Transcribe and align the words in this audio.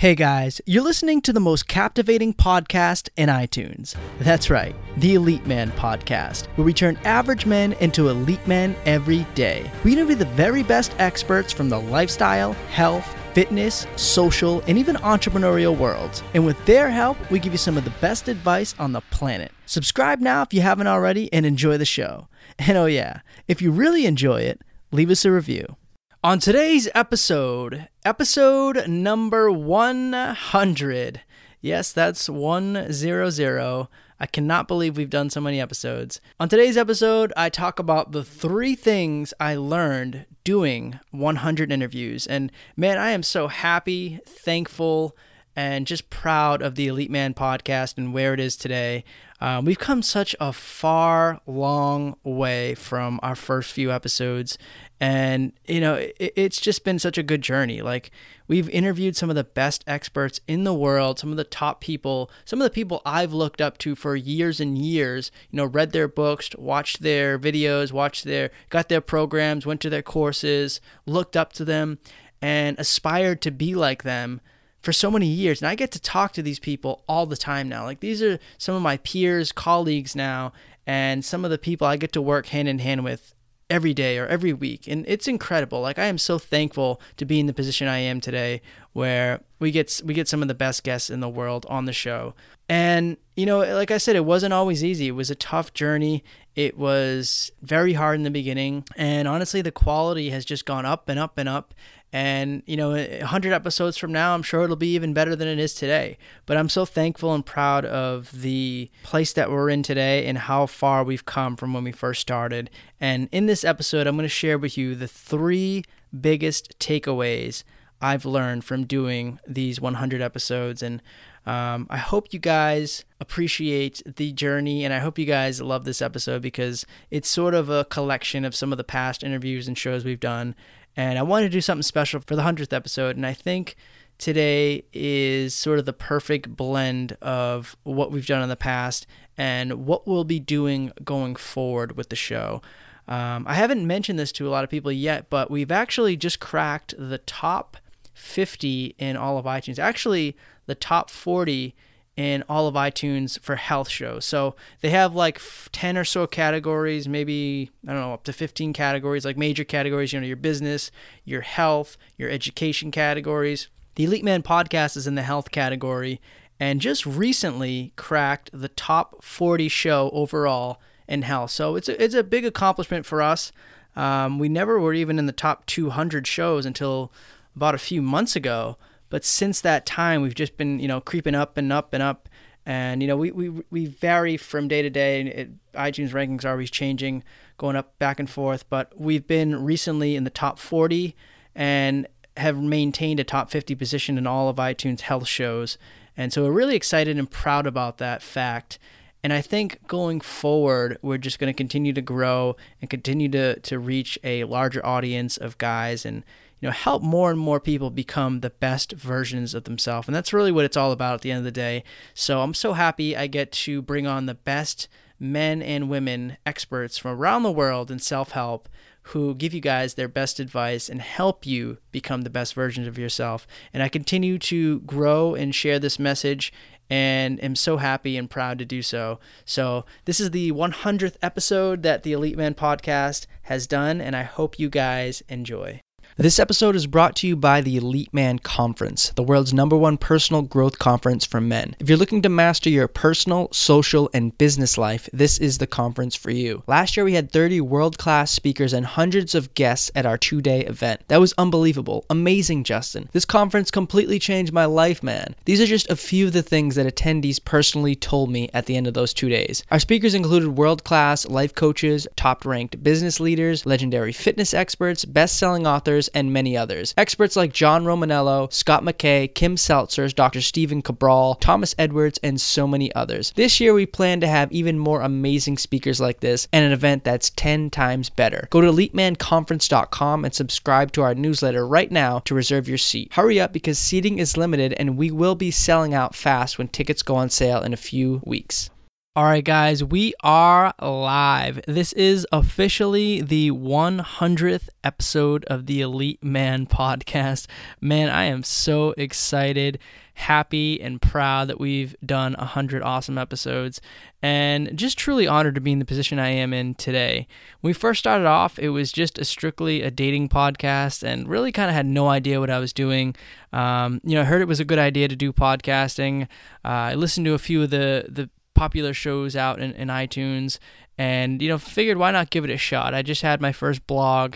Hey 0.00 0.14
guys, 0.14 0.62
you're 0.64 0.82
listening 0.82 1.20
to 1.20 1.32
the 1.34 1.40
most 1.40 1.68
captivating 1.68 2.32
podcast 2.32 3.10
in 3.18 3.28
iTunes. 3.28 3.96
That's 4.18 4.48
right, 4.48 4.74
the 4.96 5.12
Elite 5.12 5.46
Man 5.46 5.70
Podcast, 5.72 6.46
where 6.56 6.64
we 6.64 6.72
turn 6.72 6.98
average 7.04 7.44
men 7.44 7.74
into 7.80 8.08
elite 8.08 8.46
men 8.46 8.74
every 8.86 9.26
day. 9.34 9.70
We 9.84 9.92
interview 9.92 10.14
the 10.14 10.24
very 10.24 10.62
best 10.62 10.94
experts 10.98 11.52
from 11.52 11.68
the 11.68 11.78
lifestyle, 11.78 12.54
health, 12.72 13.14
fitness, 13.34 13.86
social, 13.96 14.62
and 14.66 14.78
even 14.78 14.96
entrepreneurial 14.96 15.76
worlds. 15.76 16.22
And 16.32 16.46
with 16.46 16.64
their 16.64 16.88
help, 16.88 17.18
we 17.30 17.38
give 17.38 17.52
you 17.52 17.58
some 17.58 17.76
of 17.76 17.84
the 17.84 17.92
best 18.00 18.26
advice 18.26 18.74
on 18.78 18.92
the 18.92 19.02
planet. 19.02 19.52
Subscribe 19.66 20.20
now 20.20 20.40
if 20.40 20.54
you 20.54 20.62
haven't 20.62 20.86
already 20.86 21.30
and 21.30 21.44
enjoy 21.44 21.76
the 21.76 21.84
show. 21.84 22.26
And 22.58 22.78
oh, 22.78 22.86
yeah, 22.86 23.20
if 23.48 23.60
you 23.60 23.70
really 23.70 24.06
enjoy 24.06 24.40
it, 24.40 24.62
leave 24.92 25.10
us 25.10 25.26
a 25.26 25.30
review. 25.30 25.76
On 26.22 26.38
today's 26.38 26.86
episode, 26.94 27.88
episode 28.04 28.86
number 28.86 29.50
100. 29.50 31.22
Yes, 31.62 31.92
that's 31.92 32.28
100. 32.28 33.88
I 34.20 34.26
cannot 34.26 34.68
believe 34.68 34.98
we've 34.98 35.08
done 35.08 35.30
so 35.30 35.40
many 35.40 35.58
episodes. 35.58 36.20
On 36.38 36.46
today's 36.46 36.76
episode, 36.76 37.32
I 37.38 37.48
talk 37.48 37.78
about 37.78 38.12
the 38.12 38.22
three 38.22 38.74
things 38.74 39.32
I 39.40 39.54
learned 39.54 40.26
doing 40.44 41.00
100 41.10 41.72
interviews. 41.72 42.26
And 42.26 42.52
man, 42.76 42.98
I 42.98 43.12
am 43.12 43.22
so 43.22 43.48
happy, 43.48 44.20
thankful, 44.26 45.16
and 45.56 45.86
just 45.86 46.10
proud 46.10 46.60
of 46.60 46.74
the 46.74 46.88
Elite 46.88 47.10
Man 47.10 47.32
podcast 47.32 47.96
and 47.96 48.12
where 48.12 48.34
it 48.34 48.40
is 48.40 48.56
today. 48.56 49.04
Um, 49.40 49.64
we've 49.64 49.78
come 49.78 50.02
such 50.02 50.36
a 50.38 50.52
far, 50.52 51.40
long 51.46 52.16
way 52.22 52.74
from 52.74 53.18
our 53.22 53.34
first 53.34 53.72
few 53.72 53.90
episodes. 53.90 54.58
And, 55.00 55.52
you 55.66 55.80
know, 55.80 55.94
it, 55.94 56.14
it's 56.18 56.60
just 56.60 56.84
been 56.84 56.98
such 56.98 57.16
a 57.16 57.22
good 57.22 57.40
journey. 57.40 57.80
Like, 57.80 58.10
we've 58.48 58.68
interviewed 58.68 59.16
some 59.16 59.30
of 59.30 59.36
the 59.36 59.44
best 59.44 59.82
experts 59.86 60.40
in 60.46 60.64
the 60.64 60.74
world, 60.74 61.18
some 61.18 61.30
of 61.30 61.38
the 61.38 61.44
top 61.44 61.80
people, 61.80 62.30
some 62.44 62.60
of 62.60 62.64
the 62.64 62.70
people 62.70 63.00
I've 63.06 63.32
looked 63.32 63.62
up 63.62 63.78
to 63.78 63.94
for 63.94 64.14
years 64.14 64.60
and 64.60 64.76
years, 64.76 65.32
you 65.50 65.56
know, 65.56 65.64
read 65.64 65.92
their 65.92 66.08
books, 66.08 66.50
watched 66.58 67.00
their 67.00 67.38
videos, 67.38 67.92
watched 67.92 68.24
their, 68.24 68.50
got 68.68 68.90
their 68.90 69.00
programs, 69.00 69.64
went 69.64 69.80
to 69.80 69.90
their 69.90 70.02
courses, 70.02 70.82
looked 71.06 71.36
up 71.36 71.54
to 71.54 71.64
them, 71.64 71.98
and 72.42 72.78
aspired 72.78 73.40
to 73.42 73.50
be 73.50 73.74
like 73.74 74.02
them 74.02 74.42
for 74.80 74.92
so 74.92 75.10
many 75.10 75.26
years. 75.26 75.60
And 75.60 75.68
I 75.68 75.74
get 75.74 75.90
to 75.92 76.00
talk 76.00 76.32
to 76.32 76.42
these 76.42 76.58
people 76.58 77.04
all 77.08 77.26
the 77.26 77.36
time 77.36 77.68
now. 77.68 77.84
Like 77.84 78.00
these 78.00 78.22
are 78.22 78.38
some 78.58 78.74
of 78.74 78.82
my 78.82 78.96
peers, 78.98 79.52
colleagues 79.52 80.16
now, 80.16 80.52
and 80.86 81.24
some 81.24 81.44
of 81.44 81.50
the 81.50 81.58
people 81.58 81.86
I 81.86 81.96
get 81.96 82.12
to 82.12 82.22
work 82.22 82.46
hand 82.46 82.68
in 82.68 82.78
hand 82.78 83.04
with 83.04 83.34
every 83.70 83.94
day 83.94 84.18
or 84.18 84.26
every 84.26 84.52
week. 84.52 84.88
And 84.88 85.04
it's 85.06 85.28
incredible. 85.28 85.80
Like 85.80 85.98
I 85.98 86.06
am 86.06 86.18
so 86.18 86.38
thankful 86.38 87.00
to 87.16 87.24
be 87.24 87.38
in 87.38 87.46
the 87.46 87.52
position 87.52 87.86
I 87.86 87.98
am 87.98 88.20
today 88.20 88.60
where 88.92 89.40
we 89.60 89.70
get 89.70 90.02
we 90.04 90.14
get 90.14 90.28
some 90.28 90.42
of 90.42 90.48
the 90.48 90.54
best 90.54 90.82
guests 90.82 91.08
in 91.08 91.20
the 91.20 91.28
world 91.28 91.64
on 91.68 91.84
the 91.84 91.92
show. 91.92 92.34
And 92.68 93.16
you 93.36 93.46
know, 93.46 93.60
like 93.60 93.90
I 93.90 93.98
said, 93.98 94.16
it 94.16 94.24
wasn't 94.24 94.52
always 94.52 94.84
easy. 94.84 95.08
It 95.08 95.12
was 95.12 95.30
a 95.30 95.34
tough 95.34 95.72
journey. 95.72 96.24
It 96.56 96.76
was 96.76 97.52
very 97.62 97.92
hard 97.92 98.16
in 98.16 98.24
the 98.24 98.30
beginning, 98.30 98.84
and 98.96 99.28
honestly, 99.28 99.62
the 99.62 99.70
quality 99.70 100.30
has 100.30 100.44
just 100.44 100.66
gone 100.66 100.84
up 100.84 101.08
and 101.08 101.18
up 101.18 101.38
and 101.38 101.48
up. 101.48 101.74
And, 102.12 102.62
you 102.66 102.76
know, 102.76 102.90
100 102.90 103.52
episodes 103.52 103.96
from 103.96 104.12
now, 104.12 104.34
I'm 104.34 104.42
sure 104.42 104.62
it'll 104.62 104.76
be 104.76 104.94
even 104.94 105.14
better 105.14 105.36
than 105.36 105.46
it 105.46 105.60
is 105.60 105.74
today. 105.74 106.18
But 106.44 106.56
I'm 106.56 106.68
so 106.68 106.84
thankful 106.84 107.34
and 107.34 107.46
proud 107.46 107.84
of 107.84 108.42
the 108.42 108.90
place 109.04 109.32
that 109.34 109.50
we're 109.50 109.70
in 109.70 109.82
today 109.82 110.26
and 110.26 110.36
how 110.36 110.66
far 110.66 111.04
we've 111.04 111.24
come 111.24 111.56
from 111.56 111.72
when 111.72 111.84
we 111.84 111.92
first 111.92 112.20
started. 112.20 112.68
And 113.00 113.28
in 113.30 113.46
this 113.46 113.64
episode, 113.64 114.06
I'm 114.06 114.16
going 114.16 114.24
to 114.24 114.28
share 114.28 114.58
with 114.58 114.76
you 114.76 114.96
the 114.96 115.06
three 115.06 115.84
biggest 116.20 116.76
takeaways 116.80 117.62
I've 118.00 118.24
learned 118.24 118.64
from 118.64 118.86
doing 118.86 119.38
these 119.46 119.80
100 119.80 120.20
episodes. 120.20 120.82
And 120.82 121.02
um, 121.46 121.86
I 121.90 121.98
hope 121.98 122.32
you 122.32 122.38
guys 122.38 123.04
appreciate 123.20 124.02
the 124.04 124.32
journey 124.32 124.84
and 124.84 124.92
I 124.92 124.98
hope 124.98 125.18
you 125.18 125.26
guys 125.26 125.60
love 125.60 125.84
this 125.84 126.02
episode 126.02 126.42
because 126.42 126.86
it's 127.10 127.28
sort 127.28 127.54
of 127.54 127.68
a 127.68 127.84
collection 127.86 128.44
of 128.44 128.54
some 128.54 128.72
of 128.72 128.78
the 128.78 128.84
past 128.84 129.22
interviews 129.22 129.68
and 129.68 129.76
shows 129.76 130.04
we've 130.04 130.20
done 130.20 130.54
and 130.96 131.18
I 131.18 131.22
wanted 131.22 131.46
to 131.46 131.50
do 131.50 131.60
something 131.60 131.82
special 131.82 132.20
for 132.20 132.36
the 132.36 132.42
100th 132.42 132.72
episode. 132.72 133.16
And 133.16 133.26
I 133.26 133.32
think 133.32 133.76
today 134.18 134.84
is 134.92 135.54
sort 135.54 135.78
of 135.78 135.86
the 135.86 135.92
perfect 135.92 136.56
blend 136.56 137.16
of 137.22 137.76
what 137.84 138.10
we've 138.10 138.26
done 138.26 138.42
in 138.42 138.48
the 138.48 138.56
past 138.56 139.06
and 139.36 139.86
what 139.86 140.06
we'll 140.06 140.24
be 140.24 140.40
doing 140.40 140.92
going 141.04 141.36
forward 141.36 141.96
with 141.96 142.10
the 142.10 142.16
show. 142.16 142.60
Um, 143.08 143.44
I 143.48 143.54
haven't 143.54 143.86
mentioned 143.86 144.18
this 144.18 144.32
to 144.32 144.46
a 144.46 144.50
lot 144.50 144.62
of 144.62 144.70
people 144.70 144.92
yet, 144.92 145.30
but 145.30 145.50
we've 145.50 145.72
actually 145.72 146.16
just 146.16 146.38
cracked 146.38 146.94
the 146.98 147.18
top 147.18 147.76
50 148.14 148.94
in 148.98 149.16
all 149.16 149.38
of 149.38 149.46
iTunes. 149.46 149.78
Actually, 149.78 150.36
the 150.66 150.74
top 150.74 151.10
40 151.10 151.74
in 152.20 152.44
all 152.50 152.68
of 152.68 152.74
iTunes 152.74 153.40
for 153.40 153.56
health 153.56 153.88
shows. 153.88 154.26
So 154.26 154.54
they 154.82 154.90
have 154.90 155.14
like 155.14 155.40
10 155.72 155.96
or 155.96 156.04
so 156.04 156.26
categories, 156.26 157.08
maybe, 157.08 157.70
I 157.88 157.92
don't 157.92 158.02
know, 158.02 158.12
up 158.12 158.24
to 158.24 158.34
15 158.34 158.74
categories, 158.74 159.24
like 159.24 159.38
major 159.38 159.64
categories, 159.64 160.12
you 160.12 160.20
know, 160.20 160.26
your 160.26 160.36
business, 160.36 160.90
your 161.24 161.40
health, 161.40 161.96
your 162.18 162.28
education 162.28 162.90
categories. 162.90 163.68
The 163.94 164.04
Elite 164.04 164.22
Man 164.22 164.42
podcast 164.42 164.98
is 164.98 165.06
in 165.06 165.14
the 165.14 165.22
health 165.22 165.50
category 165.50 166.20
and 166.58 166.82
just 166.82 167.06
recently 167.06 167.94
cracked 167.96 168.50
the 168.52 168.68
top 168.68 169.24
40 169.24 169.68
show 169.68 170.10
overall 170.12 170.78
in 171.08 171.22
health. 171.22 171.52
So 171.52 171.74
it's 171.74 171.88
a, 171.88 172.02
it's 172.02 172.14
a 172.14 172.22
big 172.22 172.44
accomplishment 172.44 173.06
for 173.06 173.22
us. 173.22 173.50
Um, 173.96 174.38
we 174.38 174.50
never 174.50 174.78
were 174.78 174.92
even 174.92 175.18
in 175.18 175.24
the 175.24 175.32
top 175.32 175.64
200 175.64 176.26
shows 176.26 176.66
until 176.66 177.10
about 177.56 177.74
a 177.74 177.78
few 177.78 178.02
months 178.02 178.36
ago. 178.36 178.76
But 179.10 179.24
since 179.24 179.60
that 179.60 179.84
time, 179.84 180.22
we've 180.22 180.34
just 180.34 180.56
been, 180.56 180.78
you 180.78 180.88
know, 180.88 181.00
creeping 181.00 181.34
up 181.34 181.58
and 181.58 181.72
up 181.72 181.92
and 181.92 182.02
up. 182.02 182.28
And, 182.64 183.02
you 183.02 183.08
know, 183.08 183.16
we, 183.16 183.32
we, 183.32 183.62
we 183.70 183.86
vary 183.86 184.36
from 184.36 184.68
day 184.68 184.80
to 184.82 184.88
day. 184.88 185.22
It, 185.22 185.72
iTunes 185.74 186.10
rankings 186.10 186.44
are 186.44 186.52
always 186.52 186.70
changing, 186.70 187.24
going 187.58 187.76
up 187.76 187.98
back 187.98 188.20
and 188.20 188.30
forth. 188.30 188.68
But 188.70 188.92
we've 188.98 189.26
been 189.26 189.64
recently 189.64 190.14
in 190.14 190.24
the 190.24 190.30
top 190.30 190.58
40 190.58 191.16
and 191.54 192.06
have 192.36 192.56
maintained 192.62 193.18
a 193.18 193.24
top 193.24 193.50
50 193.50 193.74
position 193.74 194.16
in 194.16 194.26
all 194.26 194.48
of 194.48 194.56
iTunes 194.56 195.00
health 195.00 195.26
shows. 195.26 195.76
And 196.16 196.32
so 196.32 196.44
we're 196.44 196.52
really 196.52 196.76
excited 196.76 197.18
and 197.18 197.28
proud 197.28 197.66
about 197.66 197.98
that 197.98 198.22
fact. 198.22 198.78
And 199.24 199.32
I 199.32 199.40
think 199.40 199.86
going 199.86 200.20
forward, 200.20 200.98
we're 201.02 201.18
just 201.18 201.38
going 201.38 201.52
to 201.52 201.56
continue 201.56 201.92
to 201.92 202.00
grow 202.00 202.56
and 202.80 202.88
continue 202.88 203.28
to, 203.30 203.58
to 203.60 203.78
reach 203.78 204.18
a 204.22 204.44
larger 204.44 204.84
audience 204.86 205.36
of 205.36 205.58
guys 205.58 206.06
and, 206.06 206.24
you 206.60 206.68
know 206.68 206.72
help 206.72 207.02
more 207.02 207.30
and 207.30 207.38
more 207.38 207.60
people 207.60 207.90
become 207.90 208.40
the 208.40 208.50
best 208.50 208.92
versions 208.92 209.54
of 209.54 209.64
themselves 209.64 210.06
and 210.06 210.14
that's 210.14 210.32
really 210.32 210.52
what 210.52 210.64
it's 210.64 210.76
all 210.76 210.92
about 210.92 211.14
at 211.14 211.20
the 211.22 211.30
end 211.30 211.38
of 211.38 211.44
the 211.44 211.50
day 211.50 211.82
so 212.14 212.42
i'm 212.42 212.54
so 212.54 212.74
happy 212.74 213.16
i 213.16 213.26
get 213.26 213.50
to 213.52 213.82
bring 213.82 214.06
on 214.06 214.26
the 214.26 214.34
best 214.34 214.88
men 215.18 215.60
and 215.62 215.90
women 215.90 216.36
experts 216.46 216.96
from 216.96 217.18
around 217.18 217.42
the 217.42 217.52
world 217.52 217.90
in 217.90 217.98
self-help 217.98 218.68
who 219.04 219.34
give 219.34 219.54
you 219.54 219.60
guys 219.60 219.94
their 219.94 220.08
best 220.08 220.38
advice 220.38 220.88
and 220.88 221.00
help 221.00 221.46
you 221.46 221.78
become 221.90 222.22
the 222.22 222.30
best 222.30 222.54
versions 222.54 222.86
of 222.86 222.98
yourself 222.98 223.46
and 223.72 223.82
i 223.82 223.88
continue 223.88 224.38
to 224.38 224.80
grow 224.80 225.34
and 225.34 225.54
share 225.54 225.78
this 225.78 225.98
message 225.98 226.52
and 226.90 227.42
am 227.42 227.54
so 227.54 227.76
happy 227.76 228.16
and 228.16 228.28
proud 228.28 228.58
to 228.58 228.64
do 228.64 228.82
so. 228.82 229.20
So, 229.44 229.84
this 230.04 230.18
is 230.18 230.32
the 230.32 230.50
100th 230.50 231.16
episode 231.22 231.84
that 231.84 232.02
the 232.02 232.12
Elite 232.12 232.36
Man 232.36 232.54
podcast 232.54 233.26
has 233.42 233.68
done, 233.68 234.00
and 234.00 234.16
I 234.16 234.24
hope 234.24 234.58
you 234.58 234.68
guys 234.68 235.22
enjoy. 235.28 235.80
This 236.20 236.38
episode 236.38 236.76
is 236.76 236.86
brought 236.86 237.16
to 237.16 237.26
you 237.26 237.34
by 237.34 237.62
the 237.62 237.78
Elite 237.78 238.12
Man 238.12 238.38
Conference, 238.38 239.08
the 239.16 239.22
world's 239.22 239.54
number 239.54 239.74
one 239.74 239.96
personal 239.96 240.42
growth 240.42 240.78
conference 240.78 241.24
for 241.24 241.40
men. 241.40 241.74
If 241.78 241.88
you're 241.88 241.96
looking 241.96 242.20
to 242.20 242.28
master 242.28 242.68
your 242.68 242.88
personal, 242.88 243.48
social, 243.52 244.10
and 244.12 244.36
business 244.36 244.76
life, 244.76 245.08
this 245.14 245.38
is 245.38 245.56
the 245.56 245.66
conference 245.66 246.16
for 246.16 246.30
you. 246.30 246.62
Last 246.66 246.98
year, 246.98 247.04
we 247.04 247.14
had 247.14 247.32
30 247.32 247.62
world 247.62 247.96
class 247.96 248.30
speakers 248.30 248.74
and 248.74 248.84
hundreds 248.84 249.34
of 249.34 249.54
guests 249.54 249.90
at 249.94 250.04
our 250.04 250.18
two 250.18 250.42
day 250.42 250.60
event. 250.60 251.00
That 251.08 251.20
was 251.20 251.32
unbelievable. 251.38 252.04
Amazing, 252.10 252.64
Justin. 252.64 253.08
This 253.12 253.24
conference 253.24 253.70
completely 253.70 254.18
changed 254.18 254.52
my 254.52 254.66
life, 254.66 255.02
man. 255.02 255.34
These 255.46 255.62
are 255.62 255.66
just 255.66 255.90
a 255.90 255.96
few 255.96 256.26
of 256.26 256.34
the 256.34 256.42
things 256.42 256.74
that 256.74 256.94
attendees 256.94 257.42
personally 257.42 257.94
told 257.94 258.28
me 258.28 258.50
at 258.52 258.66
the 258.66 258.76
end 258.76 258.86
of 258.86 258.92
those 258.92 259.14
two 259.14 259.30
days. 259.30 259.64
Our 259.70 259.80
speakers 259.80 260.12
included 260.12 260.50
world 260.50 260.84
class 260.84 261.26
life 261.26 261.54
coaches, 261.54 262.06
top 262.14 262.44
ranked 262.44 262.82
business 262.82 263.20
leaders, 263.20 263.64
legendary 263.64 264.12
fitness 264.12 264.52
experts, 264.52 265.06
best 265.06 265.38
selling 265.38 265.66
authors, 265.66 266.09
and 266.14 266.32
many 266.32 266.56
others. 266.56 266.94
Experts 266.96 267.36
like 267.36 267.52
John 267.52 267.84
Romaniello, 267.84 268.52
Scott 268.52 268.84
McKay, 268.84 269.32
Kim 269.32 269.56
Seltzers, 269.56 270.14
Dr. 270.14 270.40
Stephen 270.40 270.82
Cabral, 270.82 271.34
Thomas 271.34 271.74
Edwards, 271.78 272.20
and 272.22 272.40
so 272.40 272.66
many 272.66 272.94
others. 272.94 273.32
This 273.34 273.60
year 273.60 273.72
we 273.72 273.86
plan 273.86 274.20
to 274.20 274.28
have 274.28 274.52
even 274.52 274.78
more 274.78 275.00
amazing 275.00 275.58
speakers 275.58 276.00
like 276.00 276.20
this 276.20 276.48
and 276.52 276.64
an 276.64 276.72
event 276.72 277.04
that's 277.04 277.30
10 277.30 277.70
times 277.70 278.10
better. 278.10 278.48
Go 278.50 278.60
to 278.60 278.72
elitemanconference.com 278.72 280.24
and 280.24 280.34
subscribe 280.34 280.92
to 280.92 281.02
our 281.02 281.14
newsletter 281.14 281.66
right 281.66 281.90
now 281.90 282.20
to 282.20 282.34
reserve 282.34 282.68
your 282.68 282.78
seat. 282.78 283.12
Hurry 283.12 283.40
up 283.40 283.52
because 283.52 283.78
seating 283.78 284.18
is 284.18 284.36
limited 284.36 284.72
and 284.72 284.96
we 284.96 285.10
will 285.10 285.34
be 285.34 285.50
selling 285.50 285.94
out 285.94 286.14
fast 286.14 286.58
when 286.58 286.68
tickets 286.68 287.02
go 287.02 287.16
on 287.16 287.30
sale 287.30 287.62
in 287.62 287.72
a 287.72 287.76
few 287.76 288.20
weeks. 288.24 288.70
All 289.16 289.24
right, 289.24 289.42
guys, 289.42 289.82
we 289.82 290.14
are 290.22 290.72
live. 290.80 291.60
This 291.66 291.92
is 291.94 292.28
officially 292.30 293.20
the 293.20 293.50
100th 293.50 294.68
episode 294.84 295.44
of 295.46 295.66
the 295.66 295.80
Elite 295.80 296.22
Man 296.22 296.64
podcast. 296.64 297.48
Man, 297.80 298.08
I 298.08 298.26
am 298.26 298.44
so 298.44 298.94
excited, 298.96 299.80
happy, 300.14 300.80
and 300.80 301.02
proud 301.02 301.48
that 301.48 301.58
we've 301.58 301.96
done 302.06 302.36
100 302.38 302.84
awesome 302.84 303.18
episodes, 303.18 303.80
and 304.22 304.78
just 304.78 304.96
truly 304.96 305.26
honored 305.26 305.56
to 305.56 305.60
be 305.60 305.72
in 305.72 305.80
the 305.80 305.84
position 305.84 306.20
I 306.20 306.28
am 306.28 306.52
in 306.54 306.76
today. 306.76 307.26
When 307.62 307.70
we 307.70 307.74
first 307.74 307.98
started 307.98 308.28
off, 308.28 308.60
it 308.60 308.68
was 308.68 308.92
just 308.92 309.18
a 309.18 309.24
strictly 309.24 309.82
a 309.82 309.90
dating 309.90 310.28
podcast, 310.28 311.02
and 311.02 311.26
really 311.26 311.50
kind 311.50 311.68
of 311.68 311.74
had 311.74 311.86
no 311.86 312.06
idea 312.06 312.38
what 312.38 312.48
I 312.48 312.60
was 312.60 312.72
doing. 312.72 313.16
Um, 313.52 314.00
you 314.04 314.14
know, 314.14 314.20
I 314.20 314.26
heard 314.26 314.40
it 314.40 314.46
was 314.46 314.60
a 314.60 314.64
good 314.64 314.78
idea 314.78 315.08
to 315.08 315.16
do 315.16 315.32
podcasting. 315.32 316.28
Uh, 316.64 316.68
I 316.68 316.94
listened 316.94 317.26
to 317.26 317.34
a 317.34 317.38
few 317.38 317.64
of 317.64 317.70
the 317.70 318.06
the 318.08 318.30
popular 318.60 318.92
shows 318.92 319.36
out 319.36 319.58
in, 319.58 319.72
in 319.72 319.88
iTunes 319.88 320.58
and 320.98 321.40
you 321.40 321.48
know 321.48 321.56
figured 321.56 321.96
why 321.96 322.10
not 322.10 322.28
give 322.28 322.44
it 322.44 322.50
a 322.50 322.58
shot. 322.58 322.92
I 322.92 323.00
just 323.00 323.22
had 323.22 323.40
my 323.40 323.52
first 323.52 323.86
blog 323.86 324.34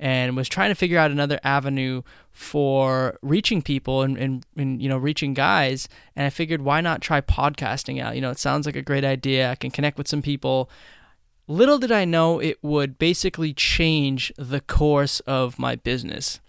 and 0.00 0.34
was 0.34 0.48
trying 0.48 0.70
to 0.70 0.74
figure 0.74 0.98
out 0.98 1.10
another 1.10 1.38
avenue 1.44 2.00
for 2.30 3.18
reaching 3.20 3.60
people 3.60 4.00
and, 4.00 4.16
and, 4.16 4.46
and, 4.56 4.80
you 4.80 4.88
know 4.88 4.96
reaching 4.96 5.34
guys. 5.34 5.90
And 6.16 6.24
i 6.24 6.30
figured 6.30 6.62
why 6.62 6.80
not 6.80 7.02
try 7.02 7.20
podcasting 7.20 8.00
out? 8.00 8.14
You 8.14 8.22
know 8.22 8.30
it 8.30 8.38
sounds 8.38 8.64
like 8.64 8.76
a 8.76 8.80
great 8.90 9.04
idea. 9.04 9.50
I 9.50 9.56
can 9.56 9.70
connect 9.70 9.98
with 9.98 10.08
some 10.08 10.22
people. 10.22 10.70
Little 11.46 11.78
did 11.78 11.92
i 11.92 12.06
know 12.06 12.38
it 12.40 12.56
would 12.62 12.96
basically 12.96 13.52
change 13.52 14.32
the 14.38 14.62
course 14.62 15.20
of 15.20 15.58
my 15.58 15.76
business. 15.76 16.40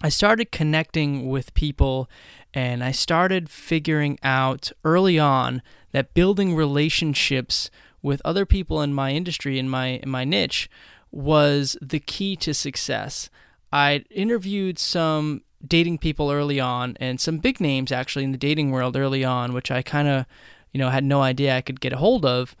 I 0.00 0.10
started 0.10 0.52
connecting 0.52 1.28
with 1.28 1.54
people 1.54 2.08
and 2.54 2.84
i 2.84 2.92
started 2.92 3.50
figuring 3.50 4.16
out 4.22 4.70
early 4.84 5.18
on 5.18 5.60
that 5.96 6.12
building 6.12 6.54
relationships 6.54 7.70
with 8.02 8.20
other 8.22 8.44
people 8.44 8.82
in 8.82 8.92
my 8.92 9.12
industry 9.12 9.58
in 9.58 9.66
my 9.66 9.86
in 10.02 10.10
my 10.10 10.24
niche 10.24 10.68
was 11.10 11.74
the 11.80 11.98
key 11.98 12.36
to 12.36 12.52
success. 12.52 13.30
I 13.72 14.04
interviewed 14.10 14.78
some 14.78 15.40
dating 15.66 15.96
people 15.96 16.30
early 16.30 16.60
on 16.60 16.98
and 17.00 17.18
some 17.18 17.38
big 17.38 17.62
names 17.62 17.90
actually 17.90 18.24
in 18.24 18.32
the 18.32 18.36
dating 18.36 18.72
world 18.72 18.94
early 18.94 19.24
on 19.24 19.54
which 19.54 19.70
I 19.70 19.80
kind 19.80 20.06
of 20.06 20.26
you 20.70 20.78
know 20.78 20.90
had 20.90 21.02
no 21.02 21.22
idea 21.22 21.56
I 21.56 21.62
could 21.62 21.80
get 21.80 21.94
a 21.94 21.96
hold 21.96 22.26
of 22.26 22.54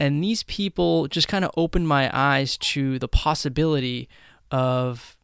and 0.00 0.24
these 0.24 0.42
people 0.44 1.08
just 1.08 1.28
kind 1.28 1.44
of 1.44 1.50
opened 1.58 1.88
my 1.88 2.10
eyes 2.10 2.56
to 2.72 2.98
the 2.98 3.08
possibility 3.08 4.08
of 4.50 5.17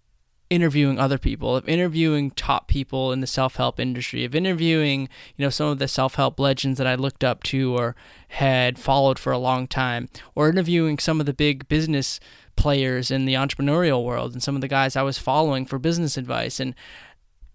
interviewing 0.51 0.99
other 0.99 1.19
people, 1.19 1.57
of 1.57 1.69
interviewing 1.69 2.31
top 2.31 2.69
people 2.69 3.13
in 3.13 3.21
the 3.21 3.27
self-help 3.27 3.81
industry, 3.81 4.25
of 4.25 4.35
interviewing, 4.35 5.09
you 5.37 5.45
know, 5.45 5.51
some 5.51 5.69
of 5.69 5.79
the 5.79 5.89
self-help 5.89 6.39
legends 6.39 6.79
that 6.79 6.87
I 6.87 6.95
looked 6.95 7.25
up 7.25 7.43
to 7.45 7.77
or 7.77 7.97
had 8.29 8.79
followed 8.79 9.19
for 9.19 9.33
a 9.33 9.39
long 9.39 9.67
time, 9.67 10.09
or 10.35 10.49
interviewing 10.49 10.99
some 10.99 11.21
of 11.21 11.27
the 11.27 11.33
big 11.33 11.67
business 11.69 12.21
players 12.57 13.11
in 13.11 13.25
the 13.25 13.35
entrepreneurial 13.35 14.05
world 14.05 14.33
and 14.33 14.43
some 14.43 14.55
of 14.55 14.61
the 14.61 14.69
guys 14.69 14.97
I 14.97 15.03
was 15.03 15.19
following 15.19 15.67
for 15.67 15.79
business 15.79 16.17
advice. 16.17 16.61
And 16.61 16.75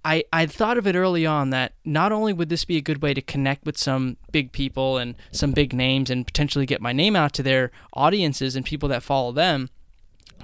I, 0.03 0.23
I 0.31 0.45
thought 0.45 0.77
of 0.77 0.87
it 0.87 0.95
early 0.95 1.25
on 1.25 1.49
that 1.49 1.73
not 1.83 2.11
only 2.11 2.33
would 2.33 2.49
this 2.49 2.65
be 2.65 2.77
a 2.77 2.81
good 2.81 3.01
way 3.01 3.13
to 3.13 3.21
connect 3.21 3.65
with 3.65 3.77
some 3.77 4.17
big 4.31 4.51
people 4.51 4.97
and 4.97 5.15
some 5.31 5.51
big 5.51 5.73
names 5.73 6.09
and 6.09 6.25
potentially 6.25 6.65
get 6.65 6.81
my 6.81 6.93
name 6.93 7.15
out 7.15 7.33
to 7.33 7.43
their 7.43 7.71
audiences 7.93 8.55
and 8.55 8.65
people 8.65 8.89
that 8.89 9.03
follow 9.03 9.31
them, 9.31 9.69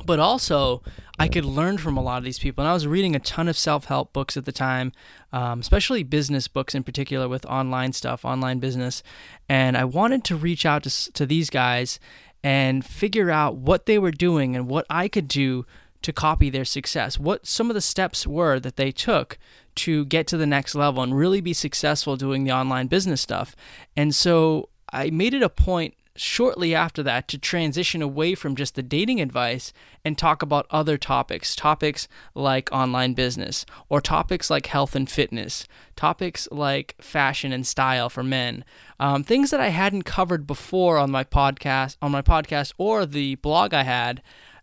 but 0.06 0.20
also 0.20 0.82
I 1.18 1.28
could 1.28 1.46
learn 1.46 1.78
from 1.78 1.98
a 1.98 2.02
lot 2.02 2.18
of 2.18 2.24
these 2.24 2.40
people. 2.40 2.64
And 2.64 2.70
I 2.70 2.74
was 2.74 2.88
reading 2.88 3.16
a 3.16 3.20
ton 3.20 3.48
of 3.48 3.58
self 3.58 3.86
help 3.86 4.12
books 4.14 4.36
at 4.36 4.46
the 4.46 4.52
time, 4.52 4.92
um, 5.32 5.60
especially 5.60 6.04
business 6.04 6.48
books 6.48 6.76
in 6.76 6.84
particular 6.84 7.28
with 7.28 7.46
online 7.46 7.94
stuff, 7.94 8.26
online 8.26 8.60
business. 8.60 9.02
And 9.48 9.78
I 9.78 9.86
wanted 9.86 10.24
to 10.26 10.36
reach 10.36 10.66
out 10.66 10.84
to, 10.84 11.12
to 11.14 11.26
these 11.26 11.50
guys 11.50 12.00
and 12.44 12.86
figure 12.86 13.32
out 13.32 13.56
what 13.56 13.86
they 13.86 13.98
were 13.98 14.12
doing 14.12 14.56
and 14.56 14.68
what 14.68 14.86
I 14.90 15.08
could 15.08 15.28
do 15.28 15.66
to 16.02 16.14
copy 16.14 16.52
their 16.52 16.66
success, 16.66 17.18
what 17.18 17.48
some 17.48 17.72
of 17.72 17.74
the 17.74 17.82
steps 17.82 18.28
were 18.28 18.60
that 18.60 18.76
they 18.76 18.92
took 18.92 19.40
to 19.74 20.06
get 20.06 20.28
to 20.28 20.38
the 20.38 20.46
next 20.46 20.76
level 20.76 21.02
and 21.02 21.18
really 21.18 21.42
be 21.42 21.54
successful 21.54 22.16
doing 22.16 22.44
the 22.44 22.52
online 22.52 22.88
business 22.88 23.22
stuff. 23.22 23.56
And 23.98 24.14
so 24.14 24.70
I 24.94 25.10
made 25.10 25.34
it 25.34 25.42
a 25.42 25.50
point 25.50 25.96
shortly 26.16 26.74
after 26.74 27.04
that 27.04 27.28
to 27.28 27.38
transition 27.38 28.02
away 28.02 28.36
from 28.36 28.56
just 28.56 28.76
the 28.76 28.84
dating 28.84 29.20
advice 29.20 29.74
and 30.04 30.18
talk 30.18 30.42
about 30.42 30.66
other 30.70 30.98
topics 30.98 31.56
topics 31.56 32.08
like 32.34 32.72
online 32.72 33.14
business 33.14 33.66
or 33.90 34.00
topics 34.00 34.50
like 34.50 34.68
health 34.68 34.96
and 34.96 35.10
fitness 35.10 35.68
topics 35.96 36.48
like 36.52 36.96
fashion 37.00 37.52
and 37.52 37.68
style 37.68 38.10
for 38.10 38.24
men 38.24 38.64
um, 39.00 39.24
things 39.24 39.52
that 39.52 39.60
i 39.60 39.70
hadn't 39.70 40.04
covered 40.04 40.48
before 40.48 40.98
on 40.98 41.12
my 41.12 41.24
podcast 41.24 41.98
on 42.02 42.12
my 42.12 42.22
podcast 42.22 42.72
or 42.78 43.06
the 43.06 43.36
blog 43.36 43.74
i 43.74 43.84
had. 43.84 44.22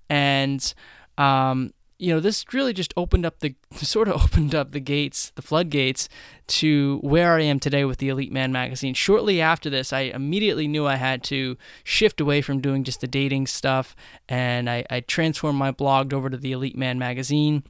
And 0.08 0.74
um, 1.16 1.72
you 2.02 2.12
know, 2.12 2.18
this 2.18 2.44
really 2.52 2.72
just 2.72 2.92
opened 2.96 3.24
up 3.24 3.38
the 3.38 3.54
sort 3.76 4.08
of 4.08 4.20
opened 4.20 4.56
up 4.56 4.72
the 4.72 4.80
gates, 4.80 5.30
the 5.36 5.42
floodgates 5.42 6.08
to 6.48 6.98
where 6.98 7.34
I 7.34 7.42
am 7.42 7.60
today 7.60 7.84
with 7.84 7.98
the 7.98 8.08
Elite 8.08 8.32
Man 8.32 8.50
magazine. 8.50 8.92
Shortly 8.92 9.40
after 9.40 9.70
this, 9.70 9.92
I 9.92 10.00
immediately 10.00 10.66
knew 10.66 10.84
I 10.84 10.96
had 10.96 11.22
to 11.24 11.56
shift 11.84 12.20
away 12.20 12.42
from 12.42 12.60
doing 12.60 12.82
just 12.82 13.02
the 13.02 13.06
dating 13.06 13.46
stuff, 13.46 13.94
and 14.28 14.68
I, 14.68 14.84
I 14.90 14.98
transformed 14.98 15.60
my 15.60 15.70
blog 15.70 16.12
over 16.12 16.28
to 16.28 16.36
the 16.36 16.50
Elite 16.50 16.76
Man 16.76 16.98
magazine 16.98 17.62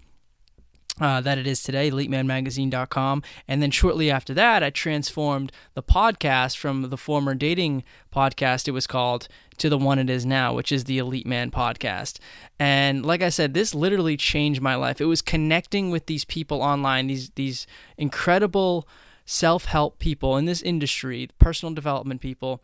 uh, 1.01 1.21
that 1.21 1.39
it 1.39 1.47
is 1.47 1.63
today, 1.63 1.91
elitemanmagazine.com. 1.91 3.23
And 3.49 3.63
then 3.63 3.71
shortly 3.71 4.11
after 4.11 4.35
that, 4.35 4.63
I 4.63 4.71
transformed 4.71 5.53
the 5.75 5.83
podcast 5.83 6.57
from 6.57 6.89
the 6.89 6.97
former 6.97 7.35
dating 7.35 7.85
podcast, 8.15 8.69
it 8.69 8.73
was 8.73 8.87
called, 8.87 9.29
to 9.63 9.69
the 9.69 9.79
one 9.79 10.01
it 10.01 10.11
is 10.11 10.27
now, 10.27 10.53
which 10.53 10.73
is 10.73 10.85
the 10.85 10.99
Elite 10.99 11.27
Man 11.27 11.53
podcast. 11.53 12.19
And 12.59 13.07
like 13.07 13.23
I 13.23 13.29
said, 13.29 13.55
this 13.55 13.77
literally 13.77 14.17
changed 14.17 14.61
my 14.61 14.75
life. 14.75 15.01
It 15.01 15.05
was 15.05 15.23
connecting 15.23 15.91
with 15.93 16.07
these 16.07 16.25
people 16.25 16.61
online, 16.61 17.07
these 17.07 17.31
these 17.37 17.69
incredible 17.97 18.89
self-help 19.25 20.01
people 20.01 20.37
in 20.37 20.47
this 20.47 20.63
industry, 20.63 21.31
personal 21.39 21.73
development 21.73 22.21
people 22.21 22.61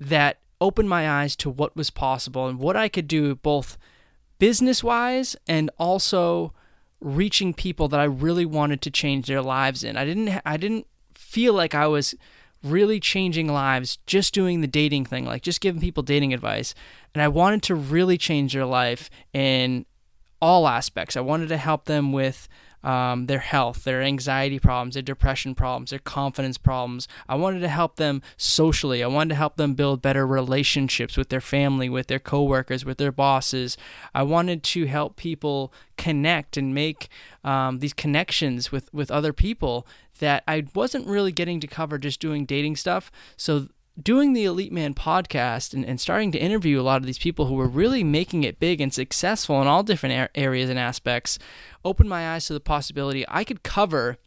that 0.00 0.40
opened 0.60 0.88
my 0.88 1.08
eyes 1.08 1.36
to 1.36 1.48
what 1.48 1.76
was 1.76 1.90
possible 1.90 2.48
and 2.48 2.58
what 2.58 2.76
I 2.76 2.88
could 2.88 3.06
do 3.06 3.36
both 3.36 3.78
business-wise 4.40 5.36
and 5.46 5.70
also 5.78 6.52
reaching 7.00 7.54
people 7.54 7.86
that 7.86 8.00
I 8.00 8.04
really 8.04 8.44
wanted 8.44 8.82
to 8.82 8.90
change 8.90 9.28
their 9.28 9.42
lives 9.42 9.84
in. 9.84 9.96
I 9.96 10.04
didn't 10.04 10.40
I 10.44 10.56
didn't 10.56 10.88
feel 11.14 11.54
like 11.54 11.72
I 11.72 11.86
was 11.86 12.16
really 12.70 13.00
changing 13.00 13.48
lives 13.48 13.98
just 14.06 14.34
doing 14.34 14.60
the 14.60 14.66
dating 14.66 15.06
thing, 15.06 15.24
like 15.24 15.42
just 15.42 15.60
giving 15.60 15.80
people 15.80 16.02
dating 16.02 16.32
advice. 16.34 16.74
And 17.14 17.22
I 17.22 17.28
wanted 17.28 17.62
to 17.64 17.74
really 17.74 18.18
change 18.18 18.52
their 18.52 18.66
life 18.66 19.10
in 19.32 19.86
all 20.40 20.68
aspects. 20.68 21.16
I 21.16 21.20
wanted 21.20 21.48
to 21.48 21.56
help 21.56 21.86
them 21.86 22.12
with 22.12 22.48
um, 22.86 23.26
their 23.26 23.40
health, 23.40 23.82
their 23.82 24.00
anxiety 24.00 24.60
problems, 24.60 24.94
their 24.94 25.02
depression 25.02 25.56
problems, 25.56 25.90
their 25.90 25.98
confidence 25.98 26.56
problems. 26.56 27.08
I 27.28 27.34
wanted 27.34 27.60
to 27.60 27.68
help 27.68 27.96
them 27.96 28.22
socially. 28.36 29.02
I 29.02 29.08
wanted 29.08 29.30
to 29.30 29.34
help 29.34 29.56
them 29.56 29.74
build 29.74 30.00
better 30.00 30.24
relationships 30.24 31.16
with 31.16 31.28
their 31.28 31.40
family, 31.40 31.88
with 31.88 32.06
their 32.06 32.20
coworkers, 32.20 32.84
with 32.84 32.98
their 32.98 33.10
bosses. 33.10 33.76
I 34.14 34.22
wanted 34.22 34.62
to 34.62 34.86
help 34.86 35.16
people 35.16 35.72
connect 35.96 36.56
and 36.56 36.72
make 36.74 37.08
um, 37.42 37.80
these 37.80 37.92
connections 37.92 38.70
with, 38.70 38.92
with 38.94 39.10
other 39.10 39.32
people 39.32 39.84
that 40.20 40.42
I 40.46 40.66
wasn't 40.74 41.06
really 41.06 41.32
getting 41.32 41.60
to 41.60 41.66
cover 41.66 41.98
just 41.98 42.20
doing 42.20 42.44
dating 42.44 42.76
stuff. 42.76 43.10
So 43.36 43.68
doing 44.00 44.32
the 44.32 44.44
Elite 44.44 44.72
Man 44.72 44.94
podcast 44.94 45.72
and, 45.72 45.84
and 45.84 46.00
starting 46.00 46.32
to 46.32 46.38
interview 46.38 46.80
a 46.80 46.82
lot 46.82 47.00
of 47.00 47.06
these 47.06 47.18
people 47.18 47.46
who 47.46 47.54
were 47.54 47.68
really 47.68 48.04
making 48.04 48.44
it 48.44 48.60
big 48.60 48.80
and 48.80 48.92
successful 48.92 49.60
in 49.62 49.68
all 49.68 49.82
different 49.82 50.30
areas 50.34 50.68
and 50.68 50.78
aspects 50.78 51.38
opened 51.84 52.08
my 52.08 52.34
eyes 52.34 52.46
to 52.46 52.52
the 52.52 52.60
possibility 52.60 53.24
I 53.28 53.44
could 53.44 53.62
cover 53.62 54.18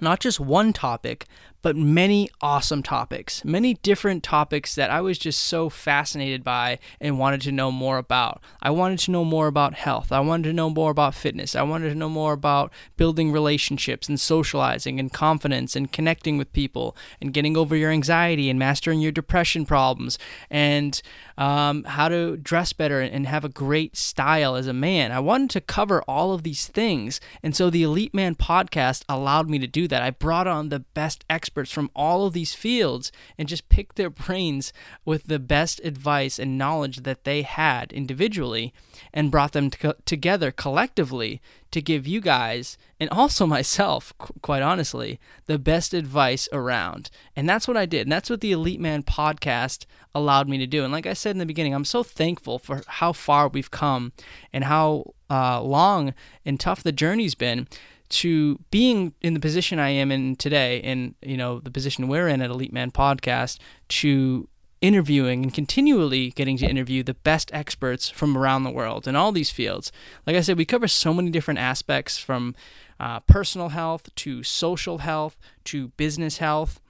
not 0.00 0.20
just 0.20 0.40
one 0.40 0.72
topic, 0.72 1.26
but 1.62 1.76
many 1.76 2.28
awesome 2.40 2.82
topics, 2.82 3.44
many 3.44 3.74
different 3.74 4.24
topics 4.24 4.74
that 4.74 4.90
I 4.90 5.00
was 5.00 5.16
just 5.16 5.40
so 5.40 5.70
fascinated 5.70 6.42
by 6.42 6.80
and 7.00 7.18
wanted 7.18 7.40
to 7.42 7.52
know 7.52 7.70
more 7.70 7.98
about. 7.98 8.42
I 8.60 8.70
wanted 8.70 8.98
to 9.00 9.12
know 9.12 9.24
more 9.24 9.46
about 9.46 9.74
health. 9.74 10.10
I 10.10 10.18
wanted 10.20 10.48
to 10.48 10.52
know 10.52 10.68
more 10.68 10.90
about 10.90 11.14
fitness. 11.14 11.54
I 11.54 11.62
wanted 11.62 11.90
to 11.90 11.94
know 11.94 12.08
more 12.08 12.32
about 12.32 12.72
building 12.96 13.30
relationships 13.30 14.08
and 14.08 14.18
socializing 14.18 14.98
and 14.98 15.12
confidence 15.12 15.76
and 15.76 15.92
connecting 15.92 16.36
with 16.36 16.52
people 16.52 16.96
and 17.20 17.32
getting 17.32 17.56
over 17.56 17.76
your 17.76 17.92
anxiety 17.92 18.50
and 18.50 18.58
mastering 18.58 19.00
your 19.00 19.12
depression 19.12 19.64
problems 19.64 20.18
and 20.50 21.00
um, 21.38 21.84
how 21.84 22.08
to 22.08 22.36
dress 22.36 22.72
better 22.72 23.00
and 23.00 23.26
have 23.26 23.44
a 23.44 23.48
great 23.48 23.96
style 23.96 24.56
as 24.56 24.66
a 24.66 24.72
man. 24.72 25.12
I 25.12 25.20
wanted 25.20 25.50
to 25.50 25.60
cover 25.60 26.02
all 26.02 26.32
of 26.32 26.42
these 26.42 26.66
things. 26.66 27.20
And 27.42 27.54
so 27.54 27.70
the 27.70 27.84
Elite 27.84 28.12
Man 28.12 28.34
podcast 28.34 29.04
allowed 29.08 29.48
me 29.48 29.60
to 29.60 29.68
do 29.68 29.86
that. 29.86 30.02
I 30.02 30.10
brought 30.10 30.48
on 30.48 30.68
the 30.68 30.80
best 30.80 31.24
experts 31.30 31.51
from 31.54 31.90
all 31.94 32.26
of 32.26 32.32
these 32.32 32.54
fields 32.54 33.12
and 33.38 33.48
just 33.48 33.68
pick 33.68 33.94
their 33.94 34.10
brains 34.10 34.72
with 35.04 35.24
the 35.24 35.38
best 35.38 35.80
advice 35.84 36.38
and 36.38 36.58
knowledge 36.58 37.02
that 37.02 37.24
they 37.24 37.42
had 37.42 37.92
individually 37.92 38.72
and 39.12 39.30
brought 39.30 39.52
them 39.52 39.70
to- 39.70 39.96
together 40.04 40.50
collectively 40.50 41.40
to 41.70 41.82
give 41.82 42.06
you 42.06 42.20
guys 42.20 42.76
and 43.00 43.10
also 43.10 43.46
myself, 43.58 44.12
qu- 44.18 44.34
quite 44.42 44.62
honestly, 44.62 45.18
the 45.46 45.58
best 45.58 45.92
advice 45.94 46.48
around. 46.52 47.10
And 47.34 47.48
that's 47.48 47.66
what 47.66 47.76
I 47.76 47.86
did. 47.86 48.02
And 48.02 48.12
that's 48.12 48.30
what 48.30 48.40
the 48.40 48.52
Elite 48.52 48.80
Man 48.80 49.02
podcast 49.02 49.86
allowed 50.14 50.48
me 50.48 50.58
to 50.58 50.66
do. 50.66 50.84
And 50.84 50.92
like 50.92 51.06
I 51.06 51.14
said 51.14 51.30
in 51.30 51.38
the 51.38 51.46
beginning, 51.46 51.74
I'm 51.74 51.84
so 51.84 52.02
thankful 52.02 52.58
for 52.58 52.82
how 52.86 53.12
far 53.12 53.48
we've 53.48 53.70
come 53.70 54.12
and 54.52 54.64
how 54.64 55.14
uh, 55.30 55.62
long 55.62 56.14
and 56.44 56.60
tough 56.60 56.82
the 56.82 56.92
journey's 56.92 57.34
been 57.34 57.66
to 58.12 58.58
being 58.70 59.14
in 59.20 59.34
the 59.34 59.40
position 59.40 59.78
I 59.78 59.90
am 59.90 60.12
in 60.12 60.36
today, 60.36 60.80
and 60.82 61.14
you 61.22 61.36
know 61.36 61.60
the 61.60 61.70
position 61.70 62.08
we're 62.08 62.28
in 62.28 62.42
at 62.42 62.50
Elite 62.50 62.72
Man 62.72 62.90
Podcast, 62.90 63.58
to 63.88 64.48
interviewing 64.80 65.44
and 65.44 65.54
continually 65.54 66.30
getting 66.30 66.56
to 66.58 66.66
interview 66.66 67.02
the 67.02 67.14
best 67.14 67.50
experts 67.54 68.10
from 68.10 68.36
around 68.36 68.64
the 68.64 68.70
world 68.70 69.06
in 69.06 69.14
all 69.14 69.30
these 69.32 69.50
fields. 69.50 69.92
Like 70.26 70.36
I 70.36 70.40
said, 70.40 70.58
we 70.58 70.64
cover 70.64 70.88
so 70.88 71.14
many 71.14 71.30
different 71.30 71.60
aspects 71.60 72.18
from 72.18 72.54
uh, 72.98 73.20
personal 73.20 73.70
health 73.70 74.12
to 74.16 74.42
social 74.42 74.98
health 74.98 75.36
to 75.64 75.88
business 75.88 76.38
health 76.38 76.80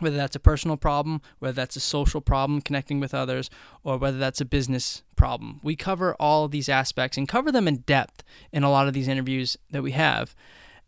whether 0.00 0.16
that's 0.16 0.36
a 0.36 0.40
personal 0.40 0.76
problem, 0.76 1.20
whether 1.38 1.54
that's 1.54 1.76
a 1.76 1.80
social 1.80 2.20
problem 2.20 2.60
connecting 2.60 3.00
with 3.00 3.14
others, 3.14 3.50
or 3.84 3.98
whether 3.98 4.18
that's 4.18 4.40
a 4.40 4.44
business 4.44 5.02
problem. 5.16 5.60
We 5.62 5.76
cover 5.76 6.14
all 6.18 6.48
these 6.48 6.68
aspects 6.68 7.16
and 7.16 7.28
cover 7.28 7.52
them 7.52 7.68
in 7.68 7.78
depth 7.78 8.24
in 8.52 8.62
a 8.62 8.70
lot 8.70 8.88
of 8.88 8.94
these 8.94 9.08
interviews 9.08 9.56
that 9.70 9.82
we 9.82 9.92
have. 9.92 10.34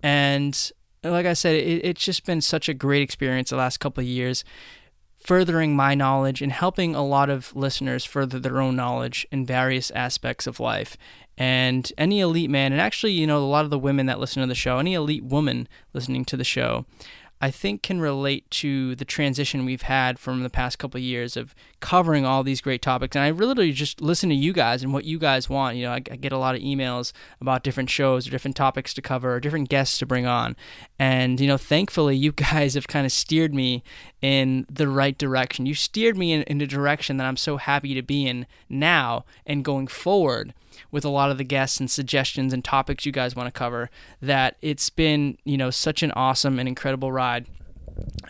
And 0.02 0.72
like 1.04 1.26
I 1.26 1.32
said, 1.32 1.56
it, 1.56 1.84
it's 1.84 2.04
just 2.04 2.24
been 2.24 2.40
such 2.40 2.68
a 2.68 2.74
great 2.74 3.02
experience 3.02 3.50
the 3.50 3.56
last 3.56 3.78
couple 3.78 4.02
of 4.02 4.08
years, 4.08 4.44
furthering 5.16 5.76
my 5.76 5.94
knowledge 5.94 6.42
and 6.42 6.50
helping 6.50 6.94
a 6.94 7.04
lot 7.04 7.30
of 7.30 7.54
listeners 7.54 8.04
further 8.04 8.38
their 8.38 8.60
own 8.60 8.74
knowledge 8.74 9.26
in 9.30 9.46
various 9.46 9.90
aspects 9.92 10.46
of 10.46 10.58
life. 10.58 10.96
And 11.38 11.90
any 11.96 12.20
elite 12.20 12.50
man, 12.50 12.72
and 12.72 12.80
actually, 12.80 13.12
you 13.12 13.26
know, 13.26 13.38
a 13.38 13.46
lot 13.46 13.64
of 13.64 13.70
the 13.70 13.78
women 13.78 14.06
that 14.06 14.20
listen 14.20 14.42
to 14.42 14.46
the 14.46 14.54
show, 14.54 14.78
any 14.78 14.94
elite 14.94 15.24
woman 15.24 15.68
listening 15.92 16.24
to 16.26 16.36
the 16.36 16.44
show, 16.44 16.84
I 17.42 17.50
think 17.50 17.82
can 17.82 18.00
relate 18.00 18.48
to 18.52 18.94
the 18.94 19.04
transition 19.04 19.64
we've 19.64 19.82
had 19.82 20.20
from 20.20 20.44
the 20.44 20.48
past 20.48 20.78
couple 20.78 20.98
of 20.98 21.02
years 21.02 21.36
of 21.36 21.56
covering 21.80 22.24
all 22.24 22.44
these 22.44 22.60
great 22.60 22.80
topics. 22.80 23.16
And 23.16 23.24
I 23.24 23.28
really 23.28 23.72
just 23.72 24.00
listen 24.00 24.28
to 24.28 24.34
you 24.36 24.52
guys 24.52 24.84
and 24.84 24.92
what 24.92 25.04
you 25.04 25.18
guys 25.18 25.50
want. 25.50 25.76
You 25.76 25.86
know, 25.86 25.90
I, 25.90 25.96
I, 25.96 26.16
get 26.16 26.30
a 26.30 26.38
lot 26.38 26.54
of 26.54 26.60
emails 26.60 27.12
about 27.40 27.64
different 27.64 27.90
shows 27.90 28.28
or 28.28 28.30
different 28.30 28.56
topics 28.56 28.94
to 28.94 29.02
cover 29.02 29.34
or 29.34 29.40
different 29.40 29.68
guests 29.68 29.98
to 29.98 30.06
bring 30.06 30.24
on. 30.24 30.54
And, 31.00 31.40
you 31.40 31.48
know, 31.48 31.56
thankfully, 31.56 32.16
you 32.16 32.30
guys 32.52 32.74
have 32.74 32.86
kind 32.86 33.04
of 33.04 33.10
steered 33.10 33.52
me 33.52 33.82
in 34.20 34.64
the 34.70 34.86
right 34.86 35.18
direction. 35.18 35.66
You 35.66 35.74
steered 35.74 36.16
me 36.16 36.32
in, 36.32 36.42
in 36.42 36.60
a 36.60 36.66
direction 36.68 37.16
that 37.16 37.26
I'm 37.26 37.36
so 37.36 37.56
happy 37.56 37.92
to 37.94 38.02
be 38.02 38.24
in 38.24 38.46
now 38.68 39.24
and 39.44 39.64
going 39.64 39.88
forward 39.88 40.54
with 40.90 41.04
a 41.04 41.08
lot 41.08 41.30
of 41.30 41.38
the 41.38 41.44
guests 41.44 41.80
and 41.80 41.90
suggestions 41.90 42.52
and 42.52 42.64
topics 42.64 43.06
you 43.06 43.12
guys 43.12 43.36
want 43.36 43.46
to 43.46 43.58
cover 43.58 43.90
that 44.20 44.56
it's 44.62 44.90
been 44.90 45.36
you 45.44 45.56
know 45.56 45.70
such 45.70 46.02
an 46.02 46.12
awesome 46.12 46.58
and 46.58 46.68
incredible 46.68 47.12
ride. 47.12 47.46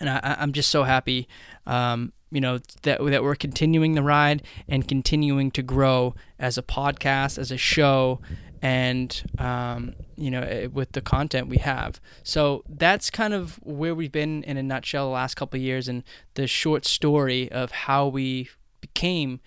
And 0.01 0.09
I, 0.09 0.37
am 0.39 0.53
just 0.53 0.71
so 0.71 0.83
happy 0.83 1.29
um, 1.67 2.13
you 2.31 2.41
know 2.41 2.59
that 2.83 3.03
that 3.03 3.23
we're 3.23 3.35
continuing 3.35 3.95
the 3.95 4.03
ride 4.03 4.43
and 4.69 4.87
continuing 4.89 5.51
to 5.53 5.63
grow 5.63 6.15
as 6.39 6.59
a 6.59 6.63
podcast 6.63 7.39
as 7.39 7.53
a 7.53 7.59
show 7.59 8.21
and 8.63 9.25
um, 9.39 9.95
you 10.17 10.31
know 10.31 10.41
eh, 10.41 10.67
with 10.67 10.93
the 10.93 11.03
content 11.03 11.49
we 11.49 11.59
have. 11.59 12.01
So 12.23 12.65
that's 12.69 13.11
kind 13.11 13.35
of 13.35 13.57
where 13.63 13.95
we've 13.95 14.13
been 14.13 14.45
in 14.45 14.57
a 14.57 14.63
nutshell 14.63 15.07
the 15.07 15.13
last 15.13 15.35
couple 15.35 15.59
years 15.61 15.89
and 15.89 16.05
the 16.35 16.47
short 16.47 16.87
story 16.87 17.51
of 17.53 17.73
how 17.73 18.09
we 18.09 18.49
became 18.81 19.41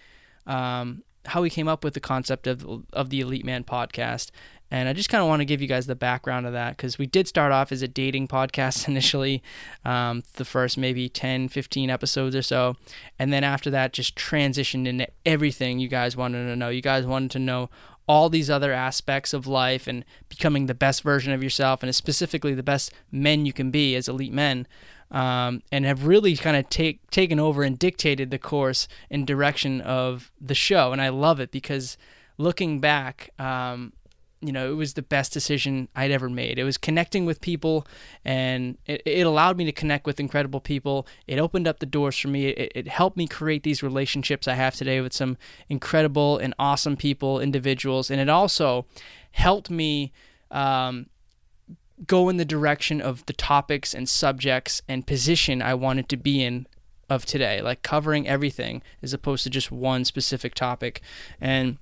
um, 0.45 1.03
how 1.27 1.41
we 1.41 1.49
came 1.49 1.67
up 1.67 1.83
with 1.83 1.93
the 1.93 1.99
concept 1.99 2.47
of 2.47 2.83
of 2.93 3.09
the 3.09 3.21
Elite 3.21 3.45
Man 3.45 3.63
podcast. 3.63 4.31
And 4.71 4.89
I 4.89 4.93
just 4.93 5.09
kind 5.09 5.21
of 5.21 5.27
want 5.27 5.41
to 5.41 5.45
give 5.45 5.61
you 5.61 5.67
guys 5.67 5.85
the 5.85 5.95
background 5.95 6.47
of 6.47 6.53
that 6.53 6.75
because 6.75 6.97
we 6.97 7.05
did 7.05 7.27
start 7.27 7.51
off 7.51 7.71
as 7.71 7.83
a 7.83 7.87
dating 7.87 8.27
podcast 8.29 8.87
initially, 8.87 9.43
um, 9.85 10.23
the 10.33 10.45
first 10.45 10.77
maybe 10.77 11.07
10, 11.07 11.49
15 11.49 11.89
episodes 11.89 12.35
or 12.35 12.41
so. 12.41 12.75
And 13.19 13.31
then 13.31 13.43
after 13.43 13.69
that, 13.69 13.93
just 13.93 14.15
transitioned 14.15 14.87
into 14.87 15.07
everything 15.25 15.77
you 15.79 15.87
guys 15.87 16.17
wanted 16.17 16.47
to 16.47 16.55
know. 16.55 16.69
You 16.69 16.81
guys 16.81 17.05
wanted 17.05 17.31
to 17.31 17.39
know 17.39 17.69
all 18.07 18.29
these 18.29 18.49
other 18.49 18.71
aspects 18.71 19.33
of 19.33 19.47
life 19.47 19.87
and 19.87 20.05
becoming 20.29 20.65
the 20.65 20.75
best 20.75 21.01
version 21.01 21.33
of 21.33 21.43
yourself 21.43 21.81
and 21.81 21.93
specifically 21.95 22.53
the 22.53 22.63
best 22.63 22.91
men 23.11 23.45
you 23.45 23.53
can 23.53 23.71
be 23.71 23.95
as 23.95 24.07
elite 24.07 24.33
men 24.33 24.67
um, 25.11 25.61
and 25.71 25.85
have 25.85 26.05
really 26.05 26.35
kind 26.35 26.57
of 26.57 26.69
take, 26.69 27.09
taken 27.11 27.39
over 27.39 27.63
and 27.63 27.77
dictated 27.79 28.31
the 28.31 28.39
course 28.39 28.87
and 29.09 29.25
direction 29.25 29.81
of 29.81 30.31
the 30.41 30.55
show. 30.55 30.91
And 30.91 31.01
I 31.01 31.09
love 31.09 31.39
it 31.39 31.51
because 31.51 31.97
looking 32.37 32.79
back, 32.79 33.29
um, 33.39 33.93
you 34.41 34.51
know, 34.51 34.69
it 34.69 34.75
was 34.75 34.93
the 34.93 35.01
best 35.01 35.33
decision 35.33 35.87
I'd 35.95 36.11
ever 36.11 36.29
made. 36.29 36.59
It 36.59 36.63
was 36.63 36.77
connecting 36.77 37.25
with 37.25 37.41
people, 37.41 37.87
and 38.23 38.77
it, 38.85 39.01
it 39.05 39.25
allowed 39.25 39.57
me 39.57 39.65
to 39.65 39.71
connect 39.71 40.05
with 40.05 40.19
incredible 40.19 40.59
people. 40.59 41.07
It 41.25 41.39
opened 41.39 41.67
up 41.67 41.79
the 41.79 41.85
doors 41.85 42.17
for 42.17 42.27
me. 42.27 42.47
It, 42.47 42.71
it 42.75 42.87
helped 42.87 43.17
me 43.17 43.27
create 43.27 43.63
these 43.63 43.81
relationships 43.81 44.47
I 44.47 44.53
have 44.53 44.75
today 44.75 45.01
with 45.01 45.13
some 45.13 45.37
incredible 45.67 46.37
and 46.37 46.53
awesome 46.59 46.95
people, 46.95 47.39
individuals, 47.39 48.11
and 48.11 48.21
it 48.21 48.29
also 48.29 48.85
helped 49.31 49.69
me 49.69 50.11
um, 50.51 51.07
go 52.07 52.29
in 52.29 52.37
the 52.37 52.45
direction 52.45 53.01
of 53.01 53.25
the 53.25 53.33
topics 53.33 53.93
and 53.93 54.07
subjects 54.09 54.81
and 54.87 55.07
position 55.07 55.61
I 55.61 55.73
wanted 55.73 56.09
to 56.09 56.17
be 56.17 56.43
in 56.43 56.67
of 57.09 57.25
today, 57.25 57.61
like 57.61 57.83
covering 57.83 58.27
everything 58.27 58.81
as 59.01 59.13
opposed 59.13 59.43
to 59.43 59.49
just 59.49 59.71
one 59.71 60.05
specific 60.05 60.55
topic. 60.55 61.01
And 61.39 61.77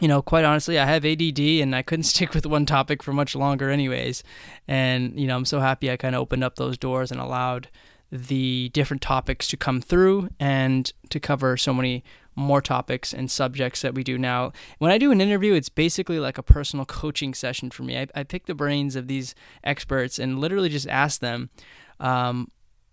you 0.00 0.08
know, 0.08 0.20
quite 0.20 0.44
honestly, 0.44 0.78
I 0.78 0.84
have 0.84 1.06
ADD 1.06 1.38
and 1.38 1.74
I 1.74 1.82
couldn't 1.82 2.02
stick 2.14 2.34
with 2.34 2.46
one 2.46 2.66
topic 2.66 3.02
for 3.02 3.12
much 3.12 3.34
longer, 3.34 3.70
anyways. 3.70 4.22
And, 4.68 5.18
you 5.18 5.26
know, 5.26 5.36
I'm 5.36 5.44
so 5.44 5.60
happy 5.60 5.90
I 5.90 5.96
kind 5.96 6.14
of 6.14 6.20
opened 6.20 6.44
up 6.44 6.56
those 6.56 6.76
doors 6.76 7.10
and 7.10 7.20
allowed 7.20 7.68
the 8.10 8.70
different 8.72 9.02
topics 9.02 9.48
to 9.48 9.56
come 9.56 9.80
through 9.80 10.28
and 10.38 10.92
to 11.10 11.18
cover 11.18 11.56
so 11.56 11.74
many 11.74 12.04
more 12.36 12.60
topics 12.60 13.14
and 13.14 13.30
subjects 13.30 13.80
that 13.80 13.94
we 13.94 14.04
do 14.04 14.18
now. 14.18 14.52
When 14.78 14.92
I 14.92 14.98
do 14.98 15.10
an 15.10 15.22
interview, 15.22 15.54
it's 15.54 15.70
basically 15.70 16.20
like 16.20 16.38
a 16.38 16.42
personal 16.42 16.84
coaching 16.86 17.34
session 17.34 17.70
for 17.70 17.82
me. 17.82 17.98
I, 17.98 18.06
I 18.14 18.22
pick 18.22 18.46
the 18.46 18.54
brains 18.54 18.94
of 18.94 19.08
these 19.08 19.34
experts 19.64 20.18
and 20.18 20.38
literally 20.38 20.68
just 20.68 20.86
ask 20.88 21.20
them 21.20 21.50
um, 21.98 22.50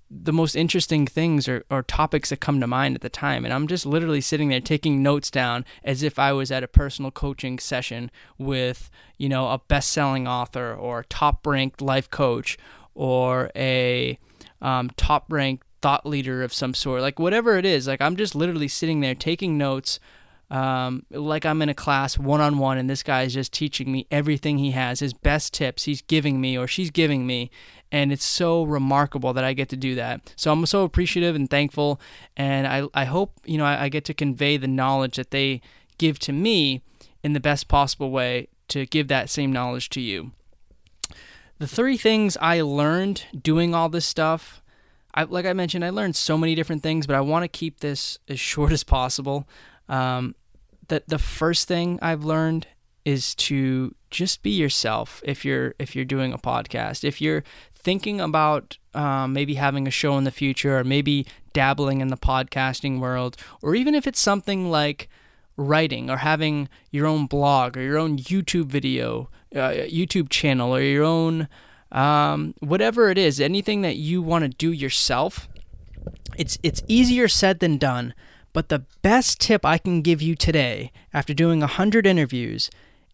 the 0.10 0.34
most 0.34 0.56
interesting 0.56 1.06
things 1.06 1.48
or, 1.48 1.66
or 1.70 1.84
topics 1.84 2.30
that 2.30 2.40
come 2.40 2.60
to 2.62 2.68
mind 2.68 2.96
at 2.96 3.02
the 3.02 3.10
time. 3.10 3.44
And 3.44 3.54
I'm 3.54 3.68
just 3.68 3.86
literally 3.86 4.22
sitting 4.22 4.50
there 4.50 4.62
taking 4.62 5.04
notes 5.04 5.30
down 5.30 5.66
as 5.84 6.04
if 6.04 6.18
I 6.18 6.32
was 6.32 6.52
at 6.52 6.64
a 6.64 6.68
personal 6.68 7.12
coaching 7.12 7.60
session 7.60 8.12
with, 8.38 8.90
you 9.18 9.28
know, 9.28 9.50
a 9.50 9.60
best 9.60 9.92
selling 9.92 10.28
author 10.28 10.74
or 10.74 11.04
top 11.04 11.46
ranked 11.46 11.82
life 11.82 12.10
coach 12.10 12.58
or 12.96 13.52
a 13.56 14.18
um, 14.62 14.90
top 14.98 15.32
ranked 15.32 15.66
thought 15.82 16.06
leader 16.06 16.44
of 16.44 16.54
some 16.54 16.74
sort, 16.74 17.02
like 17.02 17.20
whatever 17.20 17.58
it 17.58 17.66
is. 17.66 17.88
Like 17.88 18.02
I'm 18.02 18.16
just 18.16 18.36
literally 18.36 18.68
sitting 18.68 19.02
there 19.02 19.16
taking 19.16 19.58
notes, 19.58 20.00
um, 20.50 21.06
like 21.12 21.46
I'm 21.46 21.62
in 21.62 21.70
a 21.70 21.74
class 21.74 22.18
one 22.18 22.40
on 22.40 22.58
one, 22.58 22.78
and 22.78 22.90
this 22.90 23.04
guy 23.04 23.24
is 23.24 23.34
just 23.34 23.52
teaching 23.52 23.92
me 23.92 24.08
everything 24.10 24.58
he 24.58 24.72
has, 24.72 25.00
his 25.00 25.14
best 25.14 25.54
tips 25.54 25.84
he's 25.84 26.02
giving 26.02 26.40
me 26.40 26.58
or 26.58 26.68
she's 26.68 26.90
giving 26.90 27.28
me, 27.28 27.52
and 27.92 28.12
it's 28.12 28.26
so 28.26 28.64
remarkable 28.64 29.34
that 29.34 29.44
I 29.44 29.54
get 29.54 29.70
to 29.70 29.78
do 29.78 29.96
that. 29.96 30.34
So 30.36 30.52
I'm 30.52 30.66
so 30.66 30.84
appreciative 30.84 31.36
and 31.36 31.50
thankful, 31.50 32.00
and 32.38 32.66
I 32.66 32.88
I 32.94 33.06
hope 33.06 33.34
you 33.46 33.58
know 33.58 33.66
I, 33.66 33.84
I 33.84 33.90
get 33.90 34.06
to 34.06 34.14
convey 34.14 34.58
the 34.58 34.68
knowledge 34.68 35.18
that 35.18 35.32
they 35.32 35.62
give 35.98 36.18
to 36.20 36.32
me 36.32 36.82
in 37.24 37.34
the 37.34 37.40
best 37.40 37.68
possible 37.68 38.12
way 38.12 38.48
to 38.70 38.86
give 38.86 39.08
that 39.10 39.30
same 39.30 39.52
knowledge 39.52 39.90
to 39.90 40.02
you. 40.02 40.32
The 41.64 41.70
three 41.70 41.96
things 41.96 42.36
I 42.42 42.60
learned 42.60 43.24
doing 43.42 43.74
all 43.74 43.88
this 43.88 44.06
stuff 44.06 44.62
I, 45.14 45.24
like 45.24 45.46
I 45.46 45.54
mentioned, 45.54 45.86
I 45.86 45.92
learned 45.92 46.18
so 46.18 46.38
many 46.38 46.56
different 46.56 46.84
things, 46.84 47.08
but 47.08 47.16
I 47.16 47.22
want 47.22 47.44
to 47.44 47.48
keep 47.48 47.80
this 47.80 48.20
as 48.28 48.38
short 48.52 48.74
as 48.74 48.84
possible. 48.84 49.48
Um, 49.88 50.36
the 50.90 51.04
the 51.08 51.18
first 51.18 51.70
thing 51.70 52.00
I've 52.02 52.26
learned 52.26 52.68
is 53.06 53.34
to 53.36 53.96
just 54.12 54.44
be 54.44 54.50
yourself. 54.50 55.22
If 55.24 55.46
you're 55.46 55.74
if 55.80 55.96
you're 55.96 56.04
doing 56.04 56.34
a 56.34 56.38
podcast, 56.38 57.06
if 57.06 57.22
you're 57.22 57.46
thinking 57.74 58.20
about 58.20 58.78
um, 58.94 59.32
maybe 59.32 59.54
having 59.54 59.88
a 59.88 59.92
show 59.92 60.18
in 60.18 60.26
the 60.26 60.32
future, 60.32 60.80
or 60.80 60.84
maybe 60.84 61.26
dabbling 61.54 62.02
in 62.02 62.10
the 62.10 62.18
podcasting 62.18 63.00
world, 63.00 63.38
or 63.62 63.74
even 63.74 63.96
if 63.96 64.06
it's 64.06 64.20
something 64.20 64.70
like 64.70 65.08
writing 65.58 66.10
or 66.10 66.18
having 66.18 66.70
your 66.92 67.06
own 67.06 67.28
blog 67.28 67.78
or 67.78 67.82
your 67.82 67.98
own 67.98 68.18
YouTube 68.18 68.66
video, 68.66 69.30
uh, 69.56 69.70
YouTube 69.70 70.30
channel, 70.30 70.76
or 70.76 70.82
your 70.82 71.04
own 71.04 71.48
um, 71.94 72.56
whatever 72.60 73.10
it 73.10 73.18
is, 73.18 73.40
anything 73.40 73.82
that 73.84 73.96
you 73.96 74.22
want 74.22 74.44
to 74.44 74.50
do 74.50 74.72
yourself, 74.72 75.48
it's 76.36 76.58
it's 76.64 76.82
easier 76.88 77.28
said 77.28 77.60
than 77.60 77.78
done. 77.78 78.14
But 78.52 78.70
the 78.70 78.86
best 79.02 79.40
tip 79.40 79.66
I 79.66 79.78
can 79.78 80.02
give 80.02 80.22
you 80.22 80.36
today, 80.36 80.92
after 81.14 81.34
doing 81.34 81.64
a 81.64 81.68
hundred 81.68 82.06
interviews, 82.06 82.70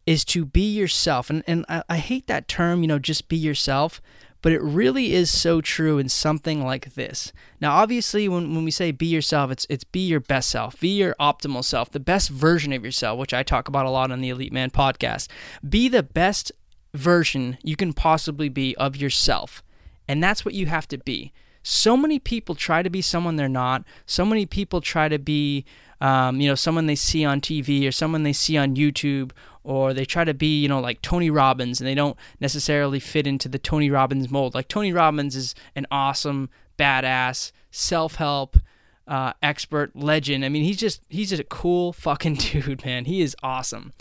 is 0.05 0.25
to 0.25 0.45
be 0.45 0.69
yourself. 0.71 1.29
And 1.29 1.43
and 1.45 1.65
I, 1.67 1.83
I 1.89 1.97
hate 1.97 2.27
that 2.27 2.47
term, 2.47 2.81
you 2.81 2.87
know, 2.87 2.99
just 2.99 3.27
be 3.27 3.37
yourself. 3.37 4.01
But 4.41 4.51
it 4.51 4.61
really 4.61 5.13
is 5.13 5.29
so 5.29 5.61
true 5.61 5.97
in 5.97 6.09
something 6.09 6.63
like 6.63 6.93
this. 6.93 7.31
Now, 7.59 7.73
obviously, 7.75 8.27
when, 8.27 8.55
when 8.55 8.63
we 8.63 8.71
say 8.71 8.91
be 8.91 9.07
yourself, 9.07 9.51
it's 9.51 9.65
it's 9.69 9.83
be 9.83 10.07
your 10.07 10.19
best 10.19 10.49
self, 10.49 10.79
be 10.79 10.89
your 10.89 11.15
optimal 11.19 11.63
self, 11.63 11.91
the 11.91 11.99
best 11.99 12.29
version 12.29 12.73
of 12.73 12.85
yourself, 12.85 13.19
which 13.19 13.33
I 13.33 13.43
talk 13.43 13.67
about 13.67 13.85
a 13.85 13.89
lot 13.89 14.11
on 14.11 14.21
the 14.21 14.29
Elite 14.29 14.53
Man 14.53 14.71
podcast. 14.71 15.27
Be 15.67 15.89
the 15.89 16.03
best 16.03 16.51
version 16.93 17.57
you 17.63 17.75
can 17.75 17.93
possibly 17.93 18.49
be 18.49 18.75
of 18.77 18.95
yourself. 18.95 19.63
And 20.07 20.23
that's 20.23 20.43
what 20.43 20.55
you 20.55 20.65
have 20.65 20.87
to 20.87 20.97
be. 20.97 21.33
So 21.63 21.97
many 21.97 22.19
people 22.19 22.55
try 22.55 22.81
to 22.83 22.89
be 22.89 23.01
someone 23.01 23.35
they're 23.35 23.49
not. 23.49 23.83
So 24.05 24.25
many 24.25 24.45
people 24.45 24.81
try 24.81 25.09
to 25.09 25.19
be, 25.19 25.65
um, 26.01 26.39
you 26.39 26.47
know, 26.47 26.55
someone 26.55 26.85
they 26.85 26.95
see 26.95 27.25
on 27.25 27.41
TV 27.41 27.87
or 27.87 27.91
someone 27.91 28.23
they 28.23 28.33
see 28.33 28.57
on 28.57 28.75
YouTube, 28.75 29.31
or 29.63 29.93
they 29.93 30.05
try 30.05 30.23
to 30.23 30.33
be, 30.33 30.59
you 30.61 30.67
know, 30.67 30.79
like 30.79 31.01
Tony 31.01 31.29
Robbins, 31.29 31.79
and 31.79 31.87
they 31.87 31.95
don't 31.95 32.17
necessarily 32.39 32.99
fit 32.99 33.27
into 33.27 33.49
the 33.49 33.59
Tony 33.59 33.89
Robbins 33.89 34.29
mold. 34.31 34.55
Like 34.55 34.67
Tony 34.67 34.93
Robbins 34.93 35.35
is 35.35 35.53
an 35.75 35.85
awesome, 35.91 36.49
badass, 36.77 37.51
self-help. 37.71 38.57
Uh, 39.07 39.33
expert 39.41 39.95
legend. 39.95 40.45
I 40.45 40.49
mean, 40.49 40.63
he's 40.63 40.77
just 40.77 41.01
he's 41.09 41.31
just 41.31 41.41
a 41.41 41.45
cool 41.45 41.93
fucking 41.93 42.35
dude, 42.35 42.85
man. 42.85 43.05
He 43.05 43.21
is 43.21 43.35
awesome. 43.41 43.91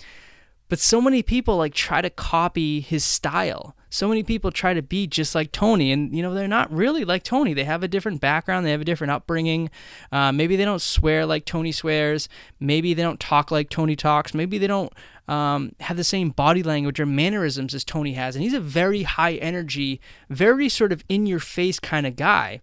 But 0.69 0.81
so 0.81 1.01
many 1.01 1.23
people 1.23 1.57
like 1.57 1.73
try 1.73 2.03
to 2.03 2.11
copy 2.11 2.81
his 2.81 3.05
style. 3.05 3.75
So 3.91 4.09
many 4.09 4.23
people 4.23 4.51
try 4.51 4.75
to 4.75 4.83
be 4.83 5.07
just 5.07 5.35
like 5.35 5.53
Tony, 5.53 5.93
and 5.93 6.15
you 6.15 6.23
know 6.23 6.35
they're 6.35 6.49
not 6.49 6.71
really 6.73 7.05
like 7.05 7.23
Tony. 7.23 7.55
They 7.55 7.65
have 7.65 7.83
a 7.83 7.89
different 7.89 8.21
background, 8.21 8.67
they 8.67 8.71
have 8.71 8.81
a 8.81 8.85
different 8.85 9.13
upbringing. 9.13 9.71
Uh, 10.13 10.33
maybe 10.33 10.57
they 10.57 10.65
don't 10.65 10.83
swear 10.83 11.25
like 11.27 11.45
Tony 11.45 11.73
swears. 11.73 12.29
Maybe 12.61 12.95
they 12.95 13.03
don't 13.03 13.21
talk 13.21 13.51
like 13.51 13.71
Tony 13.71 13.97
talks. 13.97 14.35
Maybe 14.35 14.59
they 14.59 14.67
don't 14.67 14.93
um, 15.29 15.73
have 15.81 15.97
the 15.97 16.05
same 16.05 16.31
body 16.31 16.63
language 16.63 16.99
or 16.99 17.07
mannerisms 17.07 17.75
as 17.75 17.85
Tony 17.85 18.15
has. 18.15 18.35
And 18.35 18.43
he's 18.43 18.55
a 18.55 18.61
very 18.61 19.03
high 19.03 19.35
energy, 19.35 20.01
very 20.31 20.69
sort 20.69 20.93
of 20.93 21.05
in 21.09 21.27
your 21.27 21.41
face 21.41 21.79
kind 21.79 22.07
of 22.07 22.17
guy. 22.17 22.61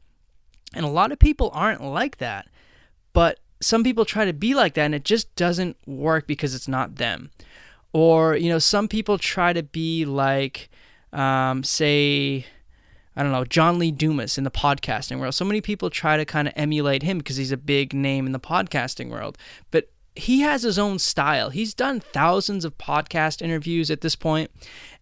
And 0.74 0.86
a 0.86 0.89
lot 0.89 1.12
of 1.12 1.20
people 1.20 1.51
aren't 1.53 1.84
like 1.84 2.17
that. 2.17 2.48
But 3.13 3.39
some 3.62 3.84
people 3.84 4.03
try 4.03 4.25
to 4.25 4.34
be 4.34 4.53
like 4.53 4.74
that, 4.74 4.86
and 4.86 4.96
it 4.96 5.05
just 5.05 5.34
doesn't 5.36 5.77
work 5.88 6.27
because 6.27 6.53
it's 6.53 6.67
not 6.67 6.98
them. 6.98 7.32
Or, 7.94 8.36
you 8.36 8.50
know, 8.50 8.60
some 8.60 8.89
people 8.89 9.17
try 9.17 9.53
to 9.53 9.63
be 9.63 10.03
like, 10.03 10.70
um, 11.16 11.64
say, 11.64 12.46
I 13.16 13.24
don't 13.24 13.32
know, 13.32 13.46
John 13.46 13.80
Lee 13.80 13.92
Dumas 13.92 14.38
in 14.38 14.44
the 14.44 14.52
podcasting 14.52 15.20
world. 15.20 15.34
So 15.34 15.46
many 15.46 15.62
people 15.62 15.90
try 15.90 16.18
to 16.18 16.26
kind 16.26 16.48
of 16.48 16.54
emulate 16.58 17.04
him 17.04 17.20
because 17.20 17.38
he's 17.38 17.52
a 17.52 17.58
big 17.58 17.94
name 17.94 18.26
in 18.26 18.34
the 18.34 18.40
podcasting 18.40 19.10
world. 19.10 19.38
But 19.72 19.90
he 20.16 20.42
has 20.42 20.64
his 20.64 20.80
own 20.80 21.00
style. 21.00 21.50
He's 21.50 21.74
done 21.74 22.00
thousands 22.00 22.66
of 22.66 22.78
podcast 22.78 23.42
interviews 23.42 23.90
at 23.90 24.02
this 24.02 24.16
point, 24.16 24.52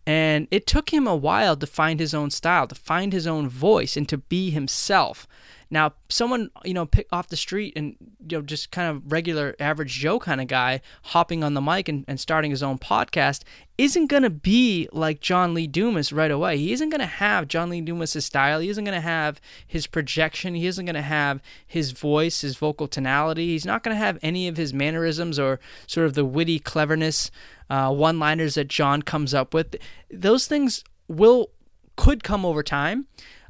and 0.06 0.48
it 0.52 0.68
took 0.68 0.92
him 0.92 1.08
a 1.08 1.16
while 1.16 1.56
to 1.56 1.68
find 1.68 2.00
his 2.00 2.14
own 2.14 2.30
style, 2.30 2.68
to 2.68 2.76
find 2.76 3.14
his 3.14 3.28
own 3.28 3.48
voice, 3.48 3.96
and 3.96 4.08
to 4.10 4.18
be 4.18 4.50
himself. 4.50 5.28
Now, 5.74 5.94
someone 6.08 6.52
you 6.64 6.76
know 6.76 6.86
pick 6.86 7.08
off 7.12 7.30
the 7.30 7.36
street 7.36 7.74
and 7.76 7.96
you 8.30 8.38
know 8.38 8.42
just 8.44 8.70
kind 8.70 8.96
of 8.96 9.12
regular 9.12 9.56
average 9.60 9.92
Joe 9.92 10.20
kind 10.20 10.40
of 10.40 10.46
guy 10.46 10.82
hopping 11.02 11.44
on 11.44 11.56
the 11.56 11.62
mic 11.62 11.90
and, 11.90 12.06
and 12.08 12.20
starting 12.20 12.52
his 12.52 12.62
own 12.62 12.78
podcast 12.78 13.42
isn't 13.80 14.06
gonna 14.06 14.30
be 14.30 14.88
like 14.92 15.20
John 15.20 15.56
Lee 15.56 15.66
Dumas 15.66 16.14
right 16.14 16.30
away. 16.30 16.60
He 16.60 16.74
isn't 16.74 16.92
gonna 16.92 17.08
have 17.08 17.48
John 17.48 17.72
Lee 17.72 17.82
Dumas' 17.82 18.24
style. 18.24 18.60
He 18.60 18.70
isn't 18.70 18.86
gonna 18.86 19.02
have 19.02 19.42
his 19.66 19.88
projection. 19.88 20.54
He 20.54 20.68
isn't 20.68 20.86
gonna 20.86 21.02
have 21.02 21.42
his 21.66 21.92
voice, 21.92 22.42
his 22.42 22.56
vocal 22.56 22.88
tonality. 22.88 23.48
He's 23.48 23.66
not 23.66 23.82
gonna 23.82 23.96
have 23.96 24.20
any 24.22 24.48
of 24.48 24.58
his 24.58 24.76
mannerisms 24.76 25.40
or 25.40 25.60
sort 25.88 26.06
of 26.06 26.14
the 26.14 26.24
witty 26.24 26.60
cleverness, 26.60 27.32
uh, 27.72 27.92
one-liners 27.92 28.54
that 28.54 28.68
John 28.68 29.02
comes 29.02 29.34
up 29.34 29.56
with. 29.56 29.76
Those 30.12 30.46
things 30.46 30.84
will 31.08 31.50
could 31.96 32.24
come 32.24 32.46
over 32.46 32.62
time, 32.62 33.08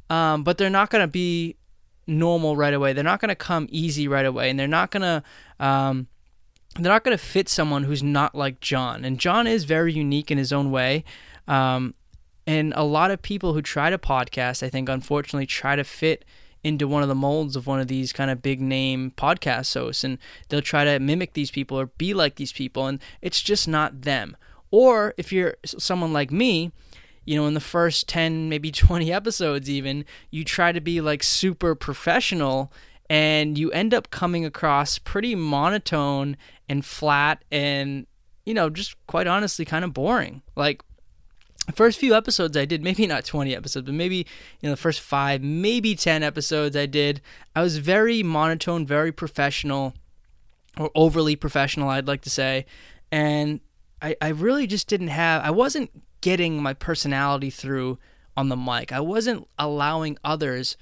um, 0.08 0.42
but 0.42 0.56
they're 0.56 0.70
not 0.70 0.88
gonna 0.88 1.06
be 1.06 1.56
normal 2.06 2.56
right 2.56 2.74
away. 2.74 2.92
They're 2.92 3.04
not 3.04 3.20
going 3.20 3.30
to 3.30 3.34
come 3.34 3.66
easy 3.70 4.08
right 4.08 4.26
away, 4.26 4.50
and 4.50 4.58
they're 4.58 4.68
not 4.68 4.90
going 4.90 5.02
to 5.02 5.22
um, 5.64 6.08
they're 6.76 6.92
not 6.92 7.04
going 7.04 7.16
to 7.16 7.22
fit 7.22 7.48
someone 7.48 7.84
who's 7.84 8.02
not 8.02 8.34
like 8.34 8.60
John. 8.60 9.04
And 9.04 9.18
John 9.18 9.46
is 9.46 9.64
very 9.64 9.92
unique 9.92 10.30
in 10.30 10.38
his 10.38 10.52
own 10.52 10.70
way. 10.70 11.04
Um, 11.46 11.94
and 12.46 12.72
a 12.76 12.82
lot 12.82 13.10
of 13.10 13.22
people 13.22 13.54
who 13.54 13.62
try 13.62 13.90
to 13.90 13.98
podcast, 13.98 14.62
I 14.62 14.68
think, 14.68 14.88
unfortunately, 14.88 15.46
try 15.46 15.76
to 15.76 15.84
fit 15.84 16.24
into 16.62 16.88
one 16.88 17.02
of 17.02 17.08
the 17.08 17.14
molds 17.14 17.56
of 17.56 17.66
one 17.66 17.78
of 17.78 17.88
these 17.88 18.12
kind 18.12 18.30
of 18.30 18.42
big 18.42 18.60
name 18.60 19.12
podcast 19.16 19.72
hosts, 19.74 20.02
and 20.02 20.18
they'll 20.48 20.62
try 20.62 20.84
to 20.84 20.98
mimic 20.98 21.34
these 21.34 21.50
people 21.50 21.78
or 21.78 21.86
be 21.86 22.14
like 22.14 22.36
these 22.36 22.52
people, 22.52 22.86
and 22.86 23.00
it's 23.22 23.42
just 23.42 23.68
not 23.68 24.02
them. 24.02 24.36
Or 24.70 25.14
if 25.16 25.32
you're 25.32 25.56
someone 25.64 26.12
like 26.12 26.32
me, 26.32 26.72
you 27.24 27.36
know, 27.36 27.46
in 27.46 27.54
the 27.54 27.60
first 27.60 28.08
10, 28.08 28.48
maybe 28.48 28.70
20 28.72 29.12
episodes, 29.12 29.68
even, 29.68 30.04
you 30.30 30.44
try 30.44 30.72
to 30.72 30.80
be 30.80 31.00
like 31.00 31.22
super 31.22 31.74
professional 31.74 32.72
and 33.10 33.58
you 33.58 33.70
end 33.72 33.92
up 33.92 34.10
coming 34.10 34.44
across 34.44 34.98
pretty 34.98 35.34
monotone 35.34 36.36
and 36.68 36.84
flat 36.84 37.44
and, 37.52 38.06
you 38.46 38.54
know, 38.54 38.70
just 38.70 38.96
quite 39.06 39.26
honestly 39.26 39.64
kind 39.64 39.84
of 39.84 39.92
boring. 39.92 40.42
Like, 40.56 40.82
first 41.74 41.98
few 41.98 42.14
episodes 42.14 42.56
I 42.56 42.64
did, 42.64 42.82
maybe 42.82 43.06
not 43.06 43.24
20 43.24 43.54
episodes, 43.54 43.86
but 43.86 43.94
maybe, 43.94 44.16
you 44.16 44.24
know, 44.68 44.70
the 44.70 44.76
first 44.76 45.00
five, 45.00 45.42
maybe 45.42 45.94
10 45.94 46.22
episodes 46.22 46.76
I 46.76 46.86
did, 46.86 47.20
I 47.56 47.62
was 47.62 47.78
very 47.78 48.22
monotone, 48.22 48.86
very 48.86 49.12
professional, 49.12 49.94
or 50.78 50.90
overly 50.94 51.36
professional, 51.36 51.88
I'd 51.88 52.08
like 52.08 52.22
to 52.22 52.30
say. 52.30 52.66
And 53.10 53.60
I, 54.02 54.16
I 54.20 54.28
really 54.28 54.66
just 54.66 54.88
didn't 54.88 55.08
have, 55.08 55.42
I 55.42 55.50
wasn't 55.50 55.90
getting 56.24 56.62
my 56.62 56.72
personality 56.72 57.50
through 57.50 57.98
on 58.34 58.48
the 58.48 58.56
mic. 58.56 58.90
I 58.90 59.00
wasn't 59.00 59.46
allowing 59.58 60.16
others 60.24 60.74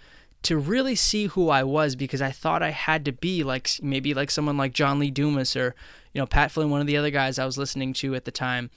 to 0.43 0.57
really 0.57 0.95
see 0.95 1.27
who 1.27 1.49
I 1.49 1.65
was 1.65 1.97
because 1.97 2.23
I 2.23 2.31
thought 2.31 2.63
I 2.63 2.71
had 2.71 3.05
to 3.07 3.13
be 3.13 3.43
like 3.43 3.69
maybe 3.83 4.15
like 4.15 4.31
someone 4.31 4.57
like 4.57 4.73
John 4.73 5.01
Lee 5.01 5.11
Dumas 5.11 5.57
or 5.57 5.75
you 6.13 6.21
know 6.21 6.27
Pat 6.27 6.53
Flynn, 6.53 6.71
one 6.71 6.81
of 6.81 6.87
the 6.87 6.97
other 6.97 7.11
guys 7.11 7.41
I 7.41 7.45
was 7.45 7.59
listening 7.59 7.93
to 7.95 8.15
at 8.15 8.25
the 8.25 8.31
time. 8.31 8.71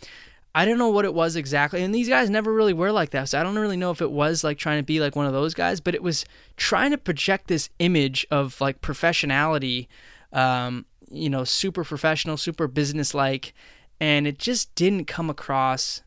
I 0.56 0.65
don't 0.65 0.80
know 0.80 0.89
what 0.89 1.06
it 1.06 1.13
was 1.13 1.36
exactly, 1.36 1.84
and 1.84 1.93
these 1.93 2.10
guys 2.10 2.32
never 2.32 2.51
really 2.51 2.73
were 2.73 2.91
like 2.91 3.12
that. 3.12 3.30
So 3.30 3.39
I 3.39 3.43
don't 3.43 3.60
really 3.60 3.78
know 3.78 3.91
if 3.91 4.01
it 4.01 4.12
was 4.12 4.43
like 4.43 4.58
trying 4.58 4.80
to 4.80 4.84
be 4.84 4.99
like 4.99 5.15
one 5.15 5.28
of 5.28 5.34
those 5.34 5.54
guys, 5.54 5.80
but 5.80 5.93
it 5.93 6.01
was 6.01 6.25
trying 6.58 6.89
to 6.89 6.97
project 6.97 7.47
this 7.47 7.69
image 7.78 8.25
of 8.32 8.60
like 8.60 8.82
professionality, 8.82 9.86
um, 10.34 10.88
you 11.12 11.30
know, 11.30 11.43
super 11.43 11.84
professional, 11.84 12.38
super 12.38 12.67
business-like, 12.67 13.54
and 13.99 14.25
it 14.25 14.39
just 14.39 14.73
didn't 14.73 15.06
come 15.06 15.30
across 15.30 16.01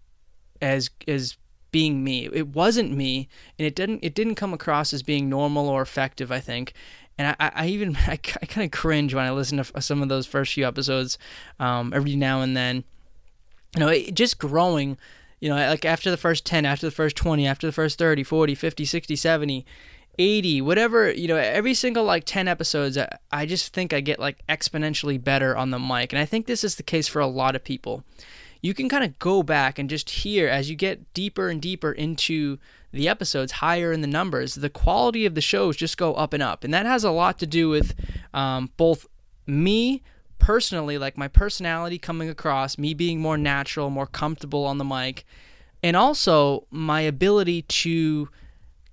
as 0.61 0.91
as 1.07 1.37
being 1.71 2.03
me. 2.03 2.29
It 2.33 2.49
wasn't 2.49 2.93
me, 2.93 3.29
and 3.59 3.67
it 3.67 3.75
didn't 3.75 4.01
it 4.03 4.15
didn't 4.15 4.37
come 4.37 4.55
across 4.55 4.93
as 4.93 5.03
being 5.03 5.29
normal 5.29 5.69
or 5.69 5.83
effective. 5.83 6.33
I 6.33 6.41
think, 6.41 6.73
and 7.17 7.37
I, 7.39 7.51
I 7.55 7.67
even 7.67 7.97
I, 8.07 8.13
I 8.43 8.47
kind 8.47 8.65
of 8.65 8.71
cringe 8.71 9.15
when 9.15 9.25
I 9.25 9.31
listen 9.31 9.63
to 9.63 9.81
some 9.81 10.03
of 10.03 10.09
those 10.09 10.27
first 10.27 10.55
few 10.55 10.67
episodes. 10.67 11.19
Um, 11.59 11.93
every 11.95 12.17
now 12.17 12.41
and 12.41 12.57
then, 12.57 12.85
you 13.75 13.81
know, 13.81 13.89
it, 13.89 14.15
just 14.15 14.39
growing. 14.39 14.97
You 15.41 15.51
know, 15.51 15.55
like 15.55 15.85
after 15.85 16.11
the 16.11 16.17
first 16.17 16.45
10, 16.47 16.67
after 16.67 16.85
the 16.85 16.91
first 16.91 17.15
20, 17.15 17.47
after 17.47 17.69
the 17.69 17.73
first 17.73 17.97
30, 17.97 18.25
40, 18.25 18.57
50, 18.57 18.85
60, 18.85 19.15
70, 19.15 19.67
80, 20.19 20.61
whatever, 20.63 21.13
you 21.13 21.29
know, 21.29 21.37
every 21.37 21.75
single 21.75 22.03
like 22.03 22.25
10 22.25 22.49
episodes, 22.49 22.99
I 23.31 23.47
just 23.47 23.73
think 23.73 23.93
I 23.93 24.01
get 24.01 24.19
like 24.19 24.45
exponentially 24.49 25.23
better 25.23 25.57
on 25.57 25.71
the 25.71 25.79
mic. 25.79 26.13
And 26.13 26.21
I 26.21 26.25
think 26.25 26.47
this 26.47 26.65
is 26.65 26.75
the 26.75 26.83
case 26.83 27.07
for 27.07 27.21
a 27.21 27.29
lot 27.29 27.55
of 27.55 27.63
people 27.63 28.03
you 28.61 28.75
can 28.75 28.89
kind 28.89 29.05
of 29.05 29.19
go 29.19 29.43
back 29.43 29.79
and 29.79 29.89
just 29.89 30.11
hear 30.11 30.49
as 30.49 30.69
you 30.69 30.77
get 30.77 31.13
deeper 31.15 31.49
and 31.49 31.63
deeper 31.63 31.93
into 31.93 32.59
the 32.93 33.09
episodes, 33.09 33.53
higher 33.53 33.93
in 33.93 34.01
the 34.01 34.07
numbers, 34.07 34.55
the 34.55 34.71
quality 34.71 35.27
of 35.27 35.35
the 35.35 35.41
shows 35.41 35.77
just 35.77 35.97
go 35.97 36.15
up 36.15 36.33
and 36.33 36.43
up. 36.43 36.65
And 36.65 36.73
that 36.73 36.87
has 36.87 37.05
a 37.05 37.11
lot 37.11 37.39
to 37.41 37.47
do 37.47 37.69
with 37.69 37.95
um, 38.33 38.71
both 38.77 39.07
me 39.47 40.03
personally, 40.39 40.99
like 40.99 41.19
my 41.19 41.29
personality 41.29 41.99
coming 41.99 42.29
across, 42.29 42.79
me 42.79 42.95
being 42.95 43.21
more 43.21 43.37
natural, 43.37 43.91
more 43.91 44.07
comfortable 44.07 44.65
on 44.65 44.79
the 44.79 44.85
mic, 44.85 45.25
and 45.83 45.97
also 45.97 46.67
my 46.71 47.03
ability 47.03 47.63
to 47.63 48.29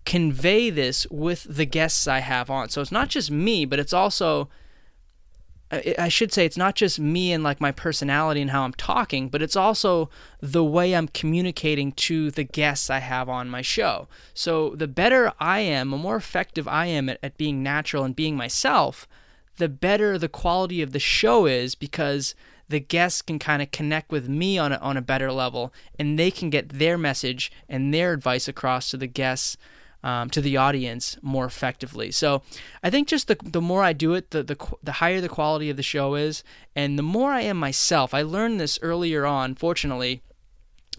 convey 0.05 0.69
this 0.69 1.07
with 1.09 1.43
the 1.49 1.65
guests 1.65 2.07
I 2.07 2.19
have 2.19 2.49
on. 2.49 2.69
So 2.69 2.81
it's 2.81 2.91
not 2.91 3.09
just 3.09 3.31
me, 3.31 3.65
but 3.65 3.79
it's 3.79 3.93
also 3.93 4.49
I 5.71 6.09
should 6.09 6.31
say 6.31 6.45
it's 6.45 6.57
not 6.57 6.75
just 6.75 6.99
me 6.99 7.33
and 7.33 7.43
like 7.43 7.59
my 7.59 7.71
personality 7.71 8.39
and 8.41 8.51
how 8.51 8.63
I'm 8.63 8.73
talking, 8.73 9.29
but 9.29 9.41
it's 9.41 9.55
also 9.55 10.09
the 10.39 10.63
way 10.63 10.95
I'm 10.95 11.07
communicating 11.07 11.91
to 11.93 12.29
the 12.29 12.43
guests 12.43 12.89
I 12.89 12.99
have 12.99 13.29
on 13.29 13.49
my 13.49 13.63
show. 13.63 14.07
So 14.35 14.75
the 14.75 14.87
better 14.87 15.33
I 15.39 15.59
am, 15.61 15.89
the 15.89 15.97
more 15.97 16.17
effective 16.17 16.67
I 16.67 16.85
am 16.85 17.09
at, 17.09 17.17
at 17.23 17.37
being 17.37 17.63
natural 17.63 18.03
and 18.03 18.15
being 18.15 18.37
myself, 18.37 19.07
the 19.57 19.69
better 19.69 20.19
the 20.19 20.29
quality 20.29 20.83
of 20.83 20.91
the 20.91 20.99
show 20.99 21.47
is 21.47 21.73
because 21.73 22.35
the 22.69 22.79
guests 22.79 23.21
can 23.21 23.39
kind 23.39 23.61
of 23.61 23.71
connect 23.71 24.11
with 24.11 24.29
me 24.29 24.57
on 24.57 24.71
a, 24.71 24.77
on 24.77 24.97
a 24.97 25.01
better 25.01 25.31
level 25.31 25.73
and 25.97 26.17
they 26.17 26.29
can 26.31 26.49
get 26.49 26.69
their 26.69 26.97
message 26.97 27.51
and 27.67 27.93
their 27.93 28.13
advice 28.13 28.47
across 28.47 28.91
to 28.91 28.97
the 28.97 29.07
guests 29.07 29.57
um, 30.05 30.29
to 30.29 30.39
the 30.39 30.55
audience 30.55 31.17
more 31.23 31.45
effectively. 31.45 32.11
So 32.11 32.43
I 32.83 32.91
think 32.91 33.07
just 33.07 33.27
the, 33.27 33.35
the 33.43 33.59
more 33.59 33.83
I 33.83 33.91
do 33.91 34.13
it, 34.13 34.29
the, 34.29 34.43
the, 34.43 34.55
the 34.83 34.93
higher 34.93 35.19
the 35.19 35.27
quality 35.27 35.71
of 35.71 35.77
the 35.77 35.83
show 35.83 36.13
is, 36.13 36.43
and 36.75 36.97
the 36.97 37.03
more 37.03 37.31
I 37.31 37.41
am 37.41 37.57
myself. 37.57 38.13
I 38.13 38.21
learned 38.21 38.59
this 38.59 38.77
earlier 38.83 39.25
on, 39.25 39.55
fortunately, 39.55 40.21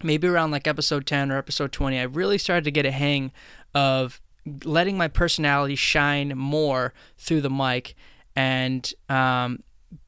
maybe 0.03 0.27
around 0.27 0.51
like 0.51 0.67
episode 0.67 1.07
10 1.07 1.31
or 1.31 1.39
episode 1.39 1.71
20 1.71 1.97
i 1.97 2.03
really 2.03 2.37
started 2.37 2.63
to 2.63 2.69
get 2.69 2.85
a 2.85 2.91
hang 2.91 3.31
of 3.73 4.21
letting 4.63 4.95
my 4.95 5.07
personality 5.07 5.73
shine 5.73 6.37
more 6.37 6.93
through 7.17 7.41
the 7.41 7.49
mic 7.49 7.95
and 8.35 8.93
um, 9.09 9.63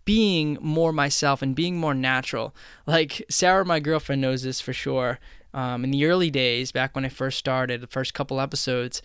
being 0.06 0.58
more 0.62 0.92
myself 0.92 1.42
and 1.42 1.56
being 1.56 1.78
more 1.78 1.94
natural. 1.94 2.56
Like 2.86 3.26
Sarah, 3.30 3.66
my 3.66 3.80
girlfriend, 3.80 4.22
knows 4.22 4.44
this 4.44 4.62
for 4.62 4.74
sure. 4.74 5.20
Um, 5.54 5.84
in 5.84 5.92
the 5.92 6.06
early 6.06 6.30
days, 6.30 6.72
back 6.72 6.96
when 6.96 7.06
I 7.06 7.10
first 7.10 7.38
started, 7.38 7.82
the 7.82 7.88
first 7.88 8.14
couple 8.14 8.40
episodes, 8.40 9.02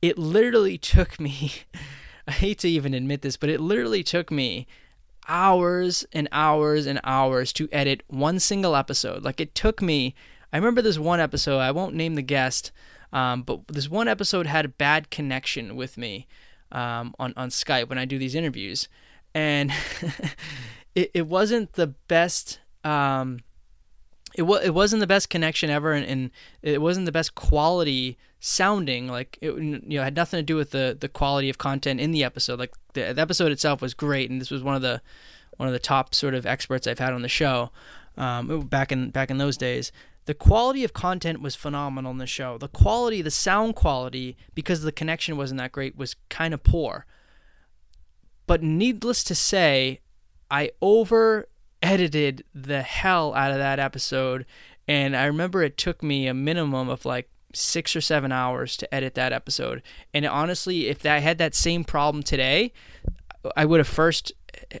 it 0.00 0.18
literally 0.18 0.78
took 0.78 1.18
me, 1.18 1.52
I 2.28 2.32
hate 2.32 2.58
to 2.60 2.68
even 2.68 2.94
admit 2.94 3.22
this, 3.22 3.36
but 3.36 3.50
it 3.50 3.60
literally 3.60 4.02
took 4.02 4.30
me 4.30 4.66
hours 5.28 6.06
and 6.12 6.28
hours 6.32 6.86
and 6.86 7.00
hours 7.04 7.52
to 7.54 7.68
edit 7.70 8.02
one 8.08 8.38
single 8.38 8.74
episode. 8.74 9.22
Like 9.22 9.40
it 9.40 9.54
took 9.54 9.82
me, 9.82 10.14
I 10.52 10.56
remember 10.56 10.82
this 10.82 10.98
one 10.98 11.20
episode, 11.20 11.58
I 11.58 11.70
won't 11.70 11.94
name 11.94 12.14
the 12.14 12.22
guest, 12.22 12.72
um, 13.12 13.42
but 13.42 13.66
this 13.68 13.88
one 13.88 14.08
episode 14.08 14.46
had 14.46 14.64
a 14.64 14.68
bad 14.68 15.10
connection 15.10 15.76
with 15.76 15.98
me 15.98 16.26
um, 16.72 17.14
on, 17.18 17.34
on 17.36 17.48
Skype 17.50 17.88
when 17.88 17.98
I 17.98 18.04
do 18.04 18.18
these 18.18 18.34
interviews. 18.34 18.88
And 19.34 19.72
it, 20.94 21.10
it 21.14 21.26
wasn't 21.26 21.72
the 21.74 21.88
best. 22.08 22.60
Um, 22.84 23.40
it, 24.34 24.42
was 24.42 24.64
it 24.64 24.74
wasn't 24.74 25.00
the 25.00 25.06
best 25.06 25.30
connection 25.30 25.70
ever, 25.70 25.92
and, 25.92 26.06
and, 26.06 26.30
it 26.62 26.80
wasn't 26.80 27.06
the 27.06 27.12
best 27.12 27.34
quality 27.34 28.18
sounding. 28.40 29.08
Like 29.08 29.38
it, 29.40 29.52
you 29.54 29.80
know, 29.82 30.02
had 30.02 30.16
nothing 30.16 30.38
to 30.38 30.42
do 30.42 30.56
with 30.56 30.70
the 30.70 30.96
the 30.98 31.08
quality 31.08 31.48
of 31.50 31.58
content 31.58 32.00
in 32.00 32.12
the 32.12 32.24
episode. 32.24 32.58
Like 32.58 32.74
the, 32.94 33.12
the 33.12 33.20
episode 33.20 33.52
itself 33.52 33.82
was 33.82 33.94
great, 33.94 34.30
and 34.30 34.40
this 34.40 34.50
was 34.50 34.62
one 34.62 34.74
of 34.74 34.82
the 34.82 35.00
one 35.56 35.68
of 35.68 35.72
the 35.72 35.78
top 35.78 36.14
sort 36.14 36.34
of 36.34 36.46
experts 36.46 36.86
I've 36.86 36.98
had 36.98 37.12
on 37.12 37.22
the 37.22 37.28
show 37.28 37.70
um, 38.16 38.62
back 38.62 38.92
in 38.92 39.10
back 39.10 39.30
in 39.30 39.38
those 39.38 39.56
days. 39.56 39.92
The 40.26 40.34
quality 40.34 40.84
of 40.84 40.92
content 40.92 41.40
was 41.40 41.54
phenomenal 41.54 42.10
in 42.10 42.18
the 42.18 42.26
show. 42.26 42.58
The 42.58 42.68
quality, 42.68 43.22
the 43.22 43.30
sound 43.30 43.74
quality, 43.76 44.36
because 44.54 44.82
the 44.82 44.92
connection 44.92 45.38
wasn't 45.38 45.58
that 45.58 45.72
great, 45.72 45.96
was 45.96 46.16
kind 46.28 46.52
of 46.52 46.62
poor. 46.62 47.06
But 48.48 48.62
needless 48.62 49.22
to 49.24 49.34
say, 49.36 50.00
I 50.50 50.72
over 50.82 51.48
edited 51.82 52.44
the 52.54 52.82
hell 52.82 53.34
out 53.34 53.52
of 53.52 53.58
that 53.58 53.78
episode. 53.78 54.46
And 54.88 55.14
I 55.14 55.26
remember 55.26 55.62
it 55.62 55.76
took 55.76 56.02
me 56.02 56.26
a 56.26 56.34
minimum 56.34 56.88
of 56.88 57.04
like 57.04 57.28
six 57.54 57.94
or 57.94 58.00
seven 58.00 58.32
hours 58.32 58.76
to 58.78 58.94
edit 58.94 59.14
that 59.14 59.32
episode. 59.32 59.82
And 60.12 60.26
honestly, 60.26 60.88
if 60.88 61.04
I 61.06 61.18
had 61.18 61.38
that 61.38 61.54
same 61.54 61.84
problem 61.84 62.22
today, 62.22 62.72
I 63.54 63.64
would 63.64 63.80
have 63.80 63.86
first 63.86 64.32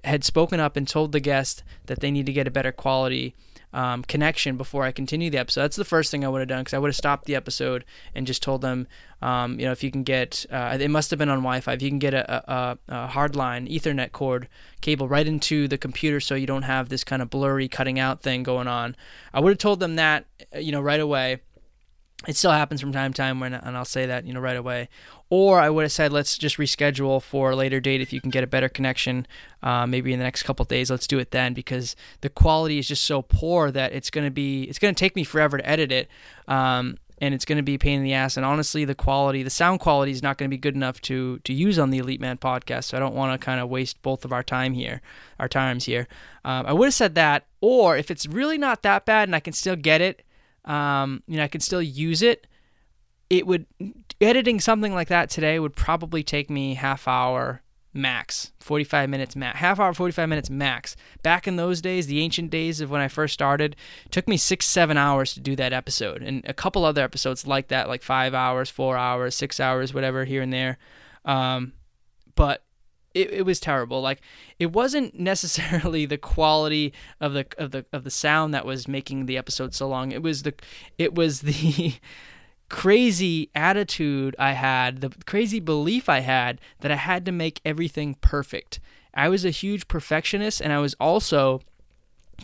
had 0.02 0.24
spoken 0.24 0.60
up 0.60 0.76
and 0.76 0.88
told 0.88 1.12
the 1.12 1.20
guest 1.20 1.62
that 1.86 2.00
they 2.00 2.10
need 2.10 2.26
to 2.26 2.32
get 2.32 2.48
a 2.48 2.50
better 2.50 2.72
quality 2.72 3.36
um, 3.72 4.02
connection 4.02 4.56
before 4.56 4.84
I 4.84 4.92
continue 4.92 5.30
the 5.30 5.38
episode. 5.38 5.62
That's 5.62 5.76
the 5.76 5.84
first 5.84 6.10
thing 6.10 6.24
I 6.24 6.28
would 6.28 6.40
have 6.40 6.48
done 6.48 6.60
because 6.60 6.74
I 6.74 6.78
would 6.78 6.88
have 6.88 6.96
stopped 6.96 7.26
the 7.26 7.34
episode 7.34 7.84
and 8.14 8.26
just 8.26 8.42
told 8.42 8.62
them, 8.62 8.86
um, 9.20 9.58
you 9.58 9.66
know, 9.66 9.72
if 9.72 9.82
you 9.82 9.90
can 9.90 10.04
get, 10.04 10.46
uh, 10.50 10.78
it 10.80 10.90
must 10.90 11.10
have 11.10 11.18
been 11.18 11.28
on 11.28 11.38
Wi-Fi. 11.38 11.72
If 11.72 11.82
you 11.82 11.90
can 11.90 11.98
get 11.98 12.14
a, 12.14 12.52
a, 12.52 12.78
a 12.88 13.08
hardline 13.08 13.68
Ethernet 13.68 14.12
cord 14.12 14.48
cable 14.80 15.08
right 15.08 15.26
into 15.26 15.68
the 15.68 15.76
computer, 15.76 16.20
so 16.20 16.34
you 16.34 16.46
don't 16.46 16.62
have 16.62 16.88
this 16.88 17.04
kind 17.04 17.20
of 17.20 17.28
blurry 17.28 17.68
cutting 17.68 17.98
out 17.98 18.22
thing 18.22 18.42
going 18.42 18.68
on. 18.68 18.96
I 19.34 19.40
would 19.40 19.50
have 19.50 19.58
told 19.58 19.80
them 19.80 19.96
that, 19.96 20.24
uh, 20.54 20.58
you 20.58 20.72
know, 20.72 20.80
right 20.80 21.00
away 21.00 21.40
it 22.26 22.36
still 22.36 22.50
happens 22.50 22.80
from 22.80 22.92
time 22.92 23.12
to 23.12 23.16
time 23.16 23.38
when 23.38 23.54
and 23.54 23.76
I'll 23.76 23.84
say 23.84 24.06
that 24.06 24.26
you 24.26 24.32
know 24.32 24.40
right 24.40 24.56
away. 24.56 24.88
Or 25.30 25.60
I 25.60 25.70
would 25.70 25.82
have 25.82 25.92
said 25.92 26.12
let's 26.12 26.36
just 26.36 26.56
reschedule 26.56 27.22
for 27.22 27.52
a 27.52 27.56
later 27.56 27.78
date 27.78 28.00
if 28.00 28.12
you 28.12 28.20
can 28.20 28.30
get 28.30 28.42
a 28.42 28.48
better 28.48 28.68
connection 28.68 29.26
uh, 29.62 29.86
maybe 29.86 30.12
in 30.12 30.18
the 30.18 30.24
next 30.24 30.42
couple 30.42 30.64
days. 30.64 30.90
Let's 30.90 31.06
do 31.06 31.20
it 31.20 31.30
then 31.30 31.54
because 31.54 31.94
the 32.22 32.28
quality 32.28 32.78
is 32.78 32.88
just 32.88 33.04
so 33.04 33.22
poor 33.22 33.70
that 33.70 33.92
it's 33.92 34.10
going 34.10 34.26
to 34.26 34.32
be 34.32 34.64
it's 34.64 34.80
going 34.80 34.94
to 34.94 34.98
take 34.98 35.14
me 35.14 35.22
forever 35.22 35.58
to 35.58 35.68
edit 35.68 35.92
it 35.92 36.08
um, 36.48 36.98
and 37.20 37.34
it's 37.34 37.44
going 37.44 37.56
to 37.56 37.62
be 37.62 37.78
pain 37.78 37.98
in 37.98 38.04
the 38.04 38.14
ass. 38.14 38.36
And 38.36 38.44
honestly 38.44 38.84
the 38.84 38.96
quality 38.96 39.44
the 39.44 39.50
sound 39.50 39.78
quality 39.78 40.10
is 40.10 40.22
not 40.22 40.38
going 40.38 40.50
to 40.50 40.54
be 40.54 40.58
good 40.58 40.74
enough 40.74 41.00
to 41.02 41.38
to 41.44 41.52
use 41.52 41.78
on 41.78 41.90
the 41.90 41.98
elite 41.98 42.20
man 42.20 42.36
podcast. 42.36 42.84
So 42.84 42.96
I 42.96 43.00
don't 43.00 43.14
want 43.14 43.40
to 43.40 43.44
kind 43.44 43.60
of 43.60 43.68
waste 43.68 44.02
both 44.02 44.24
of 44.24 44.32
our 44.32 44.42
time 44.42 44.72
here 44.72 45.02
our 45.38 45.48
times 45.48 45.84
here. 45.84 46.08
Um, 46.44 46.66
I 46.66 46.72
would 46.72 46.86
have 46.86 46.94
said 46.94 47.14
that 47.14 47.44
or 47.60 47.96
if 47.96 48.10
it's 48.10 48.26
really 48.26 48.58
not 48.58 48.82
that 48.82 49.04
bad 49.06 49.28
and 49.28 49.36
I 49.36 49.40
can 49.40 49.52
still 49.52 49.76
get 49.76 50.00
it 50.00 50.24
um, 50.68 51.22
you 51.26 51.38
know, 51.38 51.44
I 51.44 51.48
could 51.48 51.62
still 51.62 51.82
use 51.82 52.22
it. 52.22 52.46
It 53.30 53.46
would 53.46 53.66
editing 54.20 54.60
something 54.60 54.94
like 54.94 55.08
that 55.08 55.30
today 55.30 55.58
would 55.58 55.74
probably 55.74 56.22
take 56.22 56.48
me 56.48 56.74
half 56.74 57.08
hour 57.08 57.62
max, 57.94 58.52
45 58.60 59.08
minutes 59.08 59.34
max, 59.34 59.58
half 59.58 59.80
hour, 59.80 59.92
45 59.92 60.28
minutes 60.28 60.50
max. 60.50 60.94
Back 61.22 61.48
in 61.48 61.56
those 61.56 61.80
days, 61.80 62.06
the 62.06 62.20
ancient 62.20 62.50
days 62.50 62.80
of 62.80 62.90
when 62.90 63.00
I 63.00 63.08
first 63.08 63.34
started, 63.34 63.76
took 64.10 64.28
me 64.28 64.36
six, 64.36 64.66
seven 64.66 64.96
hours 64.96 65.34
to 65.34 65.40
do 65.40 65.56
that 65.56 65.72
episode, 65.72 66.22
and 66.22 66.42
a 66.46 66.54
couple 66.54 66.84
other 66.84 67.02
episodes 67.02 67.46
like 67.46 67.68
that, 67.68 67.88
like 67.88 68.02
five 68.02 68.34
hours, 68.34 68.70
four 68.70 68.96
hours, 68.96 69.34
six 69.34 69.58
hours, 69.58 69.92
whatever 69.92 70.24
here 70.24 70.42
and 70.42 70.52
there. 70.52 70.78
Um, 71.24 71.72
but 72.34 72.62
it, 73.14 73.30
it 73.30 73.42
was 73.42 73.60
terrible. 73.60 74.00
Like 74.00 74.20
it 74.58 74.72
wasn't 74.72 75.18
necessarily 75.18 76.06
the 76.06 76.18
quality 76.18 76.92
of 77.20 77.32
the 77.32 77.46
of 77.56 77.70
the 77.70 77.84
of 77.92 78.04
the 78.04 78.10
sound 78.10 78.54
that 78.54 78.66
was 78.66 78.88
making 78.88 79.26
the 79.26 79.36
episode 79.36 79.74
so 79.74 79.88
long. 79.88 80.12
It 80.12 80.22
was 80.22 80.42
the 80.42 80.54
it 80.98 81.14
was 81.14 81.40
the 81.40 81.94
crazy 82.68 83.50
attitude 83.54 84.36
I 84.38 84.52
had, 84.52 85.00
the 85.00 85.10
crazy 85.26 85.60
belief 85.60 86.08
I 86.08 86.20
had 86.20 86.60
that 86.80 86.90
I 86.90 86.96
had 86.96 87.24
to 87.26 87.32
make 87.32 87.60
everything 87.64 88.14
perfect. 88.20 88.80
I 89.14 89.28
was 89.28 89.44
a 89.44 89.50
huge 89.50 89.88
perfectionist 89.88 90.60
and 90.60 90.72
I 90.72 90.78
was 90.78 90.94
also 91.00 91.60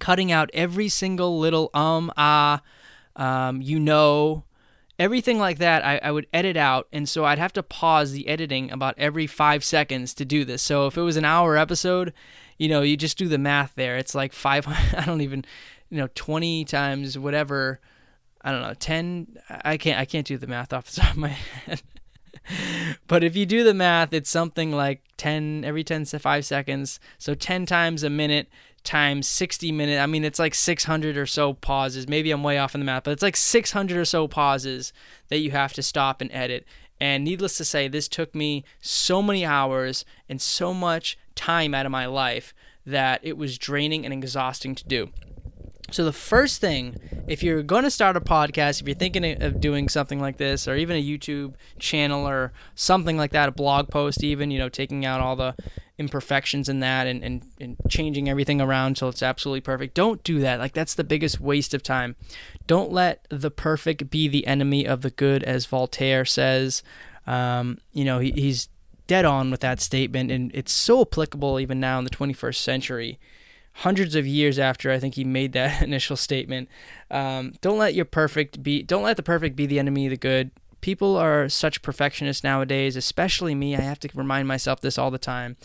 cutting 0.01 0.33
out 0.33 0.51
every 0.53 0.89
single 0.89 1.39
little 1.39 1.71
um 1.73 2.11
ah 2.17 2.61
um 3.15 3.63
you 3.63 3.79
know 3.79 4.43
everything 4.99 5.39
like 5.39 5.59
that 5.59 5.85
I, 5.85 5.99
I 6.03 6.11
would 6.11 6.27
edit 6.33 6.57
out 6.57 6.87
and 6.93 7.09
so 7.09 7.25
i'd 7.25 7.39
have 7.39 7.53
to 7.55 7.63
pause 7.63 8.13
the 8.13 8.29
editing 8.29 8.71
about 8.71 8.95
every 8.97 9.27
five 9.27 9.65
seconds 9.65 10.15
to 10.15 10.25
do 10.25 10.45
this. 10.45 10.63
So 10.63 10.87
if 10.87 10.97
it 10.97 11.03
was 11.03 11.17
an 11.17 11.25
hour 11.25 11.57
episode 11.57 12.13
you 12.59 12.69
know 12.69 12.83
you 12.83 12.97
just 12.97 13.19
do 13.19 13.29
the 13.29 13.39
math 13.39 13.75
there. 13.75 13.97
It's 13.97 14.15
like 14.15 14.33
five 14.33 14.67
i 14.97 15.05
don't 15.05 15.21
even 15.21 15.45
you 15.91 15.99
know 15.99 16.09
20 16.15 16.65
times 16.65 17.19
whatever 17.19 17.81
i 18.43 18.51
don't 18.51 18.63
know 18.63 18.75
10 18.75 19.39
i 19.49 19.77
can't 19.77 19.99
i 19.99 20.05
can't 20.05 20.27
do 20.27 20.39
the 20.39 20.47
math 20.47 20.73
off 20.73 20.91
the 20.91 21.01
top 21.01 21.13
of 21.13 21.17
my 21.17 21.29
head. 21.67 21.83
But 23.07 23.25
if 23.25 23.37
you 23.37 23.47
do 23.47 23.65
the 23.65 23.75
math 23.75 24.13
it's 24.13 24.31
something 24.31 24.71
like 24.71 25.03
10 25.17 25.65
every 25.65 25.83
10 25.83 26.05
to 26.07 26.19
5 26.19 26.45
seconds 26.45 27.01
so 27.19 27.35
10 27.35 27.67
times 27.67 28.03
a 28.03 28.11
minute 28.11 28.49
times 28.85 29.27
60 29.27 29.73
minutes. 29.73 30.01
I 30.01 30.07
mean, 30.07 30.25
it's 30.25 30.39
like 30.39 30.55
600 30.55 31.17
or 31.17 31.27
so 31.27 31.55
pauses. 31.55 32.07
Maybe 32.07 32.31
I'm 32.31 32.43
way 32.43 32.59
off 32.59 32.75
in 32.75 32.81
the 32.81 32.85
math, 32.85 33.05
but 33.05 33.13
it's 33.13 33.23
like 33.23 33.37
600 33.37 33.97
or 33.97 34.05
so 34.05 34.29
pauses 34.29 34.93
that 35.29 35.39
you 35.39 35.51
have 35.51 35.73
to 35.73 35.83
stop 35.83 36.21
and 36.21 36.31
edit. 36.33 36.67
And 37.01 37.25
needless 37.25 37.57
to 37.57 37.65
say, 37.65 37.89
this 37.89 38.09
took 38.09 38.35
me 38.35 38.65
so 38.81 39.21
many 39.21 39.45
hours 39.45 40.05
and 40.29 40.41
so 40.41 40.73
much 40.73 41.19
time 41.35 41.75
out 41.75 41.87
of 41.87 41.93
my 41.93 42.07
life 42.07 42.55
that 42.87 43.21
it 43.23 43.37
was 43.37 43.59
draining 43.59 44.05
and 44.05 44.13
exhausting 44.13 44.75
to 44.75 44.85
do. 44.85 45.11
So, 45.91 46.05
the 46.05 46.13
first 46.13 46.61
thing, 46.61 46.99
if 47.29 47.43
you're 47.43 47.63
going 47.63 47.85
to 47.85 47.91
start 47.91 48.17
a 48.17 48.21
podcast, 48.21 48.81
if 48.81 48.89
you're 48.89 48.97
thinking 48.97 49.43
of 49.43 49.61
doing 49.61 49.89
something 49.89 50.19
like 50.19 50.39
this, 50.39 50.67
or 50.67 50.77
even 50.77 50.97
a 50.97 51.03
YouTube 51.03 51.55
channel 51.79 52.27
or 52.27 52.53
something 52.75 53.19
like 53.19 53.33
that, 53.33 53.51
a 53.51 53.53
blog 53.53 53.91
post, 53.91 54.25
even, 54.25 54.51
you 54.51 54.59
know, 54.59 54.71
taking 54.71 55.05
out 55.05 55.21
all 55.21 55.37
the 55.37 55.55
imperfections 55.99 56.69
in 56.69 56.81
that 56.81 57.07
and, 57.07 57.23
and, 57.23 57.43
and 57.61 57.77
changing 57.89 58.29
everything 58.29 58.61
around 58.61 58.97
till 58.97 59.09
it's 59.09 59.23
absolutely 59.23 59.61
perfect. 59.61 59.95
Don't 59.95 60.23
do 60.25 60.41
that. 60.41 60.59
Like, 60.59 60.73
that's 60.73 60.95
the 60.95 61.05
biggest 61.05 61.41
waste 61.41 61.73
of 61.73 61.83
time. 61.83 62.17
Don't 62.67 62.91
let 62.91 63.27
the 63.31 63.51
perfect 63.51 64.11
be 64.11 64.27
the 64.27 64.47
enemy 64.47 64.87
of 64.87 65.03
the 65.03 65.11
good, 65.11 65.43
as 65.45 65.67
Voltaire 65.67 66.25
says. 66.25 66.83
Um, 67.27 67.79
you 67.93 68.05
know, 68.05 68.19
he, 68.19 68.33
he's 68.33 68.69
dead 69.07 69.25
on 69.25 69.51
with 69.51 69.61
that 69.61 69.81
statement, 69.81 70.31
and 70.31 70.51
it's 70.55 70.73
so 70.73 71.03
applicable 71.03 71.61
even 71.61 71.79
now 71.79 71.99
in 71.99 72.05
the 72.05 72.11
21st 72.11 72.57
century. 72.57 73.19
Hundreds 73.79 74.15
of 74.15 74.27
years 74.27 74.59
after 74.59 74.91
I 74.91 74.99
think 74.99 75.15
he 75.15 75.25
made 75.25 75.53
that 75.53 75.83
initial 75.83 76.17
statement, 76.17 76.69
um, 77.11 77.55
don't 77.61 77.79
let 77.79 77.95
your 77.95 78.05
perfect 78.05 78.63
be. 78.63 78.83
Don't 78.83 79.03
let 79.03 79.17
the 79.17 79.23
perfect 79.23 79.57
be 79.57 79.67
the 79.67 79.79
enemy 79.79 80.07
of 80.07 80.11
the 80.11 80.17
good 80.17 80.51
people 80.85 81.17
are 81.17 81.49
such 81.49 81.81
perfectionists 81.81 82.45
nowadays, 82.45 82.95
especially 82.95 83.55
me. 83.55 83.75
I 83.75 83.81
have 83.81 83.99
to 84.01 84.09
remind 84.15 84.47
myself 84.47 84.83
this 84.83 84.99
all 84.99 85.11
the 85.11 85.17
time. 85.17 85.57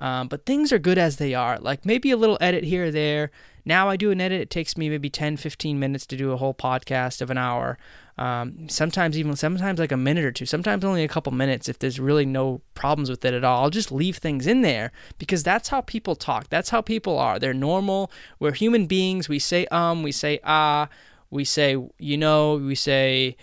Um, 0.00 0.26
but 0.26 0.46
things 0.46 0.72
are 0.72 0.80
good 0.80 0.98
as 0.98 1.18
they 1.18 1.32
are. 1.32 1.60
Like 1.60 1.86
maybe 1.86 2.10
a 2.10 2.16
little 2.16 2.36
edit 2.40 2.64
here 2.64 2.86
or 2.86 2.90
there. 2.90 3.30
Now 3.64 3.88
I 3.88 3.96
do 3.96 4.10
an 4.10 4.20
edit, 4.20 4.40
it 4.40 4.50
takes 4.50 4.76
me 4.76 4.88
maybe 4.88 5.08
10, 5.08 5.36
15 5.36 5.78
minutes 5.78 6.06
to 6.06 6.16
do 6.16 6.32
a 6.32 6.36
whole 6.36 6.54
podcast 6.54 7.20
of 7.20 7.30
an 7.30 7.38
hour. 7.38 7.78
Um, 8.18 8.68
sometimes 8.68 9.16
even 9.16 9.36
sometimes 9.36 9.78
like 9.78 9.92
a 9.92 9.96
minute 9.96 10.24
or 10.24 10.32
two, 10.32 10.44
sometimes 10.44 10.84
only 10.84 11.04
a 11.04 11.08
couple 11.08 11.30
minutes 11.30 11.68
if 11.68 11.78
there's 11.78 12.00
really 12.00 12.26
no 12.26 12.60
problems 12.74 13.08
with 13.08 13.24
it 13.24 13.32
at 13.32 13.44
all. 13.44 13.62
I'll 13.62 13.70
just 13.70 13.92
leave 13.92 14.16
things 14.16 14.44
in 14.44 14.62
there 14.62 14.90
because 15.18 15.44
that's 15.44 15.68
how 15.68 15.82
people 15.82 16.16
talk. 16.16 16.48
That's 16.48 16.70
how 16.70 16.80
people 16.80 17.16
are. 17.16 17.38
They're 17.38 17.54
normal. 17.54 18.10
We're 18.40 18.54
human 18.54 18.86
beings. 18.86 19.28
We 19.28 19.38
say 19.38 19.66
um, 19.66 20.02
we 20.02 20.10
say 20.10 20.40
ah, 20.42 20.88
we 21.30 21.44
say 21.44 21.76
you 21.96 22.16
know, 22.16 22.56
we 22.56 22.74
say 22.74 23.36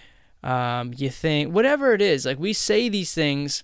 um, 0.43 0.93
you 0.95 1.09
think, 1.09 1.53
whatever 1.53 1.93
it 1.93 2.01
is. 2.01 2.25
Like 2.25 2.39
we 2.39 2.53
say 2.53 2.89
these 2.89 3.13
things, 3.13 3.63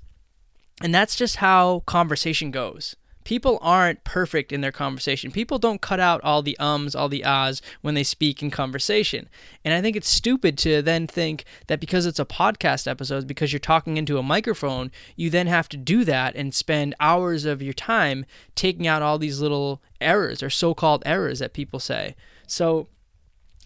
and 0.81 0.93
that's 0.93 1.15
just 1.15 1.37
how 1.37 1.81
conversation 1.85 2.51
goes. 2.51 2.95
people 3.27 3.59
aren't 3.61 4.05
perfect 4.05 4.53
in 4.53 4.61
their 4.61 4.71
conversation. 4.71 5.31
People 5.31 5.59
don't 5.59 5.81
cut 5.81 5.99
out 5.99 6.21
all 6.23 6.41
the 6.41 6.57
ums, 6.59 6.95
all 6.95 7.09
the 7.09 7.25
ahs 7.25 7.61
when 7.81 7.93
they 7.93 8.03
speak 8.03 8.41
in 8.41 8.49
conversation. 8.49 9.27
And 9.65 9.73
I 9.73 9.81
think 9.81 9.97
it's 9.97 10.07
stupid 10.07 10.57
to 10.59 10.81
then 10.81 11.07
think 11.07 11.43
that 11.67 11.81
because 11.81 12.05
it's 12.05 12.21
a 12.21 12.25
podcast 12.25 12.87
episode, 12.87 13.27
because 13.27 13.51
you're 13.51 13.59
talking 13.59 13.97
into 13.97 14.17
a 14.17 14.23
microphone, 14.23 14.93
you 15.17 15.29
then 15.29 15.47
have 15.47 15.67
to 15.69 15.75
do 15.75 16.05
that 16.05 16.37
and 16.37 16.55
spend 16.55 16.95
hours 17.01 17.43
of 17.43 17.61
your 17.61 17.73
time 17.73 18.25
taking 18.55 18.87
out 18.87 19.01
all 19.01 19.17
these 19.17 19.41
little 19.41 19.81
errors 19.99 20.41
or 20.41 20.49
so 20.49 20.73
called 20.73 21.03
errors 21.05 21.39
that 21.39 21.51
people 21.51 21.81
say. 21.81 22.15
So, 22.47 22.87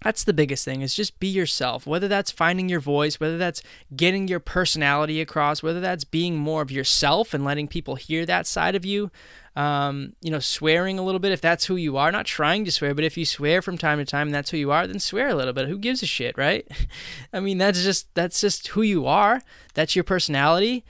that's 0.04 0.24
the 0.24 0.34
biggest 0.34 0.66
thing 0.66 0.82
is 0.82 0.96
just 0.96 1.20
be 1.20 1.28
yourself. 1.28 1.86
Whether 1.86 2.08
that's 2.08 2.32
finding 2.32 2.70
your 2.70 2.80
voice 2.80 3.20
whether 3.20 3.38
that's 3.38 3.62
getting 3.96 4.28
your 4.28 4.40
personality 4.40 5.22
across 5.22 5.62
whether 5.62 5.80
that's 5.80 6.04
being 6.04 6.36
more 6.38 6.62
of 6.62 6.72
yourself 6.72 7.34
and 7.34 7.46
letting 7.46 7.68
people 7.68 7.96
hear 7.96 8.26
that 8.26 8.48
side 8.48 8.76
of 8.76 8.86
you 8.86 9.12
um, 9.56 10.14
you 10.22 10.32
know 10.32 10.40
swearing 10.40 10.98
a 10.98 11.04
little 11.04 11.20
bit 11.20 11.32
if 11.32 11.42
that's 11.42 11.66
who 11.66 11.76
you 11.76 11.98
are 11.98 12.12
not 12.12 12.26
trying 12.26 12.66
to 12.66 12.72
swear 12.72 12.96
but 12.96 13.04
if 13.04 13.18
you 13.18 13.26
swear 13.26 13.62
from 13.62 13.78
time 13.78 14.00
to 14.00 14.06
time 14.06 14.28
and 14.30 14.36
that's 14.36 14.50
who 14.50 14.58
you 14.58 14.72
are 14.72 14.88
then 14.88 15.00
swear 15.00 15.30
a 15.30 15.36
little 15.36 15.54
bit. 15.54 15.68
Who 15.68 15.78
gives 15.78 16.02
a 16.02 16.08
shit 16.08 16.38
right? 16.38 16.68
I 17.34 17.40
mean 17.40 17.58
that's 17.58 17.84
just 17.84 18.14
that's 18.16 18.42
just 18.42 18.68
who 18.70 18.82
you 18.82 19.06
are. 19.06 19.42
That's 19.74 19.96
your 19.96 20.04
personality. 20.04 20.84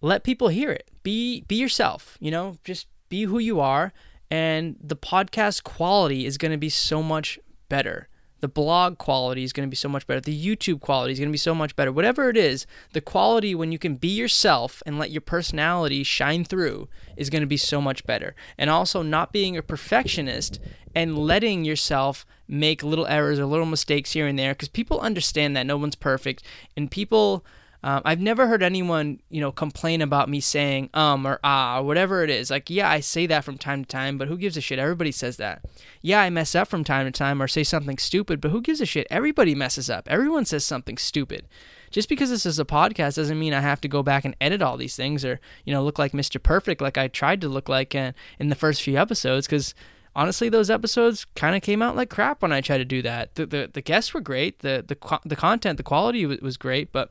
Let 0.00 0.24
people 0.24 0.48
hear 0.48 0.70
it. 0.70 0.90
Be 1.02 1.42
be 1.42 1.56
yourself 1.56 2.16
you 2.20 2.30
know? 2.30 2.56
Just 2.64 2.86
be 3.08 3.24
who 3.24 3.38
you 3.38 3.60
are 3.60 3.92
and 4.30 4.76
the 4.82 4.96
podcast 4.96 5.64
quality 5.64 6.26
is 6.26 6.36
going 6.38 6.52
to 6.52 6.58
be 6.58 6.68
so 6.68 7.02
much 7.02 7.38
better 7.68 8.08
the 8.40 8.48
blog 8.48 8.98
quality 8.98 9.42
is 9.42 9.52
going 9.52 9.66
to 9.66 9.70
be 9.70 9.76
so 9.76 9.88
much 9.88 10.06
better. 10.06 10.20
The 10.20 10.46
YouTube 10.46 10.80
quality 10.80 11.12
is 11.12 11.18
going 11.18 11.28
to 11.28 11.32
be 11.32 11.38
so 11.38 11.54
much 11.54 11.74
better. 11.74 11.90
Whatever 11.90 12.28
it 12.28 12.36
is, 12.36 12.66
the 12.92 13.00
quality 13.00 13.54
when 13.54 13.72
you 13.72 13.78
can 13.78 13.96
be 13.96 14.08
yourself 14.08 14.82
and 14.86 14.98
let 14.98 15.10
your 15.10 15.20
personality 15.20 16.02
shine 16.02 16.44
through 16.44 16.88
is 17.16 17.30
going 17.30 17.42
to 17.42 17.46
be 17.46 17.56
so 17.56 17.80
much 17.80 18.06
better. 18.06 18.34
And 18.56 18.70
also, 18.70 19.02
not 19.02 19.32
being 19.32 19.56
a 19.56 19.62
perfectionist 19.62 20.60
and 20.94 21.18
letting 21.18 21.64
yourself 21.64 22.24
make 22.46 22.82
little 22.82 23.06
errors 23.06 23.38
or 23.38 23.46
little 23.46 23.66
mistakes 23.66 24.12
here 24.12 24.26
and 24.26 24.38
there 24.38 24.54
because 24.54 24.68
people 24.68 25.00
understand 25.00 25.56
that 25.56 25.66
no 25.66 25.76
one's 25.76 25.94
perfect 25.94 26.42
and 26.76 26.90
people 26.90 27.44
um, 27.84 28.02
I've 28.04 28.20
never 28.20 28.48
heard 28.48 28.62
anyone, 28.62 29.20
you 29.30 29.40
know, 29.40 29.52
complain 29.52 30.02
about 30.02 30.28
me 30.28 30.40
saying 30.40 30.90
um 30.94 31.26
or 31.26 31.38
ah 31.44 31.78
or 31.78 31.84
whatever 31.84 32.24
it 32.24 32.30
is. 32.30 32.50
Like, 32.50 32.68
yeah, 32.70 32.90
I 32.90 33.00
say 33.00 33.26
that 33.26 33.44
from 33.44 33.56
time 33.56 33.84
to 33.84 33.88
time, 33.88 34.18
but 34.18 34.28
who 34.28 34.36
gives 34.36 34.56
a 34.56 34.60
shit? 34.60 34.78
Everybody 34.78 35.12
says 35.12 35.36
that. 35.36 35.64
Yeah, 36.02 36.20
I 36.20 36.30
mess 36.30 36.54
up 36.54 36.68
from 36.68 36.82
time 36.82 37.06
to 37.06 37.16
time 37.16 37.40
or 37.40 37.46
say 37.46 37.62
something 37.62 37.98
stupid, 37.98 38.40
but 38.40 38.50
who 38.50 38.60
gives 38.60 38.80
a 38.80 38.86
shit? 38.86 39.06
Everybody 39.10 39.54
messes 39.54 39.88
up. 39.88 40.08
Everyone 40.08 40.44
says 40.44 40.64
something 40.64 40.98
stupid. 40.98 41.46
Just 41.90 42.08
because 42.08 42.30
this 42.30 42.44
is 42.44 42.58
a 42.58 42.64
podcast 42.64 43.16
doesn't 43.16 43.38
mean 43.38 43.54
I 43.54 43.60
have 43.60 43.80
to 43.82 43.88
go 43.88 44.02
back 44.02 44.24
and 44.24 44.36
edit 44.40 44.60
all 44.60 44.76
these 44.76 44.96
things 44.96 45.24
or, 45.24 45.40
you 45.64 45.72
know, 45.72 45.82
look 45.82 45.98
like 45.98 46.12
Mr. 46.12 46.42
Perfect 46.42 46.80
like 46.80 46.98
I 46.98 47.08
tried 47.08 47.40
to 47.42 47.48
look 47.48 47.68
like 47.68 47.94
in, 47.94 48.12
in 48.38 48.48
the 48.48 48.54
first 48.54 48.82
few 48.82 48.98
episodes 48.98 49.46
because 49.46 49.74
honestly, 50.14 50.48
those 50.48 50.68
episodes 50.68 51.24
kind 51.36 51.56
of 51.56 51.62
came 51.62 51.80
out 51.80 51.96
like 51.96 52.10
crap 52.10 52.42
when 52.42 52.52
I 52.52 52.60
tried 52.60 52.78
to 52.78 52.84
do 52.84 53.02
that. 53.02 53.36
The, 53.36 53.46
the, 53.46 53.70
the 53.72 53.80
guests 53.80 54.12
were 54.12 54.20
great, 54.20 54.58
the, 54.58 54.84
the, 54.86 55.20
the 55.24 55.36
content, 55.36 55.76
the 55.76 55.82
quality 55.82 56.26
was 56.26 56.56
great, 56.56 56.92
but 56.92 57.10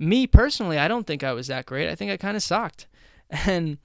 me 0.00 0.26
personally, 0.26 0.78
I 0.78 0.88
don't 0.88 1.06
think 1.06 1.22
I 1.22 1.32
was 1.32 1.46
that 1.46 1.66
great. 1.66 1.88
I 1.88 1.94
think 1.94 2.10
I 2.10 2.16
kind 2.16 2.36
of 2.36 2.42
sucked. 2.42 2.86
And 3.46 3.78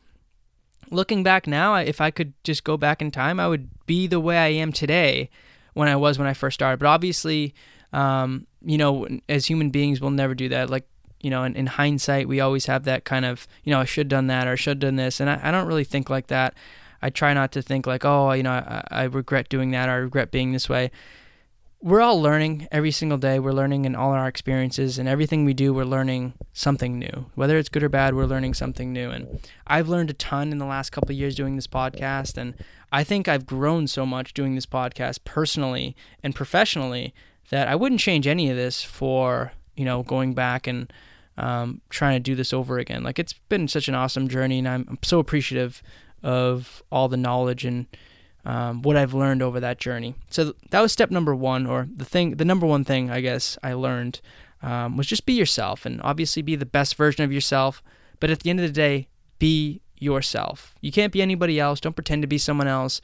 looking 0.90 1.22
back 1.22 1.46
now, 1.46 1.76
if 1.76 2.02
I 2.02 2.10
could 2.10 2.34
just 2.44 2.64
go 2.64 2.78
back 2.78 3.00
in 3.00 3.12
time, 3.12 3.40
I 3.40 3.48
would 3.48 3.70
be 3.86 4.08
the 4.08 4.20
way 4.20 4.40
I 4.40 4.48
am 4.48 4.72
today 4.72 5.30
when 5.74 5.88
I 5.88 5.96
was 5.96 6.18
when 6.18 6.28
I 6.28 6.34
first 6.34 6.56
started. 6.56 6.80
But 6.80 6.88
obviously, 6.88 7.54
um, 7.94 8.48
you 8.64 8.80
know, 8.80 9.08
as 9.30 9.46
human 9.46 9.70
beings, 9.70 10.02
we'll 10.02 10.10
never 10.10 10.34
do 10.34 10.50
that. 10.50 10.72
Like, 10.72 10.88
you 11.22 11.30
know, 11.30 11.44
in, 11.44 11.56
in, 11.56 11.68
hindsight, 11.68 12.28
we 12.28 12.40
always 12.40 12.66
have 12.66 12.86
that 12.86 13.06
kind 13.06 13.26
of, 13.26 13.48
you 13.64 13.72
know, 13.72 13.80
I 13.80 13.86
should 13.86 14.06
have 14.06 14.18
done 14.18 14.28
that 14.28 14.48
or 14.48 14.54
I 14.54 14.56
should 14.56 14.78
have 14.78 14.80
done 14.80 14.96
this. 14.96 15.20
And 15.20 15.30
I, 15.30 15.40
I, 15.44 15.52
don't 15.52 15.68
really 15.68 15.84
think 15.84 16.10
like 16.10 16.28
that. 16.28 16.56
I 17.04 17.12
try 17.12 17.36
not 17.36 17.52
to 17.52 17.62
think 17.62 17.86
like, 17.86 18.04
oh, 18.04 18.32
you 18.32 18.42
know, 18.42 18.52
I, 18.52 18.84
I 18.90 19.04
regret 19.04 19.50
doing 19.50 19.70
that 19.72 19.90
or 19.90 19.92
I 19.92 19.96
regret 19.96 20.32
being 20.32 20.54
this 20.54 20.70
way 20.70 20.90
we're 21.86 22.02
all 22.02 22.20
learning 22.20 22.68
every 22.72 22.90
single 22.90 23.20
day. 23.20 23.38
We're 23.38 23.52
learning 23.52 23.86
in 23.86 23.96
all 23.96 24.10
our 24.10 24.28
experiences 24.28 24.98
and 24.98 25.08
everything 25.08 25.46
we 25.46 25.54
do, 25.54 25.72
we're 25.72 25.86
learning 25.86 26.34
something 26.52 26.98
new. 26.98 27.28
Whether 27.36 27.60
it's 27.60 27.70
good 27.70 27.84
or 27.84 27.90
bad, 27.90 28.16
we're 28.16 28.26
learning 28.26 28.56
something 28.56 28.92
new. 28.92 29.12
And 29.12 29.40
I've 29.68 29.88
learned 29.88 30.10
a 30.10 30.14
ton 30.14 30.52
in 30.52 30.58
the 30.58 30.66
last 30.66 30.90
couple 30.90 31.12
years 31.12 31.36
doing 31.36 31.56
this 31.56 31.68
podcast. 31.68 32.38
And 32.38 32.56
I 32.92 33.04
think 33.04 33.28
I've 33.28 33.46
grown 33.46 33.86
so 33.86 34.04
much 34.04 34.34
doing 34.34 34.56
this 34.56 34.66
podcast 34.66 35.26
personally 35.26 35.96
and 36.24 36.34
professionally 36.34 37.14
that 37.52 37.68
I 37.68 37.76
wouldn't 37.76 38.02
change 38.02 38.26
any 38.26 38.50
of 38.50 38.58
this 38.58 38.82
for, 38.82 39.52
you 39.76 39.86
know, 39.86 40.02
going 40.02 40.34
back 40.34 40.66
and 40.66 40.92
um, 41.38 41.82
trying 41.92 42.16
to 42.16 42.20
do 42.20 42.34
this 42.34 42.52
over 42.52 42.80
again. 42.80 43.04
Like 43.04 43.20
it's 43.20 43.34
been 43.34 43.68
such 43.68 43.88
an 43.88 43.94
awesome 43.94 44.28
journey 44.28 44.58
and 44.58 44.68
I'm, 44.68 44.88
I'm 44.90 45.00
so 45.04 45.20
appreciative 45.20 45.84
of 46.24 46.82
all 46.92 47.10
the 47.10 47.16
knowledge 47.16 47.64
and 47.64 47.86
um, 48.46 48.82
what 48.84 48.96
I've 48.96 49.14
learned 49.14 49.42
over 49.42 49.60
that 49.60 49.80
journey. 49.80 50.16
So 50.30 50.54
that 50.70 50.82
was 50.82 50.92
step 50.92 51.12
number 51.12 51.36
one, 51.36 51.66
or 51.66 51.88
the 51.94 52.06
thing, 52.06 52.36
the 52.36 52.46
number 52.46 52.66
one 52.66 52.84
thing 52.84 53.10
I 53.10 53.22
guess 53.22 53.58
I 53.64 53.74
learned 53.74 54.22
um, 54.62 54.98
was 54.98 55.08
just 55.08 55.26
be 55.26 55.34
yourself, 55.34 55.86
and 55.86 56.02
obviously 56.04 56.42
be 56.42 56.56
the 56.56 56.66
best 56.66 56.96
version 56.96 57.24
of 57.24 57.32
yourself. 57.32 57.84
But 58.20 58.30
at 58.30 58.42
the 58.42 58.50
end 58.50 58.60
of 58.60 58.66
the 58.66 58.72
day, 58.72 59.08
be 59.40 59.82
yourself. 59.98 60.76
You 60.82 60.92
can't 60.92 61.14
be 61.14 61.22
anybody 61.22 61.60
else. 61.60 61.80
Don't 61.80 61.96
pretend 61.96 62.22
to 62.22 62.28
be 62.28 62.38
someone 62.38 62.68
else. 62.68 63.02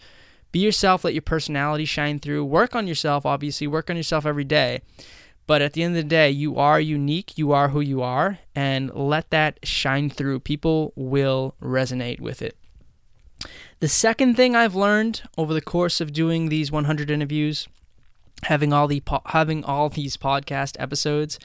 Be 0.51 0.59
yourself. 0.59 1.03
Let 1.03 1.13
your 1.13 1.21
personality 1.21 1.85
shine 1.85 2.19
through. 2.19 2.45
Work 2.45 2.75
on 2.75 2.87
yourself. 2.87 3.25
Obviously, 3.25 3.67
work 3.67 3.89
on 3.89 3.97
yourself 3.97 4.25
every 4.25 4.43
day. 4.43 4.81
But 5.47 5.61
at 5.61 5.73
the 5.73 5.83
end 5.83 5.97
of 5.97 6.03
the 6.03 6.09
day, 6.09 6.29
you 6.29 6.57
are 6.57 6.79
unique. 6.79 7.37
You 7.37 7.51
are 7.51 7.69
who 7.69 7.81
you 7.81 8.01
are, 8.01 8.39
and 8.55 8.93
let 8.93 9.31
that 9.31 9.59
shine 9.63 10.09
through. 10.09 10.41
People 10.41 10.93
will 10.95 11.55
resonate 11.61 12.21
with 12.21 12.41
it. 12.41 12.55
The 13.79 13.87
second 13.87 14.35
thing 14.35 14.55
I've 14.55 14.75
learned 14.75 15.23
over 15.37 15.53
the 15.53 15.61
course 15.61 16.01
of 16.01 16.13
doing 16.13 16.49
these 16.49 16.71
100 16.71 17.09
interviews, 17.09 17.67
having 18.43 18.73
all 18.73 18.87
the 18.87 19.01
po- 19.01 19.21
having 19.27 19.63
all 19.63 19.89
these 19.89 20.17
podcast 20.17 20.75
episodes, 20.79 21.39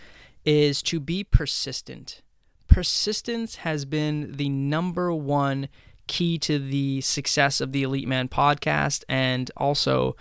is 0.45 0.83
to 0.83 1.01
be 1.01 1.25
persistent. 1.25 2.23
Persistence 2.69 3.57
has 3.57 3.85
been 3.85 4.37
the 4.37 4.49
number 4.49 5.13
one 5.13 5.69
key 6.07 6.39
to 6.39 6.59
the 6.59 7.01
success 7.01 7.61
of 7.61 7.73
the 7.73 7.83
Elite 7.83 8.09
Man 8.09 8.29
podcast 8.29 9.05
and 9.09 9.51
also 9.57 10.17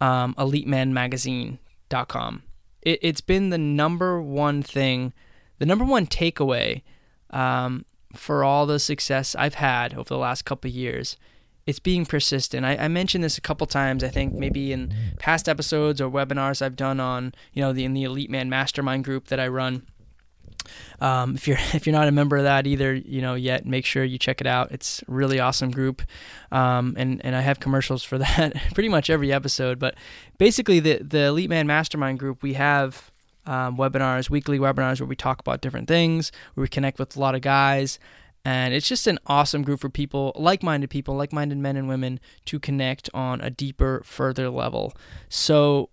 um, 0.00 0.34
EliteManMagazine.com. 0.34 2.42
It, 2.82 2.98
it's 3.02 3.20
been 3.20 3.50
the 3.50 3.58
number 3.58 4.20
one 4.20 4.62
thing, 4.62 5.12
the 5.58 5.66
number 5.66 5.84
one 5.84 6.06
takeaway 6.06 6.82
um, 7.30 7.84
for 8.14 8.44
all 8.44 8.66
the 8.66 8.78
success 8.78 9.34
I've 9.36 9.54
had 9.54 9.94
over 9.94 10.08
the 10.08 10.18
last 10.18 10.44
couple 10.44 10.70
years 10.70 11.16
it's 11.66 11.78
being 11.78 12.04
persistent. 12.04 12.66
I, 12.66 12.76
I, 12.76 12.88
mentioned 12.88 13.22
this 13.22 13.38
a 13.38 13.40
couple 13.40 13.66
times. 13.66 14.02
I 14.02 14.08
think 14.08 14.32
maybe 14.32 14.72
in 14.72 14.92
past 15.18 15.48
episodes 15.48 16.00
or 16.00 16.10
webinars 16.10 16.60
I've 16.60 16.76
done 16.76 16.98
on 16.98 17.34
you 17.52 17.62
know 17.62 17.72
the 17.72 17.84
in 17.84 17.94
the 17.94 18.04
Elite 18.04 18.30
Man 18.30 18.48
Mastermind 18.48 19.04
group 19.04 19.28
that 19.28 19.38
I 19.38 19.48
run. 19.48 19.86
Um, 21.00 21.34
if 21.34 21.46
you're 21.46 21.58
if 21.72 21.86
you're 21.86 21.94
not 21.94 22.08
a 22.08 22.12
member 22.12 22.36
of 22.36 22.44
that 22.44 22.66
either, 22.66 22.92
you 22.92 23.22
know 23.22 23.34
yet, 23.34 23.64
make 23.64 23.84
sure 23.86 24.02
you 24.02 24.18
check 24.18 24.40
it 24.40 24.46
out. 24.46 24.72
It's 24.72 25.04
really 25.06 25.38
awesome 25.38 25.70
group, 25.70 26.02
um, 26.50 26.94
and 26.98 27.24
and 27.24 27.36
I 27.36 27.42
have 27.42 27.60
commercials 27.60 28.02
for 28.02 28.18
that 28.18 28.54
pretty 28.74 28.88
much 28.88 29.08
every 29.08 29.32
episode. 29.32 29.78
But 29.78 29.94
basically, 30.38 30.80
the 30.80 30.96
the 30.96 31.26
Elite 31.26 31.50
Man 31.50 31.66
Mastermind 31.66 32.18
group 32.18 32.42
we 32.42 32.54
have. 32.54 33.10
Um, 33.44 33.76
webinars, 33.76 34.30
weekly 34.30 34.60
webinars 34.60 35.00
where 35.00 35.08
we 35.08 35.16
talk 35.16 35.40
about 35.40 35.60
different 35.60 35.88
things, 35.88 36.30
where 36.54 36.62
we 36.62 36.68
connect 36.68 37.00
with 37.00 37.16
a 37.16 37.20
lot 37.20 37.34
of 37.34 37.40
guys, 37.40 37.98
and 38.44 38.74
it's 38.74 38.88
just 38.88 39.06
an 39.06 39.18
awesome 39.26 39.62
group 39.62 39.80
for 39.80 39.88
people, 39.88 40.32
like 40.34 40.62
minded 40.62 40.90
people, 40.90 41.14
like 41.14 41.32
minded 41.32 41.58
men 41.58 41.76
and 41.76 41.88
women, 41.88 42.18
to 42.46 42.58
connect 42.58 43.08
on 43.14 43.40
a 43.40 43.50
deeper, 43.50 44.02
further 44.04 44.50
level. 44.50 44.92
So 45.28 45.90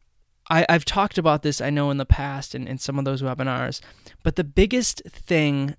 I, 0.50 0.66
have 0.68 0.86
talked 0.86 1.18
about 1.18 1.44
this, 1.44 1.62
I 1.62 1.70
know, 1.70 1.92
in 1.92 1.98
the 1.98 2.06
past 2.06 2.56
and 2.56 2.68
in 2.68 2.80
some 2.80 2.98
of 2.98 3.06
those 3.06 3.22
webinars, 3.22 3.82
but 4.24 4.36
the 4.36 4.44
biggest 4.44 5.02
thing 5.06 5.76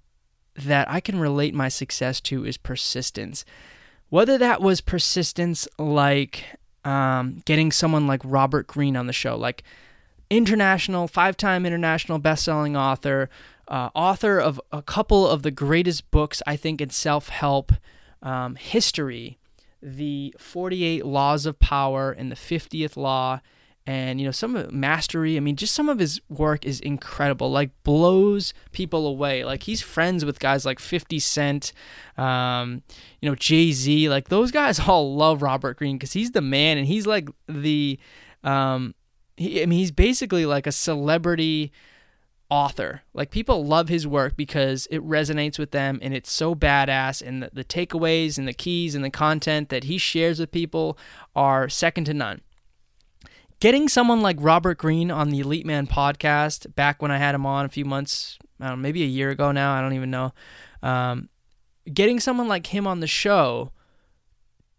that 0.55 0.89
I 0.89 1.01
can 1.01 1.19
relate 1.19 1.55
my 1.55 1.69
success 1.69 2.21
to 2.23 2.45
is 2.45 2.57
persistence. 2.57 3.45
Whether 4.09 4.39
that 4.39 4.61
was 4.61 4.81
persistence 4.81 5.67
like 5.79 6.45
um, 6.85 7.43
getting 7.45 7.73
someone 7.73 8.07
like 8.07 8.21
Robert 8.25 8.69
Greene 8.69 8.97
on 8.97 9.07
the 9.07 9.13
show, 9.13 9.37
like 9.37 9.65
international, 10.31 11.09
five 11.09 11.37
time 11.37 11.67
international 11.67 12.19
best 12.19 12.45
selling 12.45 12.77
author, 12.77 13.29
uh, 13.69 13.91
author 13.95 14.39
of 14.39 14.61
a 14.73 14.83
couple 14.83 15.29
of 15.29 15.43
the 15.43 15.51
greatest 15.51 16.11
books, 16.11 16.43
I 16.47 16.57
think, 16.57 16.81
in 16.81 16.91
self 16.91 17.29
help 17.29 17.73
um, 18.23 18.55
history 18.57 19.39
the 19.83 20.35
48 20.39 21.05
Laws 21.07 21.47
of 21.47 21.59
Power 21.59 22.13
and 22.13 22.31
the 22.31 22.37
50th 22.37 22.97
Law. 22.97 23.41
And, 23.87 24.21
you 24.21 24.27
know, 24.27 24.31
some 24.31 24.55
of 24.55 24.71
mastery, 24.73 25.37
I 25.37 25.41
mean, 25.41 25.57
just 25.57 25.75
some 25.75 25.89
of 25.89 25.99
his 25.99 26.21
work 26.29 26.65
is 26.65 26.81
incredible, 26.81 27.51
like 27.51 27.71
blows 27.83 28.53
people 28.73 29.07
away. 29.07 29.45
Like, 29.45 29.63
he's 29.65 29.81
friends 29.81 30.25
with 30.25 30.39
guys 30.39 30.67
like 30.67 30.79
50 30.79 31.19
Cent, 31.19 31.73
um, 32.17 32.83
you 33.21 33.29
know, 33.29 33.35
Jay 33.35 33.73
Z. 33.73 34.09
Like, 34.09 34.29
those 34.29 34.51
guys 34.53 34.79
all 34.87 35.17
love 35.17 35.43
Robert 35.43 35.79
Greene 35.79 35.97
because 35.97 36.13
he's 36.13 36.33
the 36.33 36.43
man 36.43 36.79
and 36.79 36.87
he's 36.87 37.07
like 37.07 37.31
the, 37.49 37.99
um, 38.45 38.95
he, 39.41 39.63
I 39.63 39.67
mean, 39.67 39.79
he's 39.79 39.91
basically 39.91 40.45
like 40.45 40.67
a 40.67 40.73
celebrity 40.73 41.73
author. 42.51 43.03
Like 43.15 43.31
people 43.31 43.65
love 43.65 43.89
his 43.89 44.07
work 44.07 44.37
because 44.37 44.87
it 44.91 45.01
resonates 45.01 45.59
with 45.59 45.71
them 45.71 45.99
and 46.03 46.13
it's 46.13 46.31
so 46.31 46.55
badass 46.55 47.27
and 47.27 47.43
the, 47.43 47.51
the 47.51 47.65
takeaways 47.65 48.37
and 48.37 48.47
the 48.47 48.53
keys 48.53 48.95
and 48.95 49.03
the 49.03 49.11
content 49.11 49.71
that 49.71 49.85
he 49.85 49.97
shares 49.97 50.39
with 50.39 50.53
people 50.53 50.99
are 51.35 51.71
second 51.71 52.05
to 52.05 52.15
none. 52.15 52.43
Getting 53.61 53.89
someone 53.89 54.21
like 54.21 54.37
Robert 54.41 54.77
Greene 54.77 55.11
on 55.11 55.31
the 55.31 55.41
Elite 55.41 55.67
Man 55.67 55.87
podcast 55.87 56.75
back 56.75 57.01
when 57.01 57.11
I 57.11 57.17
had 57.17 57.35
him 57.35 57.47
on 57.47 57.65
a 57.65 57.71
few 57.71 57.87
months, 57.87 58.39
know, 58.59 58.77
maybe 58.77 59.03
a 59.03 59.07
year 59.07 59.31
ago 59.31 59.53
now, 59.53 59.73
I 59.73 59.81
don't 59.81 59.95
even 59.95 60.11
know. 60.11 60.35
Um, 60.83 61.31
getting 61.93 62.21
someone 62.21 62.49
like 62.49 62.67
him 62.67 62.87
on 62.87 63.01
the 63.01 63.07
show 63.07 63.73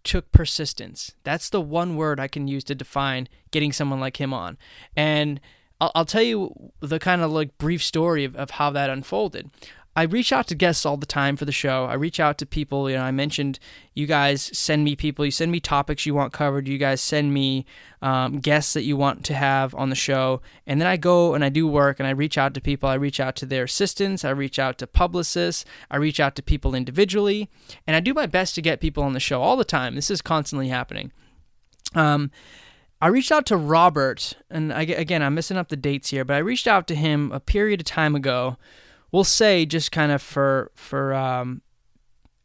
took 0.03 0.31
persistence. 0.31 1.13
That's 1.23 1.49
the 1.49 1.61
one 1.61 1.95
word 1.95 2.19
I 2.19 2.27
can 2.27 2.47
use 2.47 2.63
to 2.65 2.75
define 2.75 3.27
getting 3.51 3.71
someone 3.71 3.99
like 3.99 4.19
him 4.19 4.33
on. 4.33 4.57
And 4.95 5.39
I'll, 5.79 5.91
I'll 5.95 6.05
tell 6.05 6.21
you 6.21 6.71
the 6.79 6.99
kind 6.99 7.21
of 7.21 7.31
like 7.31 7.57
brief 7.57 7.83
story 7.83 8.23
of, 8.23 8.35
of 8.35 8.51
how 8.51 8.69
that 8.71 8.89
unfolded. 8.89 9.49
I 9.93 10.03
reach 10.03 10.31
out 10.31 10.47
to 10.47 10.55
guests 10.55 10.85
all 10.85 10.95
the 10.95 11.05
time 11.05 11.35
for 11.35 11.43
the 11.43 11.51
show. 11.51 11.83
I 11.85 11.95
reach 11.95 12.19
out 12.19 12.37
to 12.37 12.45
people. 12.45 12.89
You 12.89 12.95
know, 12.95 13.03
I 13.03 13.11
mentioned 13.11 13.59
you 13.93 14.07
guys 14.07 14.57
send 14.57 14.85
me 14.85 14.95
people. 14.95 15.25
You 15.25 15.31
send 15.31 15.51
me 15.51 15.59
topics 15.59 16.05
you 16.05 16.13
want 16.13 16.31
covered. 16.31 16.67
You 16.67 16.77
guys 16.77 17.01
send 17.01 17.33
me 17.33 17.65
um, 18.01 18.39
guests 18.39 18.71
that 18.73 18.83
you 18.83 18.95
want 18.95 19.25
to 19.25 19.33
have 19.33 19.75
on 19.75 19.89
the 19.89 19.95
show. 19.95 20.41
And 20.65 20.79
then 20.79 20.87
I 20.87 20.95
go 20.95 21.33
and 21.33 21.43
I 21.43 21.49
do 21.49 21.67
work 21.67 21.99
and 21.99 22.07
I 22.07 22.11
reach 22.11 22.37
out 22.37 22.53
to 22.53 22.61
people. 22.61 22.87
I 22.87 22.93
reach 22.93 23.19
out 23.19 23.35
to 23.37 23.45
their 23.45 23.65
assistants. 23.65 24.23
I 24.23 24.29
reach 24.29 24.59
out 24.59 24.77
to 24.77 24.87
publicists. 24.87 25.65
I 25.89 25.97
reach 25.97 26.21
out 26.21 26.35
to 26.37 26.41
people 26.41 26.73
individually. 26.73 27.49
And 27.85 27.93
I 27.93 27.99
do 27.99 28.13
my 28.13 28.27
best 28.27 28.55
to 28.55 28.61
get 28.61 28.79
people 28.79 29.03
on 29.03 29.11
the 29.11 29.19
show 29.19 29.41
all 29.41 29.57
the 29.57 29.65
time. 29.65 29.95
This 29.95 30.09
is 30.09 30.21
constantly 30.21 30.69
happening. 30.69 31.11
Um, 31.93 32.31
I 33.01 33.07
reached 33.07 33.31
out 33.31 33.47
to 33.47 33.57
Robert, 33.57 34.33
and 34.49 34.71
I, 34.71 34.83
again, 34.83 35.23
I'm 35.23 35.33
missing 35.33 35.57
up 35.57 35.69
the 35.69 35.75
dates 35.75 36.11
here, 36.11 36.23
but 36.23 36.35
I 36.35 36.39
reached 36.39 36.67
out 36.67 36.87
to 36.87 36.95
him 36.95 37.31
a 37.31 37.39
period 37.39 37.81
of 37.81 37.85
time 37.85 38.15
ago. 38.15 38.57
We'll 39.11 39.23
say 39.23 39.65
just 39.65 39.91
kind 39.91 40.11
of 40.11 40.21
for 40.21 40.71
for 40.75 41.13
um, 41.13 41.61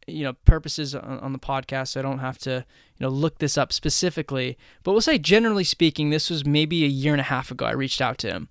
you 0.07 0.23
know 0.23 0.33
purposes 0.45 0.95
on, 0.95 1.19
on 1.19 1.33
the 1.33 1.39
podcast, 1.39 1.89
so 1.89 1.99
I 1.99 2.03
don't 2.03 2.19
have 2.19 2.37
to 2.39 2.65
you 2.97 3.05
know 3.05 3.09
look 3.09 3.39
this 3.39 3.57
up 3.57 3.71
specifically. 3.71 4.57
But 4.83 4.93
we'll 4.93 5.01
say 5.01 5.17
generally 5.17 5.63
speaking, 5.63 6.09
this 6.09 6.29
was 6.29 6.45
maybe 6.45 6.83
a 6.83 6.87
year 6.87 7.13
and 7.13 7.21
a 7.21 7.25
half 7.25 7.51
ago. 7.51 7.65
I 7.65 7.71
reached 7.71 8.01
out 8.01 8.17
to 8.19 8.29
him, 8.29 8.49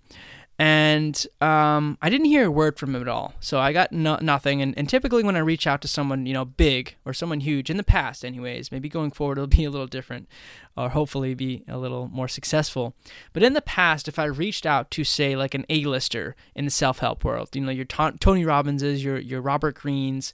and 0.58 1.26
um, 1.42 1.98
I 2.00 2.08
didn't 2.08 2.28
hear 2.28 2.46
a 2.46 2.50
word 2.50 2.78
from 2.78 2.94
him 2.94 3.02
at 3.02 3.08
all. 3.08 3.34
So 3.40 3.58
I 3.58 3.74
got 3.74 3.92
no, 3.92 4.16
nothing. 4.22 4.62
And, 4.62 4.76
and, 4.78 4.88
typically, 4.88 5.22
when 5.22 5.36
I 5.36 5.40
reach 5.40 5.66
out 5.66 5.82
to 5.82 5.88
someone, 5.88 6.24
you 6.24 6.32
know, 6.32 6.46
big 6.46 6.96
or 7.04 7.12
someone 7.12 7.40
huge 7.40 7.68
in 7.68 7.76
the 7.76 7.84
past, 7.84 8.24
anyways, 8.24 8.72
maybe 8.72 8.88
going 8.88 9.10
forward 9.10 9.36
it'll 9.36 9.48
be 9.48 9.64
a 9.64 9.70
little 9.70 9.86
different, 9.86 10.28
or 10.74 10.88
hopefully 10.88 11.34
be 11.34 11.62
a 11.68 11.76
little 11.76 12.08
more 12.08 12.28
successful. 12.28 12.94
But 13.34 13.42
in 13.42 13.52
the 13.52 13.60
past, 13.60 14.08
if 14.08 14.18
I 14.18 14.24
reached 14.24 14.64
out 14.64 14.90
to 14.92 15.04
say 15.04 15.36
like 15.36 15.54
an 15.54 15.66
A-lister 15.68 16.34
in 16.54 16.64
the 16.64 16.70
self-help 16.70 17.22
world, 17.22 17.50
you 17.54 17.60
know, 17.60 17.70
your 17.70 17.84
Tony 17.84 18.44
Robbinses, 18.44 19.02
your 19.02 19.18
your 19.18 19.42
Robert 19.42 19.74
Greenes, 19.74 20.32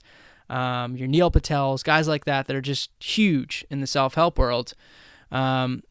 um, 0.49 0.95
your 0.95 1.09
Neil 1.09 1.31
Patels, 1.31 1.83
guys 1.83 2.07
like 2.07 2.23
that 2.25 2.47
that 2.47 2.55
are 2.55 2.61
just 2.61 2.91
huge 3.03 3.65
in 3.69 3.81
the 3.81 3.87
self-help 3.87 4.39
world. 4.39 4.73
Um, 5.33 5.83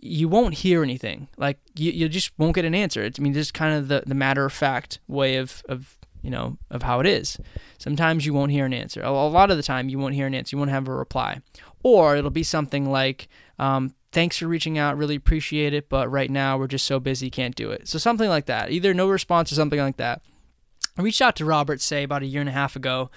you 0.00 0.28
won't 0.28 0.54
hear 0.54 0.82
anything. 0.82 1.28
Like 1.36 1.58
you, 1.76 1.90
you 1.92 2.08
just 2.08 2.32
won't 2.38 2.54
get 2.54 2.64
an 2.64 2.74
answer. 2.74 3.02
It's, 3.02 3.18
I 3.18 3.22
mean, 3.22 3.34
just 3.34 3.54
kind 3.54 3.74
of 3.74 3.88
the, 3.88 4.02
the 4.06 4.14
matter 4.14 4.44
of 4.44 4.52
fact 4.52 5.00
way 5.08 5.36
of, 5.36 5.62
of 5.68 5.96
you 6.22 6.30
know 6.30 6.58
of 6.70 6.82
how 6.82 7.00
it 7.00 7.06
is. 7.06 7.38
Sometimes 7.78 8.26
you 8.26 8.34
won't 8.34 8.52
hear 8.52 8.66
an 8.66 8.74
answer. 8.74 9.02
A, 9.02 9.10
lot 9.10 9.50
of 9.50 9.56
the 9.56 9.62
time, 9.62 9.88
you 9.88 9.98
won't 9.98 10.14
hear 10.14 10.26
an 10.26 10.34
answer. 10.34 10.54
You 10.54 10.58
won't 10.58 10.70
have 10.70 10.88
a 10.88 10.94
reply, 10.94 11.40
or 11.82 12.16
it'll 12.16 12.30
be 12.30 12.42
something 12.42 12.90
like, 12.90 13.28
um, 13.58 13.94
"Thanks 14.12 14.38
for 14.38 14.46
reaching 14.46 14.78
out. 14.78 14.98
Really 14.98 15.16
appreciate 15.16 15.72
it, 15.72 15.88
but 15.88 16.10
right 16.10 16.30
now 16.30 16.58
we're 16.58 16.66
just 16.66 16.86
so 16.86 17.00
busy, 17.00 17.30
can't 17.30 17.56
do 17.56 17.70
it." 17.70 17.88
So 17.88 17.98
something 17.98 18.28
like 18.28 18.46
that. 18.46 18.70
Either 18.70 18.92
no 18.92 19.08
response 19.08 19.50
or 19.50 19.54
something 19.54 19.80
like 19.80 19.96
that. 19.96 20.22
I 20.98 21.02
reached 21.02 21.22
out 21.22 21.36
to 21.36 21.44
Robert, 21.44 21.80
say 21.80 22.02
about 22.02 22.22
a 22.22 22.26
year 22.26 22.40
and 22.40 22.50
a 22.50 22.52
half 22.52 22.76
ago, 22.76 23.10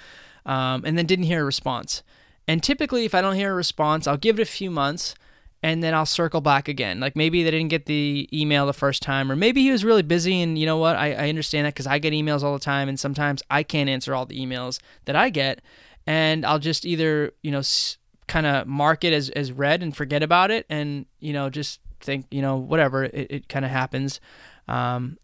um, 0.46 0.84
and 0.86 0.98
then 0.98 1.06
didn't 1.06 1.26
hear 1.26 1.42
a 1.42 1.46
response. 1.46 2.04
And 2.48 2.62
typically, 2.62 3.06
if 3.06 3.16
I 3.16 3.22
don't 3.22 3.36
hear 3.36 3.52
a 3.52 3.56
response, 3.56 4.08
I'll 4.08 4.18
give 4.18 4.40
it 4.40 4.44
a 4.44 4.46
few 4.46 4.70
months 4.70 5.16
and 5.64 5.82
then 5.82 5.94
I'll 5.94 6.06
circle 6.06 6.42
back 6.42 6.68
again. 6.68 7.00
Like 7.00 7.16
maybe 7.16 7.42
they 7.42 7.50
didn't 7.50 7.70
get 7.70 7.86
the 7.86 8.30
email 8.34 8.66
the 8.66 8.74
first 8.74 9.02
time, 9.02 9.32
or 9.32 9.36
maybe 9.36 9.62
he 9.62 9.72
was 9.72 9.86
really 9.86 10.04
busy. 10.04 10.42
And 10.42 10.58
you 10.60 10.66
know 10.66 10.78
what? 10.78 10.98
I, 10.98 11.14
I 11.14 11.30
understand 11.30 11.66
that 11.66 11.74
because 11.74 11.88
I 11.88 11.98
get 12.00 12.14
emails 12.14 12.44
all 12.44 12.54
the 12.54 12.60
time, 12.60 12.90
and 12.90 13.00
sometimes 13.00 13.42
I 13.50 13.64
can't 13.64 13.90
answer 13.90 14.14
all 14.14 14.26
the 14.26 14.38
emails 14.38 14.80
that 15.06 15.16
I 15.16 15.30
get. 15.30 15.62
And 16.06 16.46
I'll 16.46 16.60
just 16.60 16.86
either, 16.86 17.32
you 17.42 17.52
know, 17.52 17.60
s- 17.60 17.98
kind 18.28 18.46
of 18.46 18.68
mark 18.68 19.06
it 19.06 19.14
as, 19.14 19.30
as 19.30 19.54
read 19.54 19.82
and 19.82 19.96
forget 19.96 20.22
about 20.22 20.52
it, 20.52 20.66
and, 20.70 21.06
you 21.22 21.32
know, 21.32 21.50
just 21.50 21.80
think, 22.02 22.26
you 22.30 22.42
know, 22.42 22.58
whatever, 22.58 23.06
it, 23.06 23.28
it 23.30 23.50
kind 23.50 23.64
of 23.64 23.72
happens. 23.72 24.20
Um, 24.68 25.18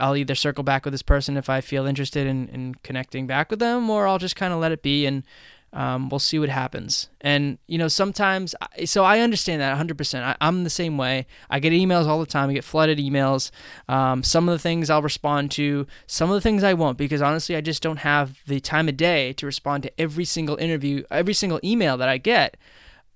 I'll 0.00 0.16
either 0.16 0.34
circle 0.34 0.64
back 0.64 0.86
with 0.86 0.94
this 0.94 1.02
person 1.02 1.36
if 1.36 1.50
I 1.50 1.60
feel 1.60 1.84
interested 1.84 2.26
in, 2.26 2.48
in 2.48 2.76
connecting 2.82 3.26
back 3.26 3.50
with 3.50 3.58
them, 3.58 3.90
or 3.90 4.08
I'll 4.08 4.18
just 4.18 4.36
kind 4.36 4.54
of 4.54 4.58
let 4.58 4.72
it 4.72 4.82
be 4.82 5.04
and 5.04 5.22
um, 5.72 6.10
we'll 6.10 6.18
see 6.18 6.38
what 6.38 6.50
happens. 6.50 7.08
And, 7.20 7.58
you 7.66 7.78
know, 7.78 7.88
sometimes, 7.88 8.54
so 8.84 9.04
I 9.04 9.20
understand 9.20 9.62
that 9.62 9.76
100%. 9.78 10.22
I, 10.22 10.36
am 10.40 10.64
the 10.64 10.70
same 10.70 10.98
way. 10.98 11.26
I 11.48 11.60
get 11.60 11.72
emails 11.72 12.06
all 12.06 12.20
the 12.20 12.26
time, 12.26 12.50
I 12.50 12.52
get 12.52 12.64
flooded 12.64 12.98
emails. 12.98 13.50
Um, 13.88 14.22
some 14.22 14.48
of 14.48 14.52
the 14.52 14.58
things 14.58 14.90
I'll 14.90 15.02
respond 15.02 15.50
to, 15.52 15.86
some 16.06 16.30
of 16.30 16.34
the 16.34 16.42
things 16.42 16.62
I 16.62 16.74
won't, 16.74 16.98
because 16.98 17.22
honestly, 17.22 17.56
I 17.56 17.62
just 17.62 17.82
don't 17.82 17.98
have 17.98 18.40
the 18.46 18.60
time 18.60 18.88
of 18.88 18.96
day 18.96 19.32
to 19.34 19.46
respond 19.46 19.84
to 19.84 20.00
every 20.00 20.26
single 20.26 20.56
interview, 20.56 21.04
every 21.10 21.34
single 21.34 21.60
email 21.64 21.96
that 21.96 22.08
I 22.08 22.18
get. 22.18 22.56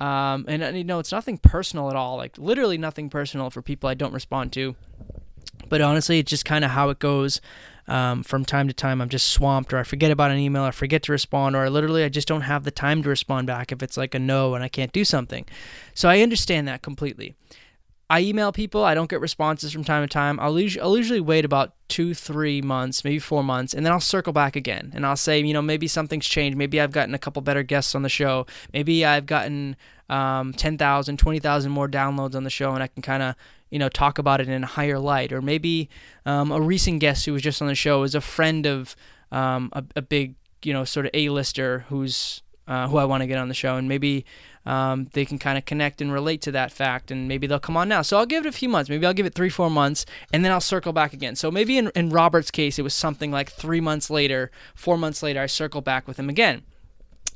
Um, 0.00 0.46
and, 0.48 0.76
you 0.76 0.84
know, 0.84 0.98
it's 0.98 1.12
nothing 1.12 1.38
personal 1.38 1.90
at 1.90 1.96
all, 1.96 2.16
like 2.16 2.38
literally 2.38 2.78
nothing 2.78 3.10
personal 3.10 3.50
for 3.50 3.60
people 3.60 3.88
I 3.88 3.94
don't 3.94 4.14
respond 4.14 4.52
to. 4.54 4.76
But 5.68 5.80
honestly, 5.80 6.18
it's 6.18 6.30
just 6.30 6.44
kind 6.44 6.64
of 6.64 6.70
how 6.70 6.90
it 6.90 6.98
goes 6.98 7.40
um, 7.88 8.22
from 8.22 8.44
time 8.44 8.68
to 8.68 8.75
time 8.75 9.01
I'm 9.01 9.09
just 9.09 9.29
swamped 9.29 9.72
or 9.72 9.79
I 9.79 9.83
forget 9.83 10.11
about 10.11 10.31
an 10.31 10.38
email, 10.38 10.62
I 10.62 10.70
forget 10.70 11.03
to 11.05 11.12
respond, 11.12 11.57
or 11.57 11.64
I 11.64 11.68
literally 11.68 12.05
I 12.05 12.09
just 12.09 12.29
don't 12.29 12.42
have 12.42 12.64
the 12.64 12.70
time 12.70 13.03
to 13.03 13.09
respond 13.09 13.46
back 13.46 13.72
if 13.72 13.83
it's 13.83 13.96
like 13.96 14.14
a 14.14 14.18
no 14.18 14.55
and 14.55 14.64
I 14.64 14.68
can't 14.68 14.92
do 14.92 15.05
something. 15.05 15.46
So 15.94 16.09
I 16.09 16.20
understand 16.20 16.68
that 16.68 16.83
completely. 16.83 17.35
I 18.09 18.20
email 18.20 18.53
people, 18.53 18.85
I 18.85 18.94
don't 18.94 19.11
get 19.11 19.20
responses 19.20 19.72
from 19.72 19.83
time 19.83 20.05
to 20.05 20.09
time. 20.09 20.38
I'll, 20.38 20.61
usually, 20.61 20.81
I'll 20.81 20.96
usually 20.96 21.20
wait 21.20 21.44
about 21.44 21.72
two, 21.88 22.14
three 22.14 22.62
months, 22.62 23.03
maybe 23.03 23.18
four 23.18 23.42
months, 23.42 23.75
and 23.75 23.85
then 23.85 23.92
I'll 23.92 23.99
circle 23.99 24.33
back 24.33 24.55
again. 24.55 24.92
And 24.94 25.05
I'll 25.05 25.16
say, 25.16 25.40
you 25.40 25.53
know, 25.53 25.62
maybe 25.62 25.88
something's 25.88 26.27
changed. 26.27 26.57
Maybe 26.57 26.81
I've 26.81 26.92
gotten 26.92 27.14
a 27.14 27.18
couple 27.18 27.42
better 27.42 27.64
guests 27.64 27.96
on 27.96 28.03
the 28.03 28.09
show. 28.09 28.46
Maybe 28.72 29.05
I've 29.05 29.27
gotten 29.27 29.75
um, 30.09 30.53
10,000, 30.53 31.16
20,000 31.16 31.72
more 31.72 31.88
downloads 31.88 32.37
on 32.37 32.44
the 32.44 32.51
show, 32.51 32.75
and 32.75 32.83
I 32.83 32.87
can 32.87 33.03
kind 33.03 33.25
of 33.25 33.35
you 33.70 33.79
know 33.79 33.88
talk 33.88 34.18
about 34.18 34.40
it 34.40 34.48
in 34.48 34.64
a 34.64 34.66
higher 34.66 34.98
light. 34.98 35.33
Or 35.33 35.42
maybe 35.42 35.88
um, 36.24 36.50
a 36.52 36.61
recent 36.61 37.00
guest 37.00 37.26
who 37.26 37.33
was 37.33 37.42
just 37.42 37.61
on 37.61 37.68
the 37.68 37.74
show 37.74 38.02
is 38.02 38.14
a 38.14 38.20
friend 38.20 38.66
of 38.66 38.96
um, 39.33 39.70
a, 39.72 39.85
a, 39.96 40.02
big 40.02 40.35
you 40.62 40.72
know 40.72 40.85
sort 40.85 41.07
of 41.07 41.11
a-lister 41.14 41.85
who's 41.88 42.42
uh, 42.68 42.88
who 42.88 42.96
I 42.96 43.05
want 43.05 43.22
to 43.22 43.26
get 43.26 43.38
on 43.38 43.48
the 43.48 43.55
show. 43.55 43.76
And 43.76 43.88
maybe 43.88 44.24
um, 44.64 45.09
they 45.12 45.24
can 45.24 45.38
kind 45.38 45.57
of 45.57 45.64
connect 45.64 46.00
and 46.00 46.12
relate 46.12 46.42
to 46.42 46.52
that 46.52 46.72
fact 46.72 47.11
and 47.11 47.29
maybe 47.29 47.46
they'll 47.46 47.61
come 47.61 47.76
on 47.76 47.88
now. 47.88 48.02
So 48.02 48.18
I'll 48.18 48.26
give 48.26 48.44
it 48.44 48.48
a 48.48 48.52
few 48.52 48.68
months. 48.68 48.90
Maybe 48.90 49.07
I'll 49.07 49.14
give 49.14 49.26
it 49.26 49.35
three 49.35 49.48
four 49.48 49.70
months 49.70 50.05
and 50.33 50.44
then 50.44 50.52
I'll 50.52 50.61
circle 50.61 50.92
back 50.92 51.12
again. 51.12 51.37
So 51.37 51.50
maybe 51.50 51.79
in, 51.79 51.90
in 51.94 52.11
Robert's 52.11 52.50
case 52.50 52.79
it 52.79 52.83
was 52.83 52.94
something 52.94 53.31
like 53.31 53.50
three 53.50 53.81
months 53.81 54.11
later 54.11 54.50
four 54.74 54.98
months 54.98 55.22
later 55.22 55.40
I 55.40 55.46
circle 55.46 55.81
back 55.81 56.09
with 56.09 56.18
him 56.18 56.29
again. 56.29 56.62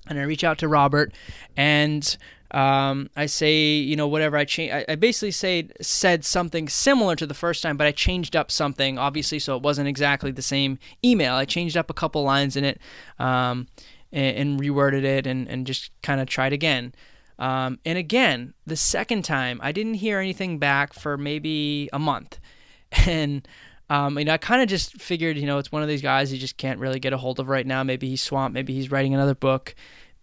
And 0.09 0.19
I 0.19 0.23
reach 0.23 0.43
out 0.43 0.59
to 0.59 0.69
Robert 0.69 1.13
and 1.57 2.17
um, 2.53 3.09
I 3.17 3.27
say, 3.27 3.75
you 3.75 3.95
know, 3.97 4.09
whatever 4.09 4.37
I 4.37 4.45
change. 4.45 4.73
I, 4.73 4.85
I 4.89 4.95
basically 4.97 5.31
say 5.31 5.69
said 5.81 6.25
something 6.25 6.69
similar 6.69 7.15
to 7.17 7.27
the 7.27 7.35
first 7.35 7.63
time, 7.63 7.77
but 7.77 7.87
I 7.87 7.93
changed 7.93 8.35
up 8.35 8.51
something, 8.51 8.99
obviously, 8.99 9.39
so 9.39 9.57
it 9.57 9.63
wasn't 9.63 9.89
exactly 9.89 10.31
the 10.31 10.43
same 10.43 10.79
email. 11.05 11.35
I 11.35 11.45
changed 11.45 11.77
up 11.77 11.91
a 11.91 11.95
couple 11.95 12.23
lines 12.23 12.57
in 12.57 12.65
it, 12.65 12.81
um, 13.19 13.69
and, 14.13 14.37
and, 14.37 14.61
reworded 14.61 15.05
it, 15.05 15.27
and, 15.27 15.49
and 15.49 15.67
just 15.67 15.91
kind 16.03 16.21
of 16.21 16.27
tried 16.27 16.53
again. 16.53 16.93
Um, 17.39 17.79
and 17.87 17.97
again, 17.97 18.55
the 18.67 18.77
second 18.77 19.25
time, 19.25 19.61
I 19.63 19.71
didn't 19.71 19.95
hear 19.95 20.19
anything 20.19 20.59
back 20.59 20.93
for 20.93 21.17
maybe 21.17 21.89
a 21.93 21.99
month, 21.99 22.39
and. 23.07 23.47
Um, 23.89 24.21
you 24.21 24.25
know, 24.25 24.35
I 24.35 24.39
kind 24.39 24.63
of 24.63 24.69
just 24.69 25.03
figured, 25.03 25.37
you 25.37 25.47
know, 25.47 25.59
it's 25.59 25.73
one 25.73 25.83
of 25.83 25.89
these 25.89 26.01
guys 26.01 26.33
you 26.33 26.39
just 26.39 26.57
can't 26.57 26.79
really 26.79 27.01
get 27.01 27.13
a 27.13 27.17
hold 27.17 27.41
of 27.41 27.49
right 27.49 27.67
now. 27.67 27.83
Maybe 27.83 28.09
he's 28.09 28.23
swamped. 28.23 28.55
Maybe 28.55 28.73
he's 28.73 28.89
writing 28.93 29.15
another 29.15 29.35
book. 29.35 29.75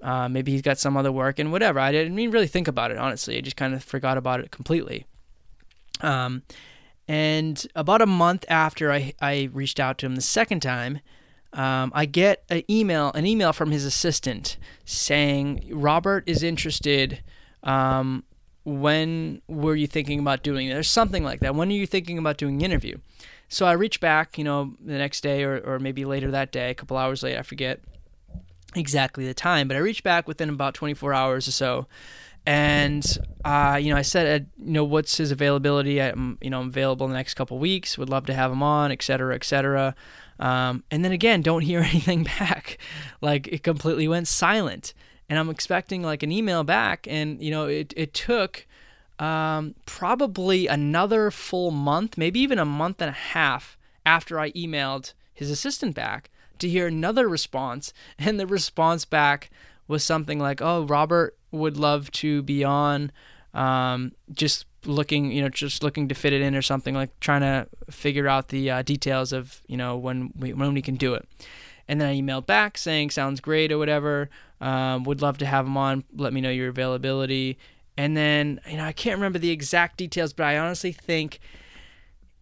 Uh, 0.07 0.29
maybe 0.29 0.53
he's 0.53 0.61
got 0.61 0.77
some 0.77 0.95
other 0.95 1.11
work 1.11 1.37
and 1.37 1.51
whatever. 1.51 1.81
I 1.81 1.91
didn't 1.91 2.17
even 2.17 2.31
really 2.31 2.47
think 2.47 2.69
about 2.69 2.91
it, 2.91 2.97
honestly. 2.97 3.37
I 3.37 3.41
just 3.41 3.57
kind 3.57 3.73
of 3.73 3.83
forgot 3.83 4.17
about 4.17 4.39
it 4.39 4.51
completely. 4.51 5.05
Um, 5.99 6.43
and 7.09 7.67
about 7.75 8.01
a 8.01 8.05
month 8.05 8.45
after 8.47 8.89
I, 8.89 9.13
I 9.21 9.49
reached 9.51 9.81
out 9.81 9.97
to 9.97 10.05
him 10.05 10.15
the 10.15 10.21
second 10.21 10.61
time, 10.61 11.01
um, 11.51 11.91
I 11.93 12.05
get 12.05 12.45
an 12.49 12.63
email, 12.69 13.11
an 13.15 13.25
email 13.25 13.51
from 13.51 13.71
his 13.71 13.83
assistant 13.83 14.55
saying 14.85 15.67
Robert 15.73 16.23
is 16.25 16.41
interested. 16.41 17.21
Um, 17.63 18.23
when 18.63 19.41
were 19.49 19.75
you 19.75 19.87
thinking 19.87 20.19
about 20.19 20.41
doing 20.41 20.67
it? 20.67 20.77
Or 20.77 20.83
something 20.83 21.25
like 21.25 21.41
that. 21.41 21.53
When 21.53 21.67
are 21.67 21.73
you 21.73 21.85
thinking 21.85 22.17
about 22.17 22.37
doing 22.37 22.59
the 22.59 22.63
interview? 22.63 22.97
So 23.49 23.65
I 23.65 23.73
reach 23.73 23.99
back, 23.99 24.37
you 24.37 24.45
know, 24.45 24.73
the 24.79 24.97
next 24.97 25.19
day 25.19 25.43
or, 25.43 25.59
or 25.65 25.79
maybe 25.79 26.05
later 26.05 26.31
that 26.31 26.53
day, 26.53 26.69
a 26.69 26.75
couple 26.75 26.95
hours 26.95 27.23
later, 27.23 27.39
I 27.39 27.43
forget 27.43 27.81
exactly 28.77 29.25
the 29.25 29.33
time, 29.33 29.67
but 29.67 29.77
I 29.77 29.79
reached 29.79 30.03
back 30.03 30.27
within 30.27 30.49
about 30.49 30.73
24 30.73 31.13
hours 31.13 31.47
or 31.47 31.51
so. 31.51 31.87
and 32.45 33.17
uh, 33.43 33.77
you 33.81 33.91
know, 33.91 33.97
I 33.97 34.03
said, 34.03 34.41
uh, 34.41 34.45
you 34.57 34.71
know, 34.71 34.83
what's 34.83 35.17
his 35.17 35.31
availability? 35.31 36.01
I'm, 36.01 36.37
you 36.41 36.49
know, 36.49 36.59
I'm 36.61 36.67
available 36.67 37.05
in 37.05 37.11
the 37.11 37.17
next 37.17 37.33
couple 37.33 37.59
weeks. 37.59 37.97
Would 37.97 38.09
love 38.09 38.25
to 38.27 38.33
have 38.33 38.51
him 38.51 38.63
on, 38.63 38.91
et 38.91 39.01
cetera, 39.01 39.35
et 39.35 39.43
cetera. 39.43 39.95
Um, 40.39 40.83
and 40.91 41.03
then 41.03 41.11
again, 41.11 41.41
don't 41.41 41.61
hear 41.61 41.79
anything 41.93 42.23
back. 42.23 42.77
Like 43.21 43.47
it 43.47 43.63
completely 43.63 44.07
went 44.07 44.27
silent. 44.27 44.93
And 45.29 45.37
I'm 45.37 45.49
expecting 45.49 46.03
like 46.03 46.23
an 46.23 46.31
email 46.31 46.63
back, 46.63 47.05
and 47.05 47.41
you 47.41 47.51
know, 47.51 47.65
it 47.65 47.93
it 47.97 48.13
took 48.13 48.65
um, 49.19 49.75
probably 49.85 50.67
another 50.67 51.31
full 51.31 51.71
month, 51.71 52.17
maybe 52.17 52.39
even 52.39 52.59
a 52.59 52.65
month 52.65 53.01
and 53.01 53.09
a 53.09 53.13
half 53.13 53.77
after 54.05 54.39
I 54.39 54.51
emailed 54.51 55.13
his 55.33 55.51
assistant 55.51 55.95
back 55.95 56.29
to 56.59 56.69
hear 56.69 56.87
another 56.87 57.27
response. 57.27 57.93
And 58.19 58.39
the 58.39 58.47
response 58.47 59.05
back 59.05 59.49
was 59.87 60.03
something 60.03 60.39
like, 60.39 60.61
"Oh, 60.61 60.83
Robert 60.83 61.37
would 61.51 61.77
love 61.77 62.11
to 62.11 62.41
be 62.41 62.63
on." 62.63 63.11
Um, 63.53 64.11
just 64.31 64.65
looking, 64.85 65.31
you 65.31 65.41
know, 65.41 65.49
just 65.49 65.83
looking 65.83 66.07
to 66.07 66.15
fit 66.15 66.33
it 66.33 66.41
in 66.41 66.55
or 66.55 66.61
something 66.61 66.93
like 66.93 67.17
trying 67.19 67.41
to 67.41 67.67
figure 67.89 68.27
out 68.27 68.49
the 68.49 68.69
uh, 68.69 68.81
details 68.81 69.33
of, 69.33 69.61
you 69.67 69.77
know, 69.77 69.97
when 69.97 70.31
we 70.37 70.53
when 70.53 70.73
we 70.73 70.81
can 70.81 70.95
do 70.95 71.13
it. 71.13 71.27
And 71.87 72.01
then 72.01 72.09
I 72.09 72.15
emailed 72.19 72.45
back 72.45 72.77
saying, 72.77 73.11
"Sounds 73.11 73.39
great" 73.39 73.71
or 73.71 73.77
whatever. 73.77 74.29
Um, 74.59 75.03
would 75.03 75.21
love 75.21 75.37
to 75.39 75.45
have 75.45 75.65
him 75.65 75.77
on. 75.77 76.03
Let 76.15 76.33
me 76.33 76.41
know 76.41 76.49
your 76.49 76.69
availability. 76.69 77.57
And 77.97 78.15
then, 78.15 78.59
you 78.69 78.77
know, 78.77 78.85
I 78.85 78.91
can't 78.91 79.17
remember 79.17 79.39
the 79.39 79.49
exact 79.49 79.97
details, 79.97 80.31
but 80.31 80.45
I 80.45 80.57
honestly 80.57 80.91
think 80.91 81.39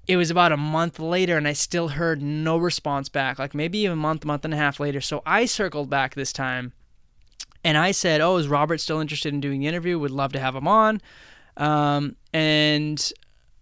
it 0.07 0.17
was 0.17 0.29
about 0.29 0.51
a 0.51 0.57
month 0.57 0.99
later 0.99 1.37
and 1.37 1.47
I 1.47 1.53
still 1.53 1.89
heard 1.89 2.21
no 2.21 2.57
response 2.57 3.09
back, 3.09 3.39
like 3.39 3.55
maybe 3.55 3.85
a 3.85 3.95
month, 3.95 4.25
month 4.25 4.45
and 4.45 4.53
a 4.53 4.57
half 4.57 4.79
later. 4.79 5.01
So 5.01 5.21
I 5.25 5.45
circled 5.45 5.89
back 5.89 6.15
this 6.15 6.31
time 6.31 6.73
and 7.63 7.77
I 7.77 7.91
said, 7.91 8.21
Oh, 8.21 8.37
is 8.37 8.47
Robert 8.47 8.79
still 8.79 8.99
interested 8.99 9.33
in 9.33 9.39
doing 9.39 9.61
the 9.61 9.67
interview? 9.67 9.97
Would 9.97 10.11
love 10.11 10.33
to 10.33 10.39
have 10.39 10.55
him 10.55 10.67
on. 10.67 11.01
Um, 11.57 12.15
and 12.33 13.11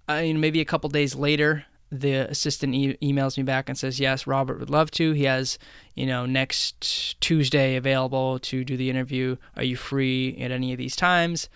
uh, 0.09 0.15
you 0.15 0.33
know, 0.33 0.39
maybe 0.39 0.59
a 0.59 0.65
couple 0.65 0.89
days 0.89 1.15
later, 1.15 1.65
the 1.89 2.29
assistant 2.29 2.73
e- 2.73 2.97
emails 3.01 3.37
me 3.37 3.43
back 3.43 3.69
and 3.69 3.77
says, 3.77 3.99
Yes, 3.99 4.27
Robert 4.27 4.59
would 4.59 4.69
love 4.69 4.91
to. 4.91 5.13
He 5.13 5.23
has, 5.23 5.57
you 5.95 6.05
know, 6.05 6.25
next 6.25 7.21
Tuesday 7.21 7.75
available 7.75 8.39
to 8.39 8.65
do 8.65 8.75
the 8.75 8.89
interview. 8.89 9.37
Are 9.55 9.63
you 9.63 9.77
free 9.77 10.37
at 10.41 10.51
any 10.51 10.73
of 10.73 10.77
these 10.77 10.95
times? 10.95 11.49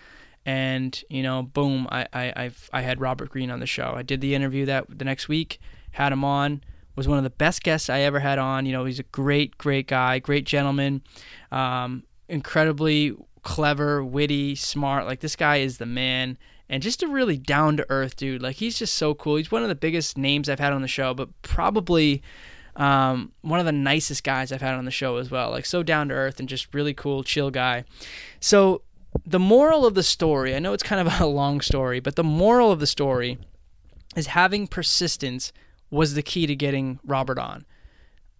And 0.47 1.03
you 1.09 1.21
know, 1.21 1.43
boom, 1.43 1.87
I 1.91 2.07
I 2.13 2.33
I've, 2.35 2.69
I 2.71 2.81
had 2.81 3.01
Robert 3.01 3.29
Greene 3.29 3.51
on 3.51 3.59
the 3.59 3.67
show. 3.67 3.93
I 3.95 4.01
did 4.01 4.21
the 4.21 4.33
interview 4.33 4.65
that 4.65 4.85
the 4.97 5.05
next 5.05 5.27
week, 5.27 5.59
had 5.91 6.13
him 6.13 6.23
on. 6.23 6.63
Was 6.95 7.07
one 7.07 7.19
of 7.19 7.23
the 7.23 7.29
best 7.29 7.61
guests 7.61 7.91
I 7.91 7.99
ever 7.99 8.19
had 8.19 8.39
on. 8.39 8.65
You 8.65 8.71
know, 8.71 8.85
he's 8.85 8.97
a 8.97 9.03
great, 9.03 9.57
great 9.59 9.87
guy, 9.87 10.17
great 10.17 10.45
gentleman, 10.45 11.03
um, 11.51 12.03
incredibly 12.27 13.15
clever, 13.43 14.03
witty, 14.03 14.55
smart. 14.55 15.05
Like 15.05 15.19
this 15.19 15.35
guy 15.35 15.57
is 15.57 15.77
the 15.77 15.85
man, 15.85 16.37
and 16.69 16.81
just 16.81 17.03
a 17.03 17.07
really 17.07 17.37
down 17.37 17.77
to 17.77 17.85
earth 17.89 18.15
dude. 18.15 18.41
Like 18.41 18.55
he's 18.55 18.79
just 18.79 18.95
so 18.95 19.13
cool. 19.13 19.35
He's 19.35 19.51
one 19.51 19.63
of 19.63 19.69
the 19.69 19.75
biggest 19.75 20.17
names 20.17 20.47
I've 20.49 20.59
had 20.59 20.71
on 20.71 20.81
the 20.81 20.87
show, 20.87 21.13
but 21.13 21.29
probably 21.41 22.23
um, 22.77 23.33
one 23.41 23.59
of 23.59 23.65
the 23.65 23.71
nicest 23.73 24.23
guys 24.23 24.51
I've 24.51 24.61
had 24.61 24.75
on 24.75 24.85
the 24.85 24.91
show 24.91 25.17
as 25.17 25.29
well. 25.29 25.51
Like 25.51 25.65
so 25.65 25.83
down 25.83 26.07
to 26.07 26.15
earth 26.15 26.39
and 26.39 26.47
just 26.47 26.73
really 26.73 26.93
cool, 26.93 27.21
chill 27.23 27.51
guy. 27.51 27.83
So 28.39 28.81
the 29.25 29.39
moral 29.39 29.85
of 29.85 29.93
the 29.93 30.03
story, 30.03 30.55
I 30.55 30.59
know 30.59 30.73
it's 30.73 30.83
kind 30.83 31.05
of 31.05 31.21
a 31.21 31.25
long 31.25 31.61
story, 31.61 31.99
but 31.99 32.15
the 32.15 32.23
moral 32.23 32.71
of 32.71 32.79
the 32.79 32.87
story 32.87 33.37
is 34.15 34.27
having 34.27 34.67
persistence 34.67 35.51
was 35.89 36.13
the 36.13 36.23
key 36.23 36.47
to 36.47 36.55
getting 36.55 36.99
Robert 37.05 37.39
on. 37.39 37.65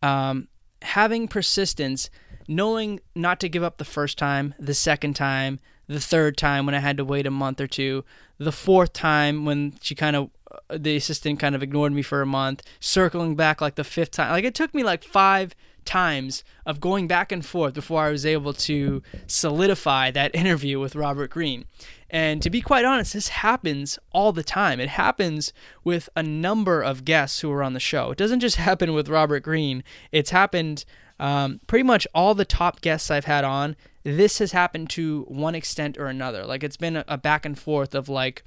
Um, 0.02 0.48
having 0.82 1.28
persistence, 1.28 2.10
knowing 2.48 3.00
not 3.16 3.40
to 3.40 3.50
give 3.50 3.64
up 3.64 3.78
the 3.78 3.86
first 3.86 4.18
time, 4.18 4.54
the 4.60 4.74
second 4.74 5.16
time, 5.16 5.60
the 5.88 6.00
third 6.00 6.38
time 6.38 6.66
when 6.66 6.76
I 6.76 6.80
had 6.80 6.98
to 6.98 7.06
wait 7.06 7.26
a 7.26 7.32
month 7.32 7.62
or 7.62 7.68
two, 7.68 8.04
the 8.38 8.52
fourth 8.52 8.94
time 8.94 9.46
when 9.46 9.74
she 9.82 9.96
kind 9.96 10.16
of 10.16 10.30
uh, 10.70 10.78
the 10.78 10.96
assistant 10.98 11.40
kind 11.40 11.56
of 11.56 11.64
ignored 11.64 11.94
me 11.94 12.02
for 12.02 12.22
a 12.22 12.26
month, 12.26 12.64
circling 12.80 13.36
back 13.36 13.62
like 13.62 13.76
the 13.76 13.84
fifth 13.84 14.12
time. 14.12 14.32
Like 14.32 14.44
it 14.44 14.56
took 14.56 14.74
me 14.74 14.84
like 14.84 15.04
five 15.04 15.56
times 15.88 16.44
of 16.66 16.80
going 16.80 17.08
back 17.08 17.32
and 17.32 17.44
forth 17.44 17.74
before 17.74 18.04
I 18.04 18.12
was 18.12 18.26
able 18.26 18.54
to 18.54 19.02
solidify 19.26 20.12
that 20.12 20.36
interview 20.36 20.80
with 20.80 20.96
Robert 20.96 21.32
Greene. 21.32 21.66
And 22.10 22.42
to 22.42 22.50
be 22.50 22.62
quite 22.62 22.86
honest, 22.86 23.14
this 23.14 23.30
happens 23.30 23.98
all 24.12 24.32
the 24.32 24.44
time. 24.44 24.80
It 24.80 24.90
happens 24.90 25.52
with 25.84 26.10
a 26.16 26.22
number 26.22 26.82
of 26.82 27.06
guests 27.06 27.40
who 27.40 27.52
are 27.52 27.64
on 27.64 27.74
the 27.74 27.80
show. 27.80 28.12
It 28.12 28.18
doesn't 28.18 28.42
just 28.42 28.56
happen 28.68 28.94
with 28.94 29.10
Robert 29.10 29.42
Greene, 29.42 29.84
it's 30.12 30.30
happened 30.30 30.86
um, 31.20 31.62
pretty 31.68 31.84
much 31.84 32.08
all 32.14 32.36
the 32.36 32.46
top 32.46 32.82
guests 32.82 33.10
I've 33.10 33.26
had 33.26 33.44
on. 33.44 33.76
This 34.04 34.40
has 34.40 34.52
happened 34.52 34.90
to 34.92 35.26
one 35.28 35.56
extent 35.56 35.98
or 35.98 36.06
another. 36.06 36.46
Like 36.46 36.64
it's 36.64 36.78
been 36.78 37.04
a 37.08 37.18
back 37.18 37.46
and 37.46 37.58
forth 37.58 37.96
of 37.96 38.08
like, 38.08 38.44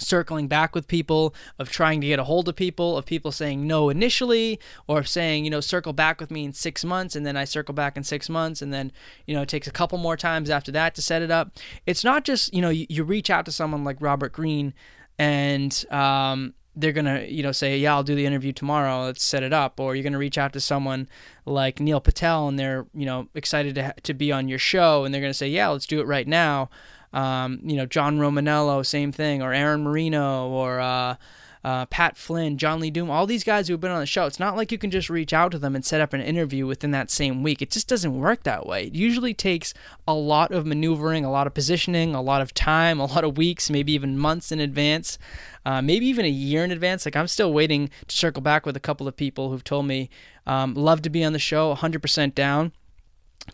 circling 0.00 0.48
back 0.48 0.74
with 0.74 0.88
people, 0.88 1.34
of 1.58 1.70
trying 1.70 2.00
to 2.00 2.06
get 2.06 2.18
a 2.18 2.24
hold 2.24 2.48
of 2.48 2.56
people, 2.56 2.96
of 2.96 3.06
people 3.06 3.32
saying 3.32 3.66
no 3.66 3.88
initially, 3.88 4.58
or 4.86 5.04
saying, 5.04 5.44
you 5.44 5.50
know, 5.50 5.60
circle 5.60 5.92
back 5.92 6.20
with 6.20 6.30
me 6.30 6.44
in 6.44 6.52
six 6.52 6.84
months, 6.84 7.14
and 7.14 7.24
then 7.24 7.36
I 7.36 7.44
circle 7.44 7.74
back 7.74 7.96
in 7.96 8.04
six 8.04 8.28
months, 8.28 8.62
and 8.62 8.72
then, 8.72 8.92
you 9.26 9.34
know, 9.34 9.42
it 9.42 9.48
takes 9.48 9.66
a 9.66 9.72
couple 9.72 9.98
more 9.98 10.16
times 10.16 10.50
after 10.50 10.72
that 10.72 10.94
to 10.96 11.02
set 11.02 11.22
it 11.22 11.30
up. 11.30 11.52
It's 11.86 12.04
not 12.04 12.24
just, 12.24 12.52
you 12.54 12.62
know, 12.62 12.70
you, 12.70 12.86
you 12.88 13.04
reach 13.04 13.30
out 13.30 13.44
to 13.46 13.52
someone 13.52 13.84
like 13.84 13.96
Robert 14.00 14.32
Greene 14.32 14.74
and, 15.18 15.84
um, 15.90 16.54
they're 16.76 16.92
gonna 16.92 17.22
you 17.22 17.42
know 17.42 17.52
say 17.52 17.76
yeah 17.76 17.94
i'll 17.94 18.02
do 18.02 18.14
the 18.14 18.26
interview 18.26 18.52
tomorrow. 18.52 19.04
Let's 19.04 19.22
set 19.22 19.42
it 19.42 19.52
up. 19.52 19.80
Or 19.80 19.94
you're 19.94 20.04
gonna 20.04 20.18
reach 20.18 20.38
out 20.38 20.52
to 20.54 20.60
someone 20.60 21.08
like 21.44 21.80
neil 21.80 22.00
patel 22.00 22.48
and 22.48 22.58
they're 22.58 22.86
you 22.94 23.06
know 23.06 23.28
excited 23.34 23.74
to, 23.74 23.94
to 24.02 24.14
be 24.14 24.30
on 24.32 24.48
your 24.48 24.58
show 24.58 25.04
and 25.04 25.12
they're 25.12 25.20
gonna 25.20 25.34
say 25.34 25.48
yeah 25.48 25.68
let's 25.68 25.86
do 25.86 26.00
it 26.00 26.06
right 26.06 26.28
now 26.28 26.70
um, 27.12 27.60
you 27.62 27.76
know, 27.76 27.86
John 27.86 28.18
Romaniello, 28.18 28.84
same 28.84 29.12
thing, 29.12 29.42
or 29.42 29.52
Aaron 29.52 29.82
Marino, 29.82 30.48
or 30.48 30.80
uh, 30.80 31.16
uh, 31.62 31.86
Pat 31.86 32.16
Flynn, 32.16 32.56
John 32.56 32.80
Lee 32.80 32.90
Dumas, 32.90 33.12
all 33.12 33.26
these 33.26 33.44
guys 33.44 33.68
who 33.68 33.74
have 33.74 33.80
been 33.80 33.90
on 33.90 34.00
the 34.00 34.06
show. 34.06 34.26
It's 34.26 34.40
not 34.40 34.56
like 34.56 34.72
you 34.72 34.78
can 34.78 34.90
just 34.90 35.10
reach 35.10 35.32
out 35.32 35.52
to 35.52 35.58
them 35.58 35.74
and 35.74 35.84
set 35.84 36.00
up 36.00 36.12
an 36.12 36.20
interview 36.20 36.66
within 36.66 36.90
that 36.92 37.10
same 37.10 37.42
week. 37.42 37.60
It 37.60 37.70
just 37.70 37.88
doesn't 37.88 38.18
work 38.18 38.44
that 38.44 38.66
way. 38.66 38.86
It 38.86 38.94
usually 38.94 39.34
takes 39.34 39.74
a 40.08 40.14
lot 40.14 40.52
of 40.52 40.64
maneuvering, 40.64 41.24
a 41.24 41.30
lot 41.30 41.46
of 41.46 41.54
positioning, 41.54 42.14
a 42.14 42.22
lot 42.22 42.40
of 42.40 42.54
time, 42.54 42.98
a 42.98 43.06
lot 43.06 43.24
of 43.24 43.36
weeks, 43.36 43.68
maybe 43.68 43.92
even 43.92 44.16
months 44.16 44.50
in 44.50 44.60
advance, 44.60 45.18
uh, 45.66 45.82
maybe 45.82 46.06
even 46.06 46.24
a 46.24 46.28
year 46.28 46.64
in 46.64 46.70
advance. 46.70 47.04
Like 47.04 47.16
I'm 47.16 47.28
still 47.28 47.52
waiting 47.52 47.90
to 48.06 48.16
circle 48.16 48.42
back 48.42 48.64
with 48.64 48.76
a 48.76 48.80
couple 48.80 49.06
of 49.06 49.16
people 49.16 49.50
who've 49.50 49.64
told 49.64 49.86
me, 49.86 50.08
um, 50.46 50.74
love 50.74 51.02
to 51.02 51.10
be 51.10 51.22
on 51.22 51.34
the 51.34 51.38
show, 51.38 51.74
100% 51.74 52.34
down 52.34 52.72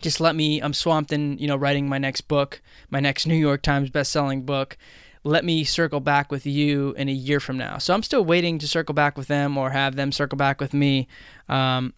just 0.01 0.19
let 0.19 0.35
me 0.35 0.59
i'm 0.61 0.73
swamped 0.73 1.11
in 1.11 1.37
you 1.37 1.47
know 1.47 1.55
writing 1.55 1.87
my 1.87 1.97
next 1.97 2.21
book 2.21 2.61
my 2.89 2.99
next 2.99 3.25
new 3.27 3.35
york 3.35 3.61
times 3.61 3.89
best-selling 3.89 4.43
book. 4.43 4.77
Let 5.23 5.43
me 5.43 5.65
circle 5.65 5.99
back 5.99 6.31
with 6.31 6.45
you 6.45 6.93
in 6.93 7.09
a 7.09 7.11
year 7.11 7.41
from 7.41 7.57
now. 7.57 7.79
So 7.79 7.93
i'm 7.93 8.03
still 8.03 8.23
waiting 8.23 8.59
to 8.59 8.67
circle 8.67 8.93
back 8.93 9.17
with 9.17 9.27
them 9.27 9.57
or 9.57 9.71
have 9.71 9.95
them 9.95 10.11
circle 10.11 10.37
back 10.37 10.61
with 10.61 10.73
me 10.73 11.07
um, 11.49 11.93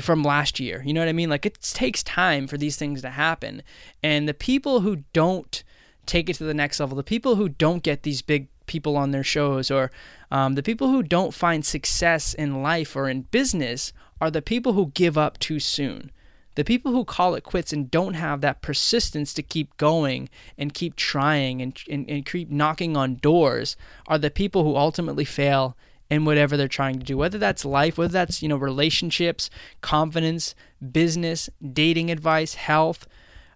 from 0.00 0.22
last 0.22 0.58
year. 0.58 0.82
You 0.84 0.94
know 0.94 1.00
what 1.00 1.08
i 1.08 1.12
mean? 1.12 1.28
Like 1.28 1.44
it 1.44 1.60
takes 1.60 2.02
time 2.02 2.46
for 2.46 2.56
these 2.56 2.76
things 2.76 3.02
to 3.02 3.10
happen. 3.10 3.62
And 4.02 4.26
the 4.26 4.34
people 4.34 4.80
who 4.80 5.04
don't 5.12 5.62
take 6.06 6.30
it 6.30 6.34
to 6.36 6.44
the 6.44 6.54
next 6.54 6.80
level 6.80 6.96
the 6.96 7.02
people 7.02 7.36
who 7.36 7.48
don't 7.48 7.82
get 7.82 8.02
these 8.02 8.22
big 8.22 8.48
people 8.66 8.96
on 8.96 9.10
their 9.10 9.24
shows 9.24 9.70
or 9.70 9.90
um, 10.30 10.54
the 10.54 10.62
people 10.62 10.88
who 10.88 11.02
don't 11.02 11.34
find 11.34 11.64
success 11.64 12.32
in 12.32 12.62
life 12.62 12.96
or 12.96 13.08
in 13.08 13.22
business 13.22 13.92
are 14.20 14.30
the 14.30 14.42
people 14.42 14.72
who 14.72 14.92
give 14.94 15.18
up 15.18 15.38
too 15.38 15.60
soon 15.60 16.10
the 16.54 16.64
people 16.64 16.92
who 16.92 17.04
call 17.04 17.34
it 17.34 17.44
quits 17.44 17.72
and 17.72 17.90
don't 17.90 18.14
have 18.14 18.40
that 18.40 18.62
persistence 18.62 19.32
to 19.34 19.42
keep 19.42 19.76
going 19.76 20.28
and 20.58 20.74
keep 20.74 20.96
trying 20.96 21.62
and, 21.62 21.78
and, 21.88 22.08
and 22.08 22.26
keep 22.26 22.50
knocking 22.50 22.96
on 22.96 23.16
doors 23.16 23.76
are 24.06 24.18
the 24.18 24.30
people 24.30 24.64
who 24.64 24.76
ultimately 24.76 25.24
fail 25.24 25.76
in 26.10 26.24
whatever 26.26 26.56
they're 26.56 26.68
trying 26.68 26.98
to 26.98 27.04
do. 27.04 27.16
Whether 27.16 27.38
that's 27.38 27.64
life 27.64 27.96
whether 27.96 28.12
that's 28.12 28.42
you 28.42 28.48
know 28.48 28.56
relationships 28.56 29.48
confidence 29.80 30.54
business 30.90 31.48
dating 31.72 32.10
advice 32.10 32.54
health 32.54 33.06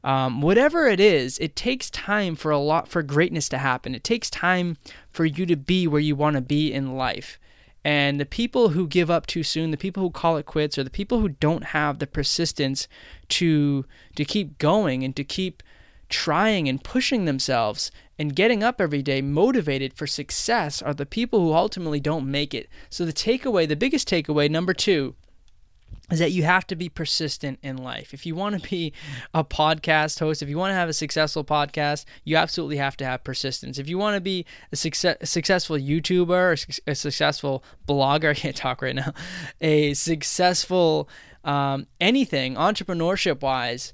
um, 0.03 0.41
whatever 0.41 0.87
it 0.87 1.01
is 1.01 1.39
it 1.39 1.57
takes 1.57 1.91
time 1.91 2.35
for 2.35 2.51
a 2.51 2.59
lot 2.59 2.89
for 2.89 3.03
greatness 3.03 3.49
to 3.51 3.59
happen. 3.59 3.95
It 3.95 4.05
takes 4.05 4.31
time 4.31 4.79
for 5.11 5.27
you 5.27 5.45
to 5.47 5.57
be 5.57 5.87
where 5.87 6.01
you 6.01 6.17
want 6.17 6.37
to 6.37 6.41
be 6.41 6.73
in 6.73 6.97
life 6.97 7.39
and 7.87 8.19
the 8.19 8.27
people 8.27 8.71
who 8.71 8.89
give 8.89 9.13
up 9.13 9.29
too 9.29 9.45
soon, 9.45 9.71
the 9.71 9.77
people 9.77 10.03
who 10.03 10.11
call 10.11 10.37
it 10.39 10.45
quits, 10.45 10.77
or 10.77 10.83
the 10.83 10.91
people 10.91 11.21
who 11.21 11.29
don't 11.29 11.67
have 11.67 12.01
the 12.01 12.07
persistence 12.09 12.89
to 13.29 13.85
to 14.17 14.25
keep 14.25 14.59
going 14.59 15.05
and 15.05 15.15
to 15.15 15.23
keep 15.23 15.63
trying 16.09 16.69
and 16.69 16.83
pushing 16.83 17.27
themselves 17.27 17.93
and 18.19 18.35
getting 18.35 18.65
up 18.65 18.81
every 18.81 19.03
day 19.03 19.23
motivated 19.23 19.93
for 19.93 20.05
success 20.05 20.83
are 20.83 20.95
the 20.95 21.07
people 21.07 21.39
who 21.39 21.53
ultimately 21.53 22.01
don't 22.01 22.29
make 22.29 22.53
it. 22.53 22.69
So 22.91 23.05
the 23.05 23.13
takeaway, 23.13 23.69
the 23.69 23.77
biggest 23.77 24.09
takeaway 24.09 24.51
number 24.51 24.75
2 24.75 25.15
is 26.11 26.19
that 26.21 26.33
you 26.33 26.45
have 26.45 26.67
to 26.69 26.77
be 26.77 26.89
persistent 26.89 27.59
in 27.63 27.77
life. 27.77 28.15
If 28.15 28.27
you 28.27 28.35
want 28.35 28.61
to 28.61 28.69
be 28.69 28.93
a 29.35 29.43
podcast 29.43 30.21
host, 30.21 30.43
if 30.43 30.49
you 30.49 30.57
want 30.57 30.71
to 30.71 30.75
have 30.75 30.89
a 30.89 30.93
successful 30.93 31.45
podcast, 31.45 32.05
you 32.25 32.37
absolutely 32.37 32.77
have 32.77 32.97
to 32.99 33.05
have 33.05 33.25
persistence. 33.25 33.79
If 33.79 33.89
you 33.89 33.99
want 33.99 34.15
to 34.15 34.21
be 34.21 34.47
a, 34.73 34.77
success, 34.77 35.17
a 35.21 35.27
successful 35.27 35.77
YouTuber, 35.77 36.81
a 36.87 36.95
successful 36.95 37.65
blogger, 37.89 38.31
I 38.31 38.35
can't 38.35 38.57
talk 38.57 38.83
right 38.83 38.95
now, 38.95 39.13
a 39.61 39.95
successful 39.95 41.09
um, 41.45 41.87
anything 42.01 42.55
entrepreneurship 42.55 43.41
wise, 43.41 43.93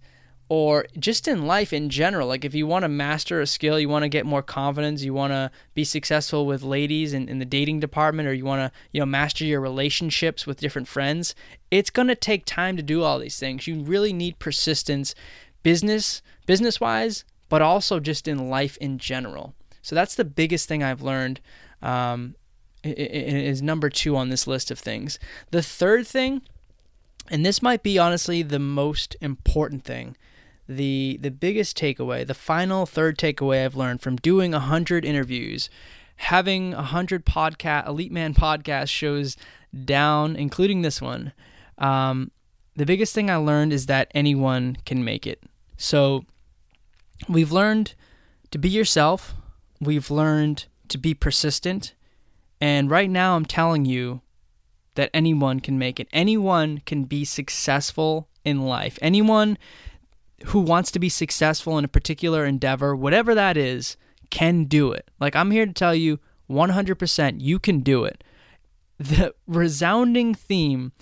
or 0.55 0.85
just 0.99 1.27
in 1.27 1.47
life 1.47 1.73
in 1.73 1.89
general. 1.89 2.29
Like 2.29 2.45
if 2.45 2.55
you 2.55 2.67
want 2.67 2.83
to 2.83 2.89
master 2.91 3.41
a 3.41 3.47
skill, 3.47 3.81
you 3.81 3.89
want 3.89 4.03
to 4.03 4.09
get 4.11 4.27
more 4.27 4.43
confidence, 4.43 5.03
you 5.03 5.15
want 5.15 5.33
to 5.33 5.51
be 5.73 5.83
successful 5.83 6.45
with 6.45 6.63
ladies 6.63 7.15
in, 7.15 7.27
in 7.27 7.39
the 7.39 7.47
dating 7.47 7.81
department, 7.81 8.29
or 8.29 8.35
you 8.35 8.45
want 8.45 8.61
to, 8.61 8.79
you 8.91 9.01
know, 9.01 9.07
master 9.07 9.47
your 9.47 9.63
relationships 9.63 10.47
with 10.47 10.61
different 10.61 10.89
friends, 10.89 11.35
it's 11.71 11.89
gonna 11.89 12.15
take 12.15 12.45
time 12.45 12.77
to 12.77 12.83
do 12.83 13.03
all 13.03 13.19
these 13.19 13.39
things. 13.39 13.67
You 13.67 13.81
really 13.81 14.13
need 14.13 14.39
persistence, 14.39 15.15
business, 15.63 16.21
business 16.45 16.79
wise, 16.79 17.25
but 17.49 17.63
also 17.63 17.99
just 17.99 18.29
in 18.29 18.51
life 18.51 18.77
in 18.77 18.99
general. 18.99 19.55
So 19.81 19.95
that's 19.95 20.17
the 20.17 20.27
biggest 20.27 20.69
thing 20.69 20.83
I've 20.83 21.01
learned. 21.01 21.41
Um, 21.81 22.35
is 22.85 23.63
number 23.63 23.89
two 23.89 24.17
on 24.17 24.29
this 24.29 24.47
list 24.47 24.71
of 24.71 24.79
things. 24.79 25.19
The 25.51 25.63
third 25.63 26.07
thing, 26.07 26.43
and 27.31 27.47
this 27.47 27.63
might 27.63 27.83
be 27.83 27.99
honestly 27.99 28.43
the 28.43 28.59
most 28.59 29.17
important 29.23 29.85
thing, 29.85 30.15
the 30.69 31.19
the 31.21 31.31
biggest 31.31 31.77
takeaway, 31.77 32.27
the 32.27 32.35
final 32.35 32.87
third 32.87 33.19
takeaway 33.19 33.65
I've 33.65 33.77
learned 33.77 34.01
from 34.01 34.17
doing 34.17 34.55
a 34.55 34.61
hundred 34.61 35.05
interviews, 35.05 35.69
having 36.17 36.75
a 36.75 36.83
hundred 36.83 37.25
podcast 37.27 37.89
Elite 37.89 38.13
Man 38.13 38.35
podcast 38.35 38.89
shows 38.89 39.37
down, 39.85 40.37
including 40.37 40.83
this 40.83 41.01
one. 41.01 41.33
Um, 41.79 42.31
the 42.77 42.87
biggest 42.87 43.15
thing 43.15 43.31
I 43.31 43.37
learned 43.37 43.73
is 43.73 43.87
that 43.87 44.11
anyone 44.15 44.77
can 44.87 45.05
make 45.05 45.27
it. 45.27 45.43
So 45.77 46.25
we've 47.29 47.53
learned 47.53 47.95
to 48.51 48.59
be 48.59 48.69
yourself. 48.69 49.35
We've 49.81 50.11
learned 50.11 50.67
to 50.89 50.99
be 50.99 51.15
persistent. 51.15 51.95
And 52.61 52.91
right 52.91 53.11
now, 53.11 53.35
I'm 53.35 53.45
telling 53.45 53.85
you 53.85 54.21
that 54.95 55.11
anyone 55.13 55.61
can 55.61 55.79
make 55.79 55.99
it. 55.99 56.09
Anyone 56.13 56.83
can 56.87 57.05
be 57.05 57.25
successful 57.25 58.29
in 58.45 58.63
life. 58.63 58.99
Anyone 59.03 59.59
who 60.47 60.61
wants 60.61 60.91
to 60.93 60.99
be 60.99 61.09
successful 61.09 61.79
in 61.79 61.85
a 61.85 61.89
particular 61.89 62.45
endeavor, 62.45 62.95
whatever 62.95 63.35
that 63.35 63.57
is, 63.57 63.97
can 64.31 64.65
do 64.65 64.93
it. 64.93 65.11
Like 65.21 65.37
I'm 65.37 65.51
here 65.51 65.67
to 65.67 65.73
tell 65.73 65.95
you 65.95 66.19
100% 66.51 67.41
you 67.41 67.59
can 67.59 67.81
do 67.81 68.05
it. 68.05 68.25
The 68.99 69.35
resounding 69.47 70.35
theme, 70.35 70.93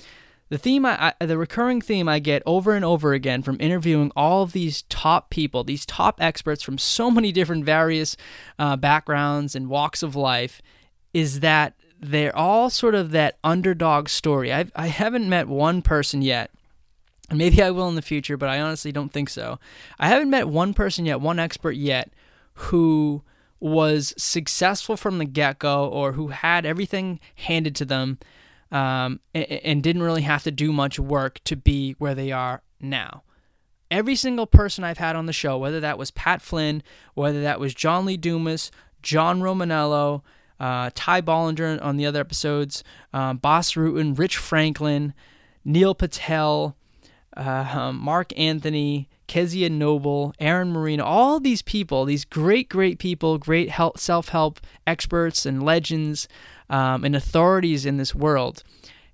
the 0.48 0.58
theme 0.58 0.86
I, 0.86 1.12
I, 1.20 1.26
the 1.26 1.36
recurring 1.36 1.80
theme 1.80 2.08
I 2.08 2.18
get 2.18 2.42
over 2.46 2.74
and 2.74 2.84
over 2.84 3.12
again 3.12 3.42
from 3.42 3.58
interviewing 3.60 4.10
all 4.16 4.42
of 4.42 4.52
these 4.52 4.82
top 4.82 5.30
people, 5.30 5.64
these 5.64 5.84
top 5.84 6.20
experts 6.20 6.62
from 6.62 6.78
so 6.78 7.10
many 7.10 7.30
different 7.30 7.64
various 7.64 8.16
uh, 8.58 8.76
backgrounds 8.76 9.54
and 9.54 9.68
walks 9.68 10.02
of 10.02 10.16
life 10.16 10.62
is 11.12 11.40
that 11.40 11.74
they're 12.00 12.34
all 12.34 12.70
sort 12.70 12.94
of 12.94 13.10
that 13.10 13.38
underdog 13.44 14.08
story. 14.08 14.52
I've, 14.52 14.72
I 14.74 14.86
haven't 14.86 15.28
met 15.28 15.46
one 15.46 15.82
person 15.82 16.22
yet 16.22 16.50
Maybe 17.32 17.62
I 17.62 17.70
will 17.70 17.88
in 17.88 17.94
the 17.94 18.02
future, 18.02 18.36
but 18.36 18.48
I 18.48 18.60
honestly 18.60 18.92
don't 18.92 19.12
think 19.12 19.28
so. 19.28 19.58
I 19.98 20.08
haven't 20.08 20.30
met 20.30 20.48
one 20.48 20.74
person 20.74 21.06
yet, 21.06 21.20
one 21.20 21.38
expert 21.38 21.72
yet, 21.72 22.10
who 22.54 23.22
was 23.60 24.14
successful 24.16 24.96
from 24.96 25.18
the 25.18 25.24
get 25.24 25.58
go 25.58 25.86
or 25.86 26.12
who 26.12 26.28
had 26.28 26.64
everything 26.64 27.20
handed 27.34 27.76
to 27.76 27.84
them 27.84 28.18
um, 28.72 29.20
and, 29.34 29.44
and 29.44 29.82
didn't 29.82 30.02
really 30.02 30.22
have 30.22 30.42
to 30.44 30.50
do 30.50 30.72
much 30.72 30.98
work 30.98 31.40
to 31.44 31.56
be 31.56 31.94
where 31.98 32.14
they 32.14 32.32
are 32.32 32.62
now. 32.80 33.22
Every 33.90 34.14
single 34.14 34.46
person 34.46 34.84
I've 34.84 34.98
had 34.98 35.16
on 35.16 35.26
the 35.26 35.32
show, 35.32 35.58
whether 35.58 35.80
that 35.80 35.98
was 35.98 36.10
Pat 36.10 36.40
Flynn, 36.40 36.82
whether 37.14 37.42
that 37.42 37.60
was 37.60 37.74
John 37.74 38.06
Lee 38.06 38.16
Dumas, 38.16 38.70
John 39.02 39.40
Romaniello, 39.40 40.22
uh, 40.60 40.90
Ty 40.94 41.22
Bollinger 41.22 41.82
on 41.82 41.96
the 41.96 42.06
other 42.06 42.20
episodes, 42.20 42.84
um, 43.12 43.38
Bas 43.38 43.72
Rutten, 43.72 44.16
Rich 44.16 44.36
Franklin, 44.36 45.12
Neil 45.64 45.94
Patel, 45.94 46.76
uh, 47.36 47.92
Mark 47.94 48.36
Anthony, 48.38 49.08
Kezia 49.26 49.70
Noble, 49.70 50.34
Aaron 50.40 50.72
Marino, 50.72 51.04
all 51.04 51.40
these 51.40 51.62
people, 51.62 52.04
these 52.04 52.24
great, 52.24 52.68
great 52.68 52.98
people, 52.98 53.38
great 53.38 53.72
self 53.96 54.30
help 54.30 54.60
experts 54.86 55.46
and 55.46 55.62
legends 55.62 56.28
um, 56.68 57.04
and 57.04 57.14
authorities 57.14 57.86
in 57.86 57.96
this 57.96 58.14
world 58.14 58.62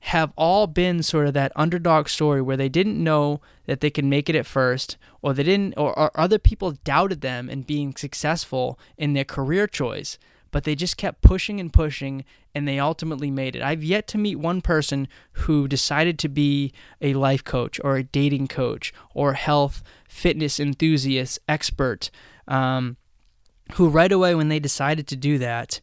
have 0.01 0.33
all 0.37 0.69
been 0.69 1.03
sort 1.03 1.27
of 1.27 1.35
that 1.35 1.51
underdog 1.57 2.09
story 2.09 2.41
where 2.41 2.57
they 2.57 2.69
didn't 2.69 3.03
know 3.03 3.41
that 3.67 3.81
they 3.81 3.91
could 3.91 4.05
make 4.05 4.29
it 4.29 4.37
at 4.37 4.47
first 4.47 4.97
or 5.21 5.35
they 5.35 5.43
didn't 5.43 5.75
or, 5.77 5.99
or 5.99 6.11
other 6.14 6.39
people 6.39 6.73
doubted 6.85 7.23
them 7.23 7.51
in 7.51 7.62
being 7.62 7.95
successful 7.97 8.79
in 8.97 9.14
their 9.14 9.25
career 9.25 9.67
choice 9.67 10.17
but 10.51 10.64
they 10.64 10.74
just 10.74 10.97
kept 10.97 11.22
pushing 11.22 11.61
and 11.61 11.72
pushing 11.72 12.24
and 12.55 12.66
they 12.66 12.78
ultimately 12.78 13.30
made 13.30 13.57
it. 13.57 13.62
I've 13.62 13.84
yet 13.84 14.07
to 14.09 14.18
meet 14.18 14.36
one 14.36 14.61
person 14.61 15.09
who 15.32 15.68
decided 15.68 16.18
to 16.20 16.28
be 16.28 16.72
a 17.01 17.14
life 17.14 17.44
coach 17.44 17.80
or 17.84 17.97
a 17.97 18.03
dating 18.03 18.49
coach 18.49 18.92
or 19.14 19.34
health 19.34 19.82
fitness 20.09 20.59
enthusiast 20.59 21.38
expert 21.49 22.11
um, 22.49 22.97
who 23.74 23.88
right 23.88 24.12
away 24.12 24.34
when 24.34 24.49
they 24.49 24.59
decided 24.59 25.07
to 25.09 25.16
do 25.16 25.38
that 25.38 25.80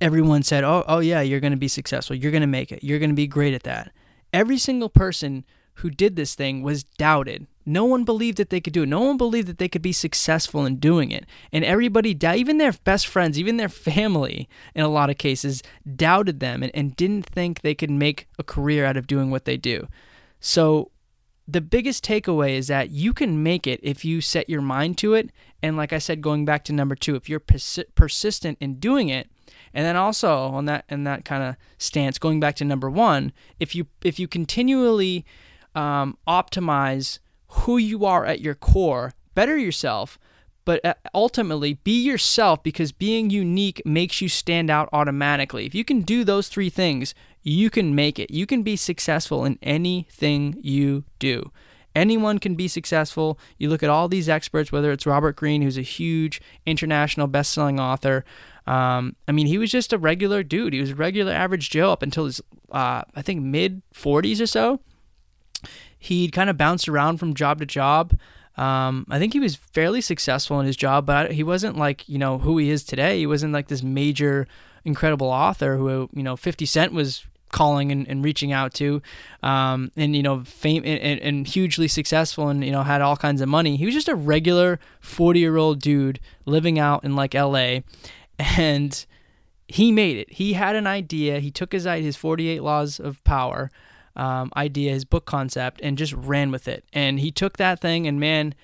everyone 0.00 0.42
said 0.42 0.64
oh 0.64 0.84
oh 0.86 1.00
yeah 1.00 1.20
you're 1.20 1.40
going 1.40 1.52
to 1.52 1.58
be 1.58 1.68
successful. 1.68 2.16
You're 2.16 2.32
going 2.32 2.42
to 2.42 2.46
make 2.46 2.72
it. 2.72 2.82
You're 2.82 2.98
going 2.98 3.10
to 3.10 3.16
be 3.16 3.26
great 3.26 3.54
at 3.54 3.64
that. 3.64 3.92
Every 4.32 4.58
single 4.58 4.88
person 4.88 5.44
who 5.74 5.90
did 5.90 6.16
this 6.16 6.34
thing 6.34 6.62
was 6.62 6.84
doubted 6.84 7.46
no 7.68 7.84
one 7.84 8.04
believed 8.04 8.38
that 8.38 8.48
they 8.48 8.60
could 8.60 8.72
do 8.72 8.84
it. 8.84 8.88
No 8.88 9.00
one 9.00 9.18
believed 9.18 9.46
that 9.46 9.58
they 9.58 9.68
could 9.68 9.82
be 9.82 9.92
successful 9.92 10.64
in 10.64 10.76
doing 10.76 11.10
it. 11.10 11.26
And 11.52 11.64
everybody, 11.64 12.16
even 12.22 12.56
their 12.56 12.72
best 12.72 13.06
friends, 13.06 13.38
even 13.38 13.58
their 13.58 13.68
family, 13.68 14.48
in 14.74 14.82
a 14.82 14.88
lot 14.88 15.10
of 15.10 15.18
cases, 15.18 15.62
doubted 15.94 16.40
them 16.40 16.62
and, 16.62 16.74
and 16.74 16.96
didn't 16.96 17.26
think 17.26 17.60
they 17.60 17.74
could 17.74 17.90
make 17.90 18.26
a 18.38 18.42
career 18.42 18.86
out 18.86 18.96
of 18.96 19.06
doing 19.06 19.30
what 19.30 19.44
they 19.44 19.58
do. 19.58 19.86
So, 20.40 20.90
the 21.46 21.60
biggest 21.62 22.04
takeaway 22.04 22.50
is 22.50 22.66
that 22.68 22.90
you 22.90 23.14
can 23.14 23.42
make 23.42 23.66
it 23.66 23.80
if 23.82 24.04
you 24.04 24.20
set 24.20 24.50
your 24.50 24.60
mind 24.60 24.98
to 24.98 25.14
it. 25.14 25.30
And 25.62 25.78
like 25.78 25.94
I 25.94 25.98
said, 25.98 26.20
going 26.20 26.44
back 26.44 26.62
to 26.64 26.74
number 26.74 26.94
two, 26.94 27.14
if 27.14 27.26
you're 27.26 27.40
persi- 27.40 27.86
persistent 27.94 28.58
in 28.60 28.78
doing 28.78 29.08
it, 29.08 29.30
and 29.72 29.84
then 29.86 29.96
also 29.96 30.30
on 30.30 30.66
that 30.66 30.84
in 30.88 31.04
that 31.04 31.24
kind 31.24 31.42
of 31.42 31.56
stance, 31.78 32.18
going 32.18 32.38
back 32.38 32.54
to 32.56 32.64
number 32.64 32.90
one, 32.90 33.32
if 33.58 33.74
you 33.74 33.86
if 34.02 34.18
you 34.18 34.28
continually 34.28 35.24
um, 35.74 36.18
optimize 36.26 37.18
who 37.48 37.78
you 37.78 38.04
are 38.04 38.24
at 38.24 38.40
your 38.40 38.54
core, 38.54 39.14
better 39.34 39.56
yourself, 39.56 40.18
but 40.64 40.84
uh, 40.84 40.94
ultimately 41.14 41.74
be 41.74 41.98
yourself 42.02 42.62
because 42.62 42.92
being 42.92 43.30
unique 43.30 43.80
makes 43.86 44.20
you 44.20 44.28
stand 44.28 44.70
out 44.70 44.88
automatically. 44.92 45.64
If 45.64 45.74
you 45.74 45.84
can 45.84 46.02
do 46.02 46.24
those 46.24 46.48
three 46.48 46.68
things, 46.68 47.14
you 47.42 47.70
can 47.70 47.94
make 47.94 48.18
it. 48.18 48.30
You 48.30 48.44
can 48.44 48.62
be 48.62 48.76
successful 48.76 49.44
in 49.44 49.58
anything 49.62 50.58
you 50.60 51.04
do. 51.18 51.50
Anyone 51.94 52.38
can 52.38 52.54
be 52.54 52.68
successful. 52.68 53.38
You 53.56 53.70
look 53.70 53.82
at 53.82 53.88
all 53.88 54.08
these 54.08 54.28
experts, 54.28 54.70
whether 54.70 54.92
it's 54.92 55.06
Robert 55.06 55.36
Greene, 55.36 55.62
who's 55.62 55.78
a 55.78 55.82
huge 55.82 56.40
international 56.66 57.26
best-selling 57.26 57.80
author. 57.80 58.24
Um, 58.66 59.16
I 59.26 59.32
mean, 59.32 59.46
he 59.46 59.56
was 59.56 59.70
just 59.70 59.94
a 59.94 59.98
regular 59.98 60.42
dude. 60.42 60.74
He 60.74 60.80
was 60.80 60.90
a 60.90 60.94
regular 60.94 61.32
average 61.32 61.70
Joe 61.70 61.90
up 61.90 62.02
until 62.02 62.26
his, 62.26 62.42
uh, 62.70 63.02
I 63.14 63.22
think, 63.22 63.42
mid 63.42 63.80
40s 63.94 64.40
or 64.40 64.46
so 64.46 64.80
he'd 65.98 66.32
kind 66.32 66.50
of 66.50 66.56
bounced 66.56 66.88
around 66.88 67.18
from 67.18 67.34
job 67.34 67.58
to 67.60 67.66
job. 67.66 68.18
Um, 68.56 69.06
I 69.08 69.18
think 69.18 69.32
he 69.32 69.40
was 69.40 69.54
fairly 69.54 70.00
successful 70.00 70.58
in 70.58 70.66
his 70.66 70.76
job, 70.76 71.06
but 71.06 71.32
he 71.32 71.44
wasn't 71.44 71.76
like 71.76 72.08
you 72.08 72.18
know 72.18 72.38
who 72.38 72.58
he 72.58 72.70
is 72.70 72.82
today. 72.82 73.18
He 73.18 73.26
wasn't 73.26 73.52
like 73.52 73.68
this 73.68 73.82
major, 73.82 74.48
incredible 74.84 75.28
author 75.28 75.76
who 75.76 76.08
you 76.12 76.22
know 76.22 76.36
50 76.36 76.66
Cent 76.66 76.92
was 76.92 77.24
calling 77.50 77.90
and, 77.90 78.06
and 78.08 78.24
reaching 78.24 78.52
out 78.52 78.74
to, 78.74 79.00
um, 79.42 79.90
and 79.96 80.14
you 80.16 80.22
know 80.22 80.42
fame 80.44 80.82
and, 80.84 81.20
and, 81.20 81.46
hugely 81.46 81.88
successful 81.88 82.48
and 82.48 82.64
you 82.64 82.72
know 82.72 82.82
had 82.82 83.00
all 83.00 83.16
kinds 83.16 83.40
of 83.40 83.48
money. 83.48 83.76
He 83.76 83.86
was 83.86 83.94
just 83.94 84.08
a 84.08 84.16
regular 84.16 84.80
40 85.00 85.38
year 85.38 85.56
old 85.56 85.80
dude 85.80 86.18
living 86.44 86.78
out 86.80 87.04
in 87.04 87.14
like 87.14 87.34
L.A. 87.34 87.84
and 88.38 89.06
he 89.68 89.92
made 89.92 90.16
it. 90.16 90.32
He 90.32 90.54
had 90.54 90.74
an 90.74 90.86
idea. 90.86 91.40
He 91.40 91.50
took 91.50 91.72
his 91.72 91.84
his 91.84 92.16
48 92.16 92.62
laws 92.62 92.98
of 92.98 93.22
power 93.22 93.70
um, 94.18 94.52
idea, 94.56 94.92
his 94.92 95.04
book 95.04 95.24
concept, 95.24 95.80
and 95.82 95.96
just 95.96 96.12
ran 96.12 96.50
with 96.50 96.68
it. 96.68 96.84
And 96.92 97.20
he 97.20 97.30
took 97.30 97.56
that 97.56 97.80
thing, 97.80 98.06
and 98.06 98.18
man, 98.20 98.54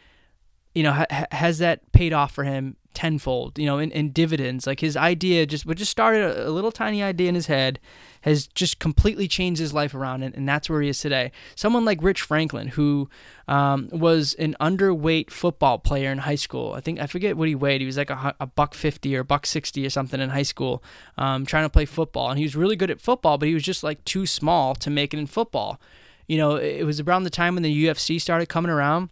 you 0.74 0.82
know, 0.82 0.92
ha- 0.92 1.26
has 1.30 1.58
that 1.58 1.92
paid 1.92 2.12
off 2.12 2.32
for 2.32 2.44
him 2.44 2.76
tenfold? 2.92 3.58
You 3.58 3.66
know, 3.66 3.78
in, 3.78 3.90
in 3.92 4.10
dividends. 4.10 4.66
Like 4.66 4.80
his 4.80 4.96
idea 4.96 5.46
just, 5.46 5.64
what 5.64 5.76
just 5.76 5.90
started 5.90 6.22
a, 6.22 6.48
a, 6.48 6.50
little 6.50 6.72
tiny 6.72 7.02
idea 7.02 7.28
in 7.28 7.34
his 7.34 7.46
head, 7.46 7.78
has 8.24 8.46
just 8.46 8.78
completely 8.78 9.28
changed 9.28 9.60
his 9.60 9.74
life 9.74 9.94
around, 9.94 10.22
and, 10.22 10.34
and 10.34 10.48
that's 10.48 10.70
where 10.70 10.80
he 10.80 10.88
is 10.88 10.98
today. 10.98 11.30
Someone 11.54 11.84
like 11.84 12.02
Rich 12.02 12.22
Franklin, 12.22 12.68
who 12.68 13.10
um, 13.46 13.90
was 13.92 14.32
an 14.34 14.56
underweight 14.58 15.30
football 15.30 15.78
player 15.78 16.10
in 16.10 16.16
high 16.16 16.34
school. 16.34 16.72
I 16.72 16.80
think 16.80 16.98
I 16.98 17.06
forget 17.06 17.36
what 17.36 17.48
he 17.48 17.54
weighed. 17.54 17.82
He 17.82 17.86
was 17.86 17.98
like 17.98 18.08
a, 18.08 18.34
a 18.40 18.46
buck 18.46 18.72
fifty 18.72 19.14
or 19.14 19.24
buck 19.24 19.44
sixty 19.44 19.84
or 19.84 19.90
something 19.90 20.22
in 20.22 20.30
high 20.30 20.42
school, 20.42 20.82
um, 21.18 21.44
trying 21.44 21.66
to 21.66 21.70
play 21.70 21.84
football, 21.84 22.30
and 22.30 22.38
he 22.38 22.46
was 22.46 22.56
really 22.56 22.76
good 22.76 22.90
at 22.90 22.98
football, 22.98 23.36
but 23.36 23.46
he 23.46 23.52
was 23.52 23.62
just 23.62 23.84
like 23.84 24.02
too 24.06 24.24
small 24.24 24.74
to 24.76 24.88
make 24.88 25.12
it 25.12 25.18
in 25.18 25.26
football. 25.26 25.78
You 26.26 26.38
know, 26.38 26.56
it 26.56 26.84
was 26.84 27.00
around 27.00 27.24
the 27.24 27.30
time 27.30 27.54
when 27.54 27.62
the 27.62 27.86
UFC 27.86 28.18
started 28.18 28.48
coming 28.48 28.70
around, 28.70 29.10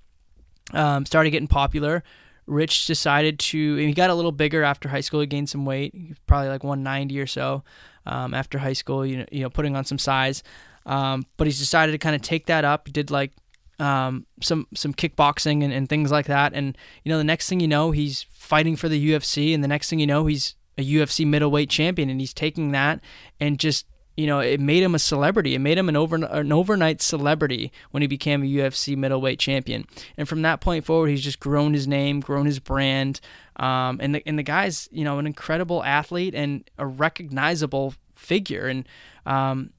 um, 0.73 1.05
started 1.05 1.33
getting 1.33 1.49
popular. 1.49 2.03
Rich 2.47 2.87
decided 2.87 3.39
to, 3.39 3.77
he 3.77 3.93
got 3.93 4.11
a 4.11 4.15
little 4.15 4.33
bigger 4.33 4.63
after 4.63 4.89
high 4.89 5.01
school. 5.01 5.21
He 5.21 5.27
gained 5.27 5.49
some 5.49 5.65
weight, 5.65 5.95
probably 6.27 6.49
like 6.49 6.65
190 6.65 7.21
or 7.21 7.27
so 7.27 7.63
um, 8.07 8.35
after 8.35 8.59
high 8.59 8.73
school. 8.73 9.07
You 9.07 9.19
know, 9.19 9.27
you 9.31 9.43
know, 9.43 9.51
putting 9.51 9.77
on 9.77 9.85
some 9.85 9.99
size. 9.99 10.43
Um, 10.85 11.25
but 11.37 11.47
he's 11.47 11.59
decided 11.59 11.93
to 11.93 11.99
kind 11.99 12.17
of 12.17 12.23
take 12.23 12.47
that 12.47 12.65
up. 12.65 12.89
He 12.89 12.93
did 12.93 13.11
like 13.11 13.33
um, 13.79 14.27
some 14.41 14.67
some 14.75 14.95
kickboxing 14.95 15.65
and, 15.65 15.73
and 15.73 15.89
things 15.89 16.11
like 16.11 16.27
that. 16.27 16.53
And 16.55 16.77
you 17.05 17.11
know, 17.11 17.19
the 17.19 17.25
next 17.25 17.49
thing 17.49 17.61
you 17.61 17.69
know, 17.69 17.91
he's 17.91 18.25
fighting 18.31 18.77
for 18.77 18.89
the 18.89 19.11
UFC, 19.11 19.55
and 19.55 19.63
the 19.63 19.69
next 19.69 19.91
thing 19.91 19.99
you 19.99 20.07
know, 20.07 20.27
he's 20.27 20.55
a 20.79 20.85
UFC 20.85 21.27
middleweight 21.27 21.71
champion, 21.71 22.11
and 22.11 22.21
he's 22.21 22.35
taking 22.35 22.73
that 22.73 23.01
and 23.41 23.59
just 23.59 23.87
you 24.17 24.27
know, 24.27 24.41
it 24.41 24.61
made 24.61 24.83
him 24.83 24.95
a 24.95 24.99
celebrity. 24.99 25.55
It 25.55 25.61
made 25.61 25.79
him 25.79 25.89
an 25.89 25.97
over 25.97 26.17
an 26.17 26.53
overnight 26.53 27.01
celebrity 27.01 27.73
when 27.91 28.03
he 28.03 28.07
became 28.07 28.43
a 28.43 28.47
UFC 28.47 28.97
middleweight 28.97 29.39
champion. 29.39 29.87
And 30.17 30.29
from 30.29 30.43
that 30.43 30.61
point 30.61 30.85
forward, 30.85 31.09
he's 31.09 31.23
just 31.23 31.41
grown 31.41 31.73
his 31.73 31.89
name, 31.89 32.21
grown 32.21 32.47
his 32.47 32.59
brand. 32.59 33.21
Um, 33.57 34.01
and 34.03 34.15
the 34.15 34.23
and 34.27 34.39
the 34.39 34.43
guy's 34.43 34.89
you 34.93 35.05
know 35.05 35.19
an 35.19 35.27
incredible 35.27 35.83
athlete 35.83 36.35
and 36.35 36.69
a 36.79 36.87
recognizable 36.87 37.95
figure. 38.15 38.67
And 38.67 38.87
um, 39.25 39.71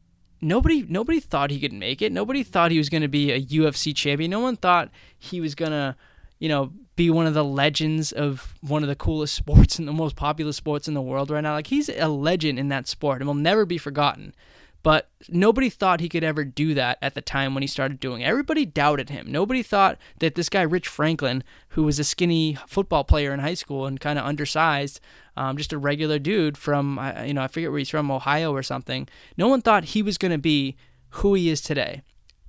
nobody 0.41 0.84
nobody 0.88 1.19
thought 1.19 1.51
he 1.51 1.59
could 1.59 1.73
make 1.73 2.01
it. 2.01 2.11
Nobody 2.11 2.43
thought 2.43 2.71
he 2.71 2.77
was 2.77 2.89
going 2.89 3.01
to 3.03 3.07
be 3.07 3.31
a 3.31 3.41
UFC 3.41 3.95
champion. 3.95 4.31
No 4.31 4.39
one 4.39 4.57
thought 4.57 4.89
he 5.17 5.41
was 5.41 5.53
going 5.53 5.71
to 5.71 5.95
you 6.44 6.50
know 6.50 6.74
be 6.98 7.10
one 7.10 7.26
of 7.26 7.34
the 7.34 7.44
legends 7.44 8.12
of 8.12 8.54
one 8.60 8.84
of 8.84 8.89
the 8.89 8.98
coolest 8.98 9.34
sports 9.41 9.80
and 9.80 9.88
the 9.88 9.94
most 9.94 10.18
popular 10.18 10.52
sports 10.52 10.89
in 10.89 10.94
the 10.94 11.02
world 11.02 11.32
right 11.32 11.41
now. 11.41 11.54
Like 11.54 11.68
he's 11.68 11.88
a 11.88 12.10
legend 12.10 12.60
in 12.60 12.68
that 12.68 12.88
sport 12.88 13.22
and 13.22 13.28
will 13.28 13.34
never 13.34 13.66
be 13.66 13.78
forgotten. 13.78 14.36
But 14.84 15.10
nobody 15.30 15.70
thought 15.70 16.02
he 16.02 16.10
could 16.10 16.26
ever 16.26 16.44
do 16.44 16.74
that 16.74 16.98
at 17.02 17.16
the 17.16 17.22
time 17.22 17.54
when 17.54 17.64
he 17.64 17.68
started 17.68 18.02
doing 18.02 18.22
it. 18.22 18.26
Everybody 18.26 18.66
doubted 18.66 19.10
him. 19.10 19.32
Nobody 19.32 19.64
thought 19.64 19.98
that 20.20 20.36
this 20.36 20.50
guy, 20.50 20.62
Rich 20.64 20.89
Franklin, 20.89 21.46
who 21.70 21.84
was 21.84 22.00
a 22.00 22.04
skinny 22.04 22.58
football 22.68 23.06
player 23.06 23.34
in 23.34 23.39
high 23.39 23.54
school 23.54 23.86
and 23.86 23.98
kind 23.98 24.20
of 24.20 24.26
undersized, 24.26 25.00
um, 25.38 25.56
just 25.56 25.72
a 25.72 25.78
regular 25.78 26.20
dude 26.20 26.58
from, 26.58 27.00
you 27.26 27.34
know, 27.34 27.44
I 27.44 27.48
forget 27.48 27.72
where 27.72 27.80
he's 27.80 27.89
from, 27.89 28.12
Ohio 28.12 28.52
or 28.52 28.62
something. 28.62 29.08
No 29.38 29.48
one 29.48 29.62
thought 29.62 29.86
he 29.86 30.04
was 30.04 30.18
going 30.18 30.34
to 30.34 30.38
be 30.38 30.76
who 31.12 31.34
he 31.34 31.48
is 31.48 31.62
today. 31.62 32.02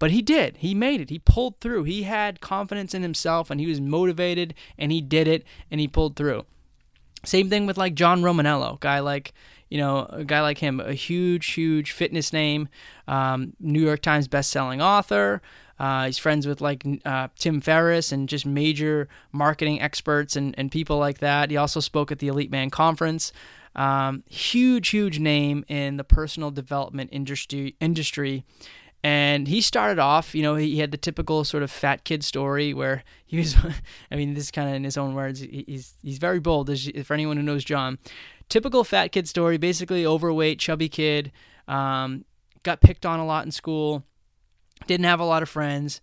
But 0.05 0.11
he 0.11 0.21
did. 0.21 0.59
He 0.59 0.75
made 0.75 1.01
it. 1.01 1.09
He 1.09 1.19
pulled 1.19 1.61
through. 1.61 1.85
He 1.85 2.03
had 2.03 2.43
confidence 2.43 2.93
in 2.93 3.01
himself 3.01 3.49
and 3.49 3.59
he 3.59 3.67
was 3.67 3.81
motivated 3.81 4.53
and 4.77 4.93
he 4.93 5.01
did 5.01 5.27
it 5.27 5.47
and 5.71 5.81
he 5.81 5.89
pulled 5.89 6.15
through. 6.15 6.45
Same 7.25 7.49
thing 7.49 7.65
with 7.65 7.79
like 7.79 7.95
John 7.95 8.21
Romaniello, 8.21 8.79
guy 8.81 8.99
like 8.99 9.33
you 9.71 9.79
know 9.79 10.05
a 10.11 10.23
guy 10.23 10.43
like 10.43 10.59
him, 10.59 10.79
a 10.79 10.93
huge, 10.93 11.53
huge 11.53 11.93
fitness 11.93 12.35
name, 12.35 12.69
um, 13.09 13.55
New 13.59 13.81
York 13.81 14.03
Times 14.03 14.29
best-selling 14.29 14.83
author. 14.83 15.41
Uh, 15.79 16.05
he's 16.05 16.19
friends 16.19 16.47
with 16.47 16.61
like 16.61 16.85
uh, 17.07 17.29
Tim 17.39 17.63
Ferriss 17.63 18.13
and 18.13 18.29
just 18.29 18.45
major 18.45 19.09
marketing 19.33 19.81
experts 19.81 20.37
and, 20.37 20.55
and 20.59 20.71
people 20.71 20.99
like 20.99 21.21
that. 21.21 21.51
He 21.51 21.57
also 21.57 21.81
spoke 21.81 22.13
at 22.13 22.19
the 22.19 22.29
Elite 22.29 22.51
Man 22.51 22.69
Conference. 22.69 23.33
Um, 23.75 24.23
huge, 24.29 24.91
huge 24.91 25.19
name 25.19 25.65
in 25.67 25.97
the 25.97 26.05
personal 26.05 26.51
development 26.51 27.09
industry. 27.11 27.75
Industry, 27.81 28.45
and 29.05 29.47
he 29.47 29.61
started 29.61 29.99
off, 29.99 30.35
you 30.35 30.43
know, 30.43 30.55
he 30.55 30.79
had 30.79 30.91
the 30.91 30.97
typical 30.97 31.45
sort 31.45 31.63
of 31.63 31.71
fat 31.71 32.05
kid 32.05 32.25
story 32.25 32.73
where 32.73 33.05
he 33.27 33.37
was, 33.37 33.55
I 34.11 34.17
mean, 34.17 34.33
this 34.33 34.45
is 34.45 34.51
kind 34.51 34.67
of 34.67 34.75
in 34.75 34.83
his 34.83 34.97
own 34.97 35.15
words. 35.15 35.41
He's 35.41 35.93
he's 36.03 36.17
very 36.17 36.41
bold. 36.41 36.71
For 37.05 37.13
anyone 37.13 37.37
who 37.37 37.43
knows 37.43 37.65
John, 37.65 37.99
typical 38.49 38.83
fat 38.83 39.13
kid 39.13 39.29
story. 39.29 39.59
Basically, 39.59 40.07
overweight, 40.07 40.59
chubby 40.59 40.89
kid. 40.89 41.33
Um, 41.69 42.25
got 42.63 42.81
picked 42.81 43.05
on 43.05 43.21
a 43.21 43.27
lot 43.27 43.45
in 43.45 43.51
school. 43.53 44.05
Didn't 44.87 45.05
have 45.05 45.21
a 45.21 45.25
lot 45.25 45.43
of 45.43 45.51
friends. 45.51 46.01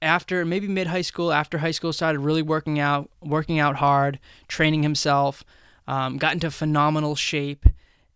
After 0.00 0.44
maybe 0.44 0.68
mid 0.68 0.86
high 0.86 1.02
school, 1.02 1.32
after 1.32 1.58
high 1.58 1.72
school, 1.72 1.92
started 1.92 2.20
really 2.20 2.42
working 2.42 2.78
out, 2.78 3.10
working 3.20 3.58
out 3.58 3.76
hard, 3.76 4.20
training 4.46 4.84
himself. 4.84 5.42
Um, 5.88 6.18
got 6.18 6.34
into 6.34 6.52
phenomenal 6.52 7.16
shape 7.16 7.66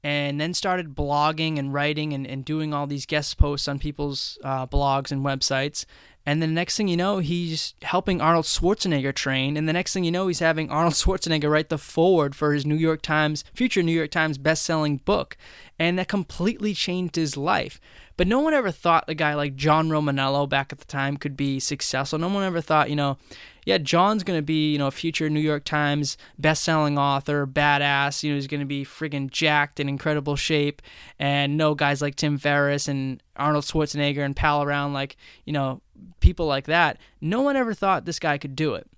and 0.05 0.41
then 0.41 0.53
started 0.55 0.95
blogging 0.95 1.59
and 1.59 1.73
writing 1.73 2.13
and, 2.13 2.27
and 2.27 2.45
doing 2.45 2.75
all 2.75 2.87
these 2.87 3.07
guest 3.07 3.39
posts 3.39 3.69
on 3.69 3.79
people's 3.79 4.39
uh, 4.43 4.67
blogs 4.67 5.13
and 5.13 5.25
websites. 5.25 5.85
And 6.25 6.41
the 6.41 6.47
next 6.47 6.77
thing 6.77 6.87
you 6.87 6.97
know, 6.97 7.19
he's 7.19 7.75
helping 7.83 8.21
Arnold 8.21 8.45
Schwarzenegger 8.45 9.13
train. 9.15 9.57
And 9.57 9.69
the 9.69 9.73
next 9.73 9.93
thing 9.93 10.05
you 10.05 10.13
know, 10.13 10.29
he's 10.29 10.39
having 10.39 10.71
Arnold 10.71 10.95
Schwarzenegger 10.95 11.51
write 11.51 11.69
the 11.69 11.79
foreword 11.79 12.37
for 12.37 12.53
his 12.53 12.65
New 12.65 12.77
York 12.77 13.03
Times, 13.03 13.45
future 13.55 13.83
New 13.83 13.93
York 13.93 14.11
Times 14.11 14.39
best-selling 14.39 14.99
book. 14.99 15.37
And 15.79 15.99
that 15.99 16.09
completely 16.09 16.75
changed 16.75 17.17
his 17.17 17.37
life. 17.37 17.81
But 18.17 18.29
no 18.29 18.41
one 18.41 18.55
ever 18.55 18.71
thought 18.71 19.05
a 19.09 19.15
guy 19.15 19.35
like 19.35 19.57
John 19.57 19.89
Romaniello 19.89 20.49
back 20.49 20.73
at 20.73 20.79
the 20.79 20.85
time 20.85 21.17
could 21.17 21.37
be 21.37 21.59
successful. 21.59 22.19
No 22.19 22.29
one 22.29 22.45
ever 22.45 22.61
thought, 22.61 22.91
you 22.91 22.97
know, 22.97 23.19
yeah, 23.65 23.79
John's 23.79 24.25
going 24.25 24.39
to 24.39 24.43
be, 24.43 24.73
you 24.73 24.79
know, 24.79 24.89
a 24.89 24.93
future 24.93 25.31
New 25.31 25.41
York 25.41 25.65
Times 25.65 26.17
best-selling 26.39 26.99
author, 26.99 27.47
badass, 27.47 28.23
you 28.23 28.31
know, 28.31 28.37
he's 28.37 28.49
going 28.49 28.61
to 28.61 28.67
be 28.67 28.85
friggin' 28.85 29.31
jacked 29.31 29.79
in 29.79 29.89
incredible 29.89 30.35
shape 30.35 30.83
and 31.19 31.57
know 31.57 31.75
guys 31.75 32.03
like 32.03 32.17
Tim 32.17 32.39
Ferriss 32.39 32.89
and 32.89 33.23
Arnold 33.37 33.65
Schwarzenegger 33.65 34.25
and 34.25 34.35
pal 34.35 34.63
around 34.63 34.95
like, 34.95 35.17
you 35.45 35.53
know, 35.53 35.81
people 36.21 36.47
like 36.47 36.67
that. 36.67 36.99
No 37.21 37.41
one 37.41 37.57
ever 37.57 37.73
thought 37.75 38.05
this 38.05 38.19
guy 38.19 38.37
could 38.37 38.57
do 38.57 38.75
it. 38.75 38.89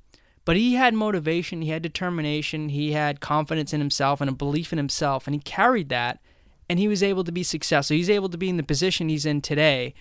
But 0.46 0.56
he 0.56 0.74
had 0.74 0.94
motivation, 0.94 1.62
he 1.62 1.70
had 1.70 1.82
determination, 1.82 2.68
he 2.70 2.92
had 2.92 3.20
confidence 3.20 3.72
in 3.72 3.80
himself 3.80 4.20
and 4.20 4.28
a 4.28 4.34
belief 4.34 4.72
in 4.72 4.78
himself, 4.78 5.26
and 5.26 5.34
he 5.34 5.40
carried 5.40 5.88
that, 5.88 6.20
and 6.68 6.78
he 6.78 6.88
was 6.88 7.02
able 7.02 7.24
to 7.24 7.32
be 7.32 7.42
successful. 7.42 7.96
He's 7.96 8.10
able 8.10 8.28
to 8.28 8.36
be 8.36 8.50
in 8.50 8.58
the 8.58 8.62
position 8.62 9.08
he's 9.08 9.24
in 9.24 9.40
today, 9.40 9.94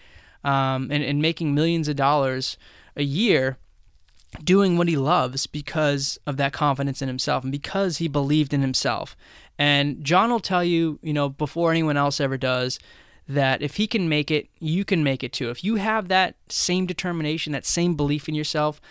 um, 0.43 0.89
and, 0.91 1.01
and 1.01 1.21
making 1.21 1.53
millions 1.55 1.87
of 1.87 1.95
dollars 1.95 2.57
a 2.97 3.03
year 3.03 3.57
doing 4.43 4.77
what 4.77 4.87
he 4.87 4.97
loves 4.97 5.47
because 5.47 6.19
of 6.25 6.37
that 6.37 6.53
confidence 6.53 7.01
in 7.01 7.07
himself 7.07 7.43
and 7.43 7.51
because 7.51 7.97
he 7.97 8.07
believed 8.07 8.53
in 8.53 8.61
himself. 8.61 9.15
And 9.57 10.03
John 10.03 10.31
will 10.31 10.39
tell 10.39 10.63
you, 10.63 10.99
you 11.01 11.13
know, 11.13 11.29
before 11.29 11.71
anyone 11.71 11.97
else 11.97 12.19
ever 12.19 12.37
does, 12.37 12.79
that 13.27 13.61
if 13.61 13.75
he 13.75 13.87
can 13.87 14.09
make 14.09 14.31
it, 14.31 14.49
you 14.59 14.83
can 14.83 15.03
make 15.03 15.23
it 15.23 15.33
too. 15.33 15.49
If 15.49 15.63
you 15.63 15.75
have 15.75 16.07
that 16.07 16.35
same 16.49 16.85
determination, 16.85 17.53
that 17.53 17.65
same 17.65 17.95
belief 17.95 18.27
in 18.27 18.35
yourself, 18.35 18.81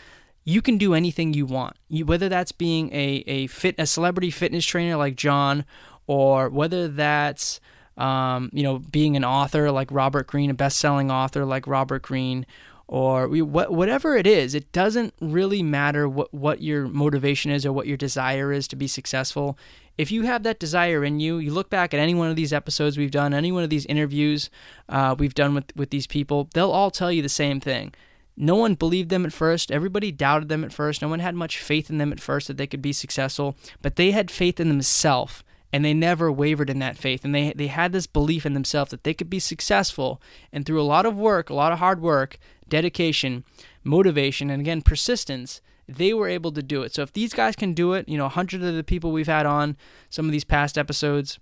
you 0.45 0.63
can 0.63 0.79
do 0.79 0.95
anything 0.95 1.35
you 1.35 1.47
want. 1.47 1.77
You, 1.89 2.07
whether 2.07 2.29
that's 2.29 2.53
being 2.53 2.93
a, 2.93 3.25
a 3.27 3.47
fit 3.49 3.75
a 3.79 3.87
celebrity 3.87 4.31
fitness 4.31 4.65
trainer 4.65 4.97
like 4.97 5.17
John, 5.17 5.65
or 6.07 6.49
whether 6.49 6.89
that's 6.89 7.61
um, 7.97 8.51
you 8.53 8.63
know 8.63 8.79
being 8.79 9.17
an 9.17 9.25
author 9.25 9.71
like 9.71 9.91
Robert 9.91 10.27
Greene, 10.27 10.51
a 10.51 10.55
best-selling 10.55 11.11
author 11.11 11.45
like 11.45 11.67
Robert 11.67 12.03
Greene, 12.03 12.47
or 12.89 13.29
we, 13.29 13.41
whatever 13.43 14.17
it 14.17 14.27
is, 14.27 14.55
it 14.55 14.71
doesn't 14.73 15.15
really 15.21 15.63
matter 15.63 16.09
what, 16.09 16.33
what 16.35 16.61
your 16.63 16.87
motivation 16.89 17.51
is 17.51 17.65
or 17.65 17.73
what 17.73 17.87
your 17.87 17.97
desire 17.97 18.53
is 18.53 18.69
to 18.69 18.77
be 18.77 18.87
successful. 18.87 19.59
If 19.97 20.11
you 20.11 20.23
have 20.23 20.43
that 20.43 20.59
desire 20.59 21.05
in 21.05 21.21
you, 21.21 21.39
you 21.39 21.53
look 21.53 21.71
back 21.71 21.95
at 21.95 22.01
any 22.01 22.15
one 22.15 22.29
of 22.29 22.37
these 22.37 22.53
episodes 22.53 22.99
we've 22.99 23.11
done, 23.11 23.35
any 23.35 23.53
one 23.53 23.65
of 23.65 23.71
these 23.71 23.87
interviews 23.87 24.51
uh, 24.89 25.15
we've 25.19 25.35
done 25.35 25.55
with, 25.55 25.75
with 25.77 25.91
these 25.91 26.07
people, 26.07 26.49
they'll 26.55 26.71
all 26.71 26.91
tell 26.91 27.13
you 27.13 27.23
the 27.23 27.29
same 27.29 27.61
thing. 27.61 27.95
No 28.37 28.57
one 28.57 28.75
believed 28.75 29.11
them 29.11 29.27
at 29.27 29.33
first. 29.33 29.71
Everybody 29.71 30.11
doubted 30.11 30.49
them 30.49 30.65
at 30.65 30.73
first. 30.73 31.03
No 31.03 31.09
one 31.09 31.21
had 31.21 31.35
much 31.35 31.59
faith 31.59 31.91
in 31.91 31.99
them 31.99 32.13
at 32.13 32.21
first 32.21 32.49
that 32.49 32.57
they 32.57 32.67
could 32.67 32.83
be 32.83 32.93
successful, 32.93 33.57
but 33.83 33.97
they 33.97 34.11
had 34.11 34.31
faith 34.31 34.59
in 34.59 34.69
themselves 34.69 35.45
and 35.73 35.85
they 35.85 35.95
never 35.95 36.31
wavered 36.31 36.69
in 36.69 36.79
that 36.81 36.99
faith 36.99 37.25
and 37.25 37.35
they 37.35 37.53
they 37.57 37.69
had 37.69 37.93
this 37.93 38.07
belief 38.07 38.45
in 38.45 38.55
themselves 38.55 38.91
that 38.91 39.05
they 39.05 39.15
could 39.15 39.31
be 39.31 39.39
successful 39.39 40.21
and 40.53 40.67
through 40.67 40.81
a 40.81 40.85
lot 40.85 41.07
of 41.07 41.17
work 41.17 41.49
a 41.49 41.55
lot 41.55 41.73
of 41.73 41.79
hard 41.79 42.01
work 42.01 42.39
dedication, 42.73 43.45
motivation, 43.85 44.49
and 44.49 44.63
again, 44.63 44.81
persistence, 44.81 45.61
they 45.87 46.15
were 46.15 46.27
able 46.27 46.51
to 46.53 46.63
do 46.63 46.83
it. 46.83 46.95
So 46.95 47.03
if 47.03 47.13
these 47.13 47.35
guys 47.35 47.55
can 47.55 47.75
do 47.75 47.93
it, 47.93 48.09
you 48.09 48.17
know, 48.17 48.25
100 48.25 48.63
of 48.63 48.75
the 48.75 48.83
people 48.83 49.13
we've 49.13 49.27
had 49.27 49.45
on 49.45 49.77
some 50.09 50.25
of 50.25 50.33
these 50.33 50.43
past 50.45 50.79
episodes, 50.79 51.39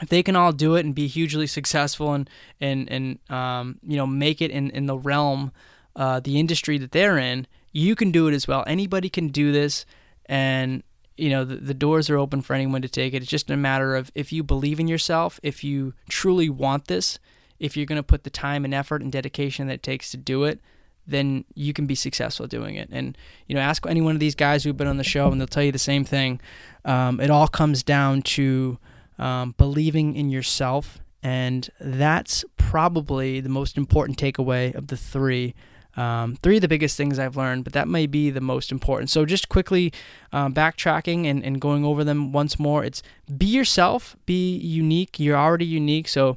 if 0.00 0.08
they 0.08 0.22
can 0.22 0.36
all 0.36 0.52
do 0.52 0.76
it 0.76 0.84
and 0.84 0.94
be 0.94 1.08
hugely 1.08 1.48
successful 1.48 2.14
and 2.14 2.30
and 2.60 2.88
and 2.90 3.18
um, 3.30 3.78
you 3.82 3.96
know 3.96 4.06
make 4.06 4.40
it 4.40 4.50
in 4.52 4.70
in 4.70 4.86
the 4.86 4.96
realm, 4.96 5.50
uh, 5.96 6.20
the 6.20 6.38
industry 6.38 6.78
that 6.78 6.92
they're 6.92 7.18
in, 7.18 7.48
you 7.72 7.96
can 7.96 8.12
do 8.12 8.28
it 8.28 8.34
as 8.34 8.46
well. 8.46 8.62
Anybody 8.66 9.08
can 9.08 9.28
do 9.28 9.50
this, 9.50 9.84
and 10.26 10.82
you 11.16 11.30
know 11.30 11.44
the, 11.44 11.56
the 11.56 11.74
doors 11.74 12.10
are 12.10 12.18
open 12.18 12.42
for 12.42 12.54
anyone 12.54 12.82
to 12.82 12.88
take 12.88 13.12
it. 13.12 13.22
It's 13.22 13.30
just 13.30 13.50
a 13.50 13.56
matter 13.56 13.96
of 13.96 14.12
if 14.14 14.32
you 14.32 14.42
believe 14.44 14.78
in 14.78 14.88
yourself, 14.88 15.40
if 15.42 15.64
you 15.64 15.94
truly 16.08 16.48
want 16.48 16.86
this, 16.86 17.18
if 17.58 17.76
you're 17.76 17.86
going 17.86 17.96
to 17.96 18.02
put 18.02 18.24
the 18.24 18.30
time 18.30 18.64
and 18.64 18.74
effort 18.74 19.02
and 19.02 19.12
dedication 19.12 19.66
that 19.68 19.74
it 19.74 19.82
takes 19.82 20.10
to 20.10 20.16
do 20.16 20.44
it, 20.44 20.60
then 21.06 21.44
you 21.54 21.72
can 21.72 21.86
be 21.86 21.94
successful 21.94 22.46
doing 22.46 22.76
it. 22.76 22.88
And 22.90 23.16
you 23.46 23.54
know, 23.54 23.60
ask 23.60 23.86
any 23.86 24.00
one 24.00 24.14
of 24.14 24.20
these 24.20 24.34
guys 24.34 24.64
who've 24.64 24.76
been 24.76 24.86
on 24.86 24.96
the 24.96 25.04
show, 25.04 25.30
and 25.30 25.40
they'll 25.40 25.46
tell 25.46 25.62
you 25.62 25.72
the 25.72 25.78
same 25.78 26.04
thing. 26.04 26.40
Um, 26.84 27.20
it 27.20 27.30
all 27.30 27.48
comes 27.48 27.82
down 27.82 28.22
to 28.22 28.78
um, 29.18 29.54
believing 29.58 30.16
in 30.16 30.30
yourself, 30.30 31.00
and 31.22 31.68
that's 31.80 32.44
probably 32.56 33.40
the 33.40 33.48
most 33.48 33.76
important 33.76 34.18
takeaway 34.18 34.74
of 34.74 34.88
the 34.88 34.96
three. 34.96 35.54
Um, 35.96 36.36
three 36.42 36.56
of 36.56 36.60
the 36.60 36.66
biggest 36.66 36.96
things 36.96 37.20
I've 37.20 37.36
learned, 37.36 37.62
but 37.62 37.72
that 37.74 37.86
may 37.86 38.08
be 38.08 38.28
the 38.30 38.40
most 38.40 38.72
important. 38.72 39.10
So, 39.10 39.24
just 39.24 39.48
quickly 39.48 39.92
um, 40.32 40.52
backtracking 40.52 41.26
and, 41.26 41.44
and 41.44 41.60
going 41.60 41.84
over 41.84 42.02
them 42.02 42.32
once 42.32 42.58
more 42.58 42.84
it's 42.84 43.00
be 43.38 43.46
yourself, 43.46 44.16
be 44.26 44.56
unique. 44.56 45.20
You're 45.20 45.36
already 45.36 45.66
unique. 45.66 46.08
So, 46.08 46.36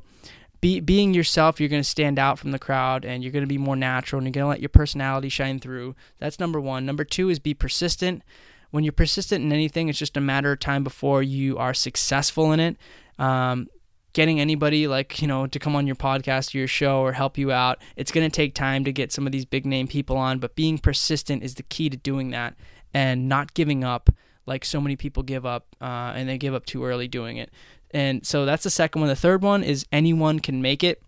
be, 0.62 0.80
being 0.80 1.14
yourself, 1.14 1.60
you're 1.60 1.70
going 1.70 1.84
to 1.84 1.90
stand 1.90 2.18
out 2.18 2.40
from 2.40 2.52
the 2.52 2.60
crowd 2.60 3.06
and 3.06 3.24
you're 3.24 3.32
going 3.32 3.44
to 3.44 3.48
be 3.48 3.58
more 3.58 3.76
natural 3.76 4.20
and 4.20 4.26
you're 4.26 4.32
going 4.32 4.46
to 4.46 4.50
let 4.50 4.62
your 4.62 4.70
personality 4.70 5.30
shine 5.30 5.60
through. 5.60 5.96
That's 6.20 6.40
number 6.40 6.60
one. 6.60 6.86
Number 6.86 7.04
two 7.04 7.30
is 7.30 7.40
be 7.40 7.54
persistent. 7.54 8.24
When 8.72 8.84
you're 8.84 8.94
persistent 8.94 9.44
in 9.44 9.52
anything, 9.52 9.90
it's 9.90 10.00
just 10.00 10.18
a 10.18 10.22
matter 10.22 10.52
of 10.52 10.60
time 10.60 10.84
before 10.84 11.24
you 11.24 11.58
are 11.58 11.74
successful 11.74 12.52
in 12.52 12.60
it. 12.60 12.78
Um, 13.18 13.68
getting 14.14 14.40
anybody 14.40 14.88
like 14.88 15.22
you 15.22 15.28
know 15.28 15.46
to 15.46 15.60
come 15.60 15.76
on 15.76 15.86
your 15.86 15.96
podcast 15.96 16.54
or 16.56 16.58
your 16.58 16.68
show 16.68 17.02
or 17.02 17.14
help 17.14 17.38
you 17.38 17.52
out 17.52 17.80
it's 17.96 18.12
going 18.12 18.28
to 18.28 18.36
take 18.36 18.56
time 18.56 18.84
to 18.84 18.92
get 18.92 19.12
some 19.12 19.28
of 19.28 19.32
these 19.32 19.46
big 19.46 19.64
name 19.64 19.88
people 19.88 20.18
on 20.18 20.40
but 20.40 20.56
being 20.56 20.80
persistent 20.80 21.44
is 21.44 21.54
the 21.54 21.62
key 21.62 21.88
to 21.88 21.98
doing 21.98 22.32
that 22.32 22.56
and 22.96 23.30
not 23.30 23.54
giving 23.54 23.84
up 23.84 24.10
like 24.48 24.66
so 24.66 24.82
many 24.82 24.96
people 24.96 25.22
give 25.22 25.46
up 25.46 25.68
uh, 25.82 26.14
and 26.16 26.28
they 26.28 26.38
give 26.38 26.56
up 26.56 26.66
too 26.66 26.84
early 26.84 27.08
doing 27.08 27.38
it 27.38 27.52
and 27.92 28.26
so 28.26 28.46
that's 28.46 28.64
the 28.64 28.70
second 28.70 29.02
one 29.02 29.10
the 29.10 29.16
third 29.16 29.42
one 29.42 29.64
is 29.64 29.86
anyone 29.92 30.40
can 30.40 30.62
make 30.62 30.84
it 30.84 31.02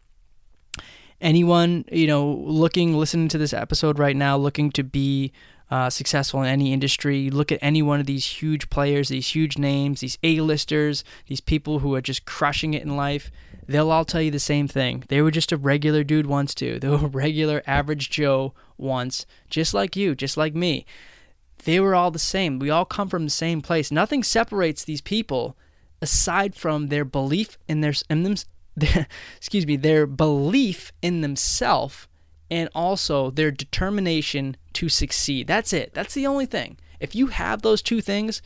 anyone 1.21 1.85
you 1.91 2.07
know 2.07 2.31
looking 2.45 2.93
listening 2.93 3.27
to 3.27 3.37
this 3.37 3.53
episode 3.53 3.99
right 3.99 4.15
now 4.15 4.37
looking 4.37 4.71
to 4.71 4.83
be 4.83 5.31
uh, 5.71 5.89
successful 5.89 6.41
in 6.41 6.47
any 6.47 6.73
industry. 6.73 7.29
Look 7.29 7.51
at 7.51 7.59
any 7.61 7.81
one 7.81 7.99
of 7.99 8.05
these 8.05 8.25
huge 8.25 8.69
players, 8.69 9.09
these 9.09 9.35
huge 9.35 9.57
names, 9.57 10.01
these 10.01 10.17
A-listers, 10.23 11.03
these 11.27 11.41
people 11.41 11.79
who 11.79 11.93
are 11.95 12.01
just 12.01 12.25
crushing 12.25 12.73
it 12.73 12.83
in 12.83 12.97
life. 12.97 13.31
They'll 13.67 13.91
all 13.91 14.05
tell 14.05 14.21
you 14.21 14.31
the 14.31 14.39
same 14.39 14.67
thing. 14.67 15.03
They 15.09 15.21
were 15.21 15.31
just 15.31 15.51
a 15.51 15.57
regular 15.57 16.03
dude 16.03 16.25
once, 16.25 16.55
too. 16.55 16.79
They 16.79 16.89
were 16.89 16.95
a 16.95 17.07
regular 17.07 17.61
average 17.67 18.09
Joe 18.09 18.53
once, 18.77 19.27
just 19.49 19.73
like 19.73 19.95
you, 19.95 20.15
just 20.15 20.37
like 20.37 20.55
me. 20.55 20.85
They 21.65 21.79
were 21.79 21.93
all 21.93 22.09
the 22.09 22.17
same. 22.17 22.57
We 22.57 22.71
all 22.71 22.85
come 22.85 23.09
from 23.09 23.25
the 23.25 23.29
same 23.29 23.61
place. 23.61 23.91
Nothing 23.91 24.23
separates 24.23 24.83
these 24.83 25.01
people 25.01 25.55
aside 26.01 26.55
from 26.55 26.87
their 26.87 27.05
belief 27.05 27.57
in 27.67 27.81
their 27.81 27.93
in 28.09 28.23
them, 28.23 28.35
their, 28.75 29.07
excuse 29.37 29.65
me, 29.65 29.75
their 29.75 30.05
belief 30.05 30.91
in 31.01 31.21
themselves 31.21 32.07
and 32.51 32.69
also 32.73 33.29
their 33.29 33.51
determination 33.51 34.57
to 34.73 34.89
succeed. 34.89 35.47
That's 35.47 35.73
it. 35.73 35.93
That's 35.93 36.13
the 36.13 36.27
only 36.27 36.45
thing. 36.45 36.77
If 36.99 37.15
you 37.15 37.27
have 37.27 37.61
those 37.61 37.81
two 37.81 38.01
things, 38.01 38.41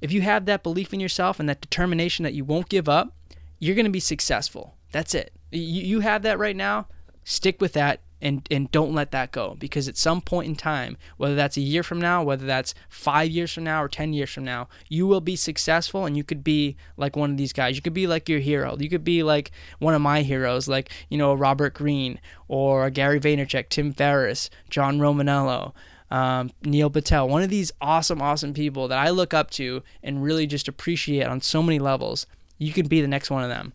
if 0.00 0.12
you 0.12 0.22
have 0.22 0.46
that 0.46 0.62
belief 0.62 0.94
in 0.94 1.00
yourself 1.00 1.40
and 1.40 1.48
that 1.48 1.60
determination 1.60 2.22
that 2.22 2.34
you 2.34 2.44
won't 2.44 2.68
give 2.68 2.88
up, 2.88 3.14
you're 3.58 3.74
going 3.74 3.84
to 3.84 3.90
be 3.90 4.00
successful. 4.00 4.76
That's 4.92 5.14
it. 5.14 5.32
You, 5.50 5.82
you 5.82 6.00
have 6.00 6.22
that 6.22 6.38
right 6.38 6.56
now. 6.56 6.86
Stick 7.24 7.60
with 7.60 7.72
that 7.74 8.00
and 8.20 8.46
and 8.50 8.70
don't 8.70 8.94
let 8.94 9.10
that 9.10 9.32
go 9.32 9.56
because 9.58 9.88
at 9.88 9.96
some 9.96 10.20
point 10.20 10.48
in 10.48 10.56
time 10.56 10.96
whether 11.16 11.34
that's 11.34 11.56
a 11.56 11.60
year 11.60 11.82
from 11.82 12.00
now 12.00 12.22
whether 12.22 12.46
that's 12.46 12.74
5 12.88 13.30
years 13.30 13.52
from 13.52 13.64
now 13.64 13.82
or 13.82 13.88
10 13.88 14.12
years 14.12 14.30
from 14.30 14.44
now 14.44 14.68
you 14.88 15.06
will 15.06 15.20
be 15.20 15.36
successful 15.36 16.04
and 16.04 16.16
you 16.16 16.24
could 16.24 16.42
be 16.42 16.76
like 16.96 17.16
one 17.16 17.30
of 17.30 17.36
these 17.36 17.52
guys 17.52 17.76
you 17.76 17.82
could 17.82 17.94
be 17.94 18.06
like 18.06 18.28
your 18.28 18.40
hero 18.40 18.76
you 18.78 18.88
could 18.88 19.04
be 19.04 19.22
like 19.22 19.50
one 19.78 19.94
of 19.94 20.00
my 20.00 20.22
heroes 20.22 20.68
like 20.68 20.90
you 21.08 21.18
know 21.18 21.34
Robert 21.34 21.74
Greene 21.74 22.20
or 22.48 22.90
Gary 22.90 23.20
Vaynerchuk 23.20 23.68
Tim 23.68 23.92
Ferriss 23.92 24.50
John 24.70 24.98
Romaniello 24.98 25.72
um, 26.10 26.50
Neil 26.62 26.88
Patel, 26.88 27.28
one 27.28 27.42
of 27.42 27.50
these 27.50 27.70
awesome, 27.80 28.22
awesome 28.22 28.54
people 28.54 28.88
that 28.88 28.98
I 28.98 29.10
look 29.10 29.34
up 29.34 29.50
to 29.52 29.82
and 30.02 30.22
really 30.22 30.46
just 30.46 30.68
appreciate 30.68 31.26
on 31.26 31.40
so 31.40 31.62
many 31.62 31.78
levels. 31.78 32.26
You 32.56 32.72
can 32.72 32.88
be 32.88 33.00
the 33.00 33.08
next 33.08 33.30
one 33.30 33.42
of 33.42 33.50
them. 33.50 33.74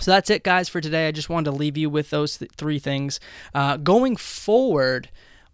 So 0.00 0.10
that's 0.10 0.30
it, 0.30 0.42
guys, 0.42 0.68
for 0.68 0.80
today. 0.80 1.08
I 1.08 1.12
just 1.12 1.28
wanted 1.28 1.50
to 1.50 1.56
leave 1.56 1.76
you 1.76 1.90
with 1.90 2.10
those 2.10 2.38
th- 2.38 2.50
three 2.56 2.78
things. 2.78 3.20
Uh, 3.54 3.76
going 3.76 4.16
forward, 4.16 5.08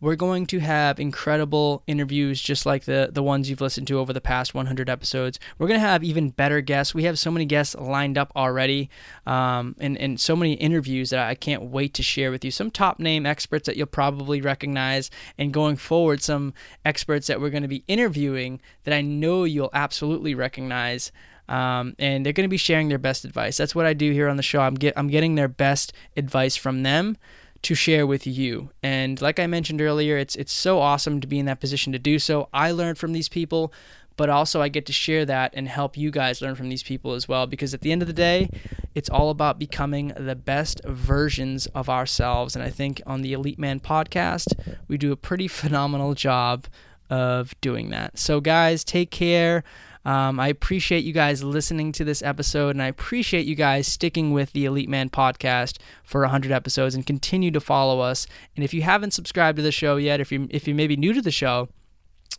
we're 0.07 0.15
going 0.15 0.47
to 0.47 0.61
have 0.61 1.01
incredible 1.01 1.83
interviews 1.89 2.41
just 2.41 2.65
like 2.65 2.85
the 2.85 3.09
the 3.11 3.25
ones 3.25 3.51
you've 3.51 3.61
listened 3.61 3.89
to 3.89 3.99
over 3.99 4.13
the 4.13 4.21
past 4.21 4.55
100 4.55 4.89
episodes. 4.89 5.41
We're 5.59 5.67
going 5.67 5.81
to 5.81 5.87
have 5.87 6.05
even 6.05 6.31
better 6.31 6.61
guests. 6.61 6.95
We 6.95 7.03
have 7.03 7.19
so 7.19 7.29
many 7.33 7.45
guests 7.45 7.75
lined 7.75 8.17
up 8.17 8.31
already 8.37 8.89
um, 9.27 9.75
and, 9.81 9.99
and 9.99 10.21
so 10.21 10.37
many 10.37 10.53
interviews 10.53 11.11
that 11.11 11.27
I 11.27 11.35
can't 11.35 11.65
wait 11.65 11.93
to 11.95 12.05
share 12.05 12.31
with 12.31 12.45
you. 12.45 12.53
Some 12.53 12.71
top 12.71 13.01
name 13.01 13.27
experts 13.27 13.67
that 13.67 13.77
you'll 13.77 13.89
probably 13.89 14.41
recognize, 14.41 15.11
and 15.39 15.53
going 15.53 15.75
forward, 15.75 16.23
some 16.23 16.55
experts 16.85 17.27
that 17.27 17.41
we're 17.41 17.51
going 17.51 17.65
to 17.65 17.69
be 17.69 17.83
interviewing 17.89 18.61
that 18.85 18.95
I 18.95 19.01
know 19.01 19.43
you'll 19.43 19.71
absolutely 19.73 20.37
recognize. 20.37 21.11
Um, 21.49 21.97
and 21.99 22.25
they're 22.25 22.33
going 22.33 22.49
to 22.49 22.49
be 22.49 22.57
sharing 22.57 22.91
their 22.91 22.99
best 22.99 23.25
advice. 23.25 23.57
That's 23.57 23.75
what 23.75 23.87
I 23.87 23.93
do 23.93 24.13
here 24.13 24.29
on 24.29 24.37
the 24.37 24.43
show. 24.45 24.61
I'm 24.61 24.75
get 24.75 24.95
I'm 24.97 25.09
getting 25.09 25.35
their 25.35 25.49
best 25.49 25.93
advice 26.17 26.55
from 26.55 26.85
them 26.85 27.17
to 27.63 27.75
share 27.75 28.07
with 28.07 28.27
you. 28.27 28.71
And 28.83 29.21
like 29.21 29.39
I 29.39 29.47
mentioned 29.47 29.81
earlier, 29.81 30.17
it's 30.17 30.37
it's 30.37 30.53
so 30.53 30.81
awesome 30.81 31.21
to 31.21 31.27
be 31.27 31.39
in 31.39 31.47
that 31.47 31.61
position 31.61 31.93
to 31.93 31.99
do 31.99 32.19
so. 32.19 32.49
I 32.53 32.71
learned 32.71 32.99
from 32.99 33.13
these 33.13 33.29
people, 33.29 33.73
but 34.17 34.31
also 34.31 34.63
I 34.63 34.69
get 34.69 34.87
to 34.87 34.93
share 34.93 35.25
that 35.27 35.53
and 35.55 35.69
help 35.69 35.97
you 35.97 36.11
guys 36.11 36.41
learn 36.41 36.55
from 36.55 36.69
these 36.69 36.83
people 36.83 37.13
as 37.13 37.29
well 37.29 37.47
because 37.47 37.75
at 37.75 37.81
the 37.81 37.93
end 37.93 38.03
of 38.03 38.09
the 38.09 38.15
day, 38.15 38.49
it's 38.95 39.11
all 39.11 39.31
about 39.31 39.59
becoming 39.59 40.13
the 40.17 40.37
best 40.37 40.81
versions 40.85 41.67
of 41.69 41.89
ourselves. 41.89 42.57
And 42.57 42.65
I 42.65 42.71
think 42.71 43.03
on 43.07 43.23
the 43.23 43.33
Elite 43.33 43.59
Man 43.59 43.81
podcast, 43.81 44.55
we 44.89 44.97
do 44.97 45.13
a 45.13 45.17
pretty 45.17 45.49
phenomenal 45.63 46.15
job 46.15 46.67
of 47.11 47.59
doing 47.61 47.91
that. 47.91 48.19
So 48.19 48.41
guys, 48.41 48.85
take 48.85 49.11
care. 49.11 49.65
Um, 50.07 50.39
I 50.39 50.47
appreciate 50.47 51.03
you 51.05 51.13
guys 51.13 51.43
listening 51.43 51.91
to 51.91 52.05
this 52.05 52.23
episode, 52.23 52.71
and 52.77 52.81
I 52.81 52.87
appreciate 52.87 53.45
you 53.45 53.57
guys 53.57 53.89
sticking 53.89 54.33
with 54.33 54.53
the 54.53 54.65
Elite 54.65 54.89
Man 54.89 55.11
podcast 55.11 55.79
for 56.05 56.21
100 56.21 56.53
episodes 56.53 56.95
and 56.95 57.05
continue 57.05 57.51
to 57.51 57.61
follow 57.61 57.99
us. 57.99 58.29
And 58.55 58.65
if 58.65 58.73
you 58.73 58.83
haven't 58.83 59.15
subscribed 59.15 59.57
to 59.57 59.63
the 59.63 59.73
show 59.73 59.97
yet, 59.97 60.21
if 60.21 60.31
you 60.31 60.47
if 60.49 60.69
you 60.69 60.77
may 60.77 60.87
be 60.87 60.97
new 60.97 61.13
to 61.13 61.21
the 61.21 61.33
show, 61.33 61.69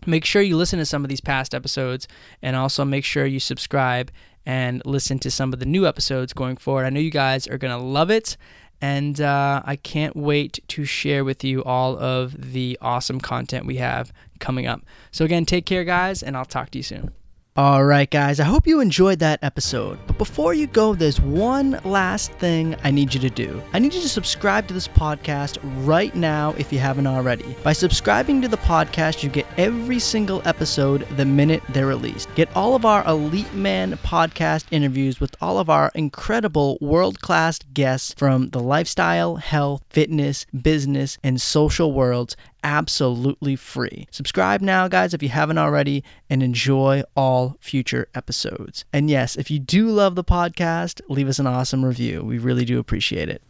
make 0.05 0.23
sure 0.23 0.41
you 0.41 0.55
listen 0.55 0.79
to 0.79 0.85
some 0.85 1.03
of 1.03 1.09
these 1.09 1.19
past 1.19 1.53
episodes, 1.53 2.07
and 2.41 2.55
also 2.55 2.85
make 2.85 3.03
sure 3.03 3.25
you 3.25 3.41
subscribe 3.41 4.11
and 4.45 4.81
listen 4.85 5.19
to 5.19 5.29
some 5.29 5.51
of 5.51 5.59
the 5.59 5.65
new 5.65 5.85
episodes 5.85 6.31
going 6.31 6.55
forward. 6.55 6.85
I 6.85 6.89
know 6.89 7.01
you 7.01 7.11
guys 7.11 7.49
are 7.49 7.57
gonna 7.57 7.77
love 7.77 8.09
it 8.09 8.37
and 8.79 9.19
uh, 9.19 9.61
I 9.65 9.75
can't 9.75 10.15
wait 10.15 10.59
to 10.69 10.85
share 10.85 11.25
with 11.25 11.43
you 11.43 11.65
all 11.65 11.97
of 11.97 12.53
the 12.53 12.77
awesome 12.79 13.19
content 13.19 13.65
we 13.65 13.77
have 13.77 14.13
coming 14.39 14.67
up. 14.67 14.83
So, 15.11 15.25
again, 15.25 15.45
take 15.45 15.65
care, 15.65 15.83
guys, 15.83 16.21
and 16.21 16.37
I'll 16.37 16.45
talk 16.45 16.69
to 16.69 16.77
you 16.77 16.83
soon. 16.83 17.11
All 17.57 17.83
right, 17.83 18.07
guys, 18.07 18.39
I 18.39 18.43
hope 18.43 18.67
you 18.67 18.81
enjoyed 18.81 19.17
that 19.19 19.39
episode. 19.41 19.97
But 20.05 20.19
before 20.19 20.53
you 20.53 20.67
go, 20.67 20.93
there's 20.93 21.19
one 21.19 21.79
last 21.83 22.31
thing 22.33 22.75
I 22.83 22.91
need 22.91 23.15
you 23.15 23.21
to 23.21 23.31
do. 23.31 23.63
I 23.73 23.79
need 23.79 23.95
you 23.95 24.01
to 24.01 24.09
subscribe 24.09 24.67
to 24.67 24.75
this 24.75 24.87
podcast 24.87 25.57
right 25.83 26.13
now 26.13 26.53
if 26.59 26.71
you 26.71 26.77
haven't 26.77 27.07
already. 27.07 27.55
By 27.63 27.73
subscribing 27.73 28.43
to 28.43 28.47
the 28.47 28.57
podcast, 28.57 29.23
you 29.23 29.29
get 29.29 29.47
every 29.57 29.97
single 29.97 30.43
episode 30.45 31.07
the 31.17 31.25
minute 31.25 31.63
they're 31.69 31.87
released. 31.87 32.29
Get 32.35 32.55
all 32.55 32.75
of 32.75 32.85
our 32.85 33.03
Elite 33.07 33.55
Man 33.55 33.93
podcast 33.93 34.65
interviews 34.69 35.19
with 35.19 35.35
all 35.41 35.57
of 35.57 35.71
our 35.71 35.91
incredible 35.95 36.77
world 36.79 37.19
class 37.19 37.57
guests 37.73 38.13
from 38.19 38.51
the 38.51 38.59
lifestyle, 38.59 39.35
health, 39.35 39.81
fitness, 39.89 40.45
business, 40.53 41.17
and 41.23 41.41
social 41.41 41.91
worlds 41.91 42.35
absolutely 42.63 43.55
free. 43.55 44.07
Subscribe 44.11 44.61
now, 44.61 44.87
guys, 44.87 45.13
if 45.13 45.23
you 45.23 45.29
haven't 45.29 45.57
already, 45.57 46.03
and 46.29 46.41
enjoy 46.43 47.03
all 47.15 47.57
future 47.59 48.07
episodes. 48.13 48.85
And 48.91 49.09
yes, 49.09 49.35
if 49.35 49.51
you 49.51 49.59
do 49.59 49.87
love 49.89 50.15
the 50.15 50.23
podcast, 50.23 51.01
leave 51.09 51.29
us 51.29 51.39
an 51.39 51.47
awesome 51.47 51.83
review. 51.83 52.23
We 52.23 52.39
really 52.39 52.65
do 52.65 52.79
appreciate 52.79 53.29
it. 53.29 53.41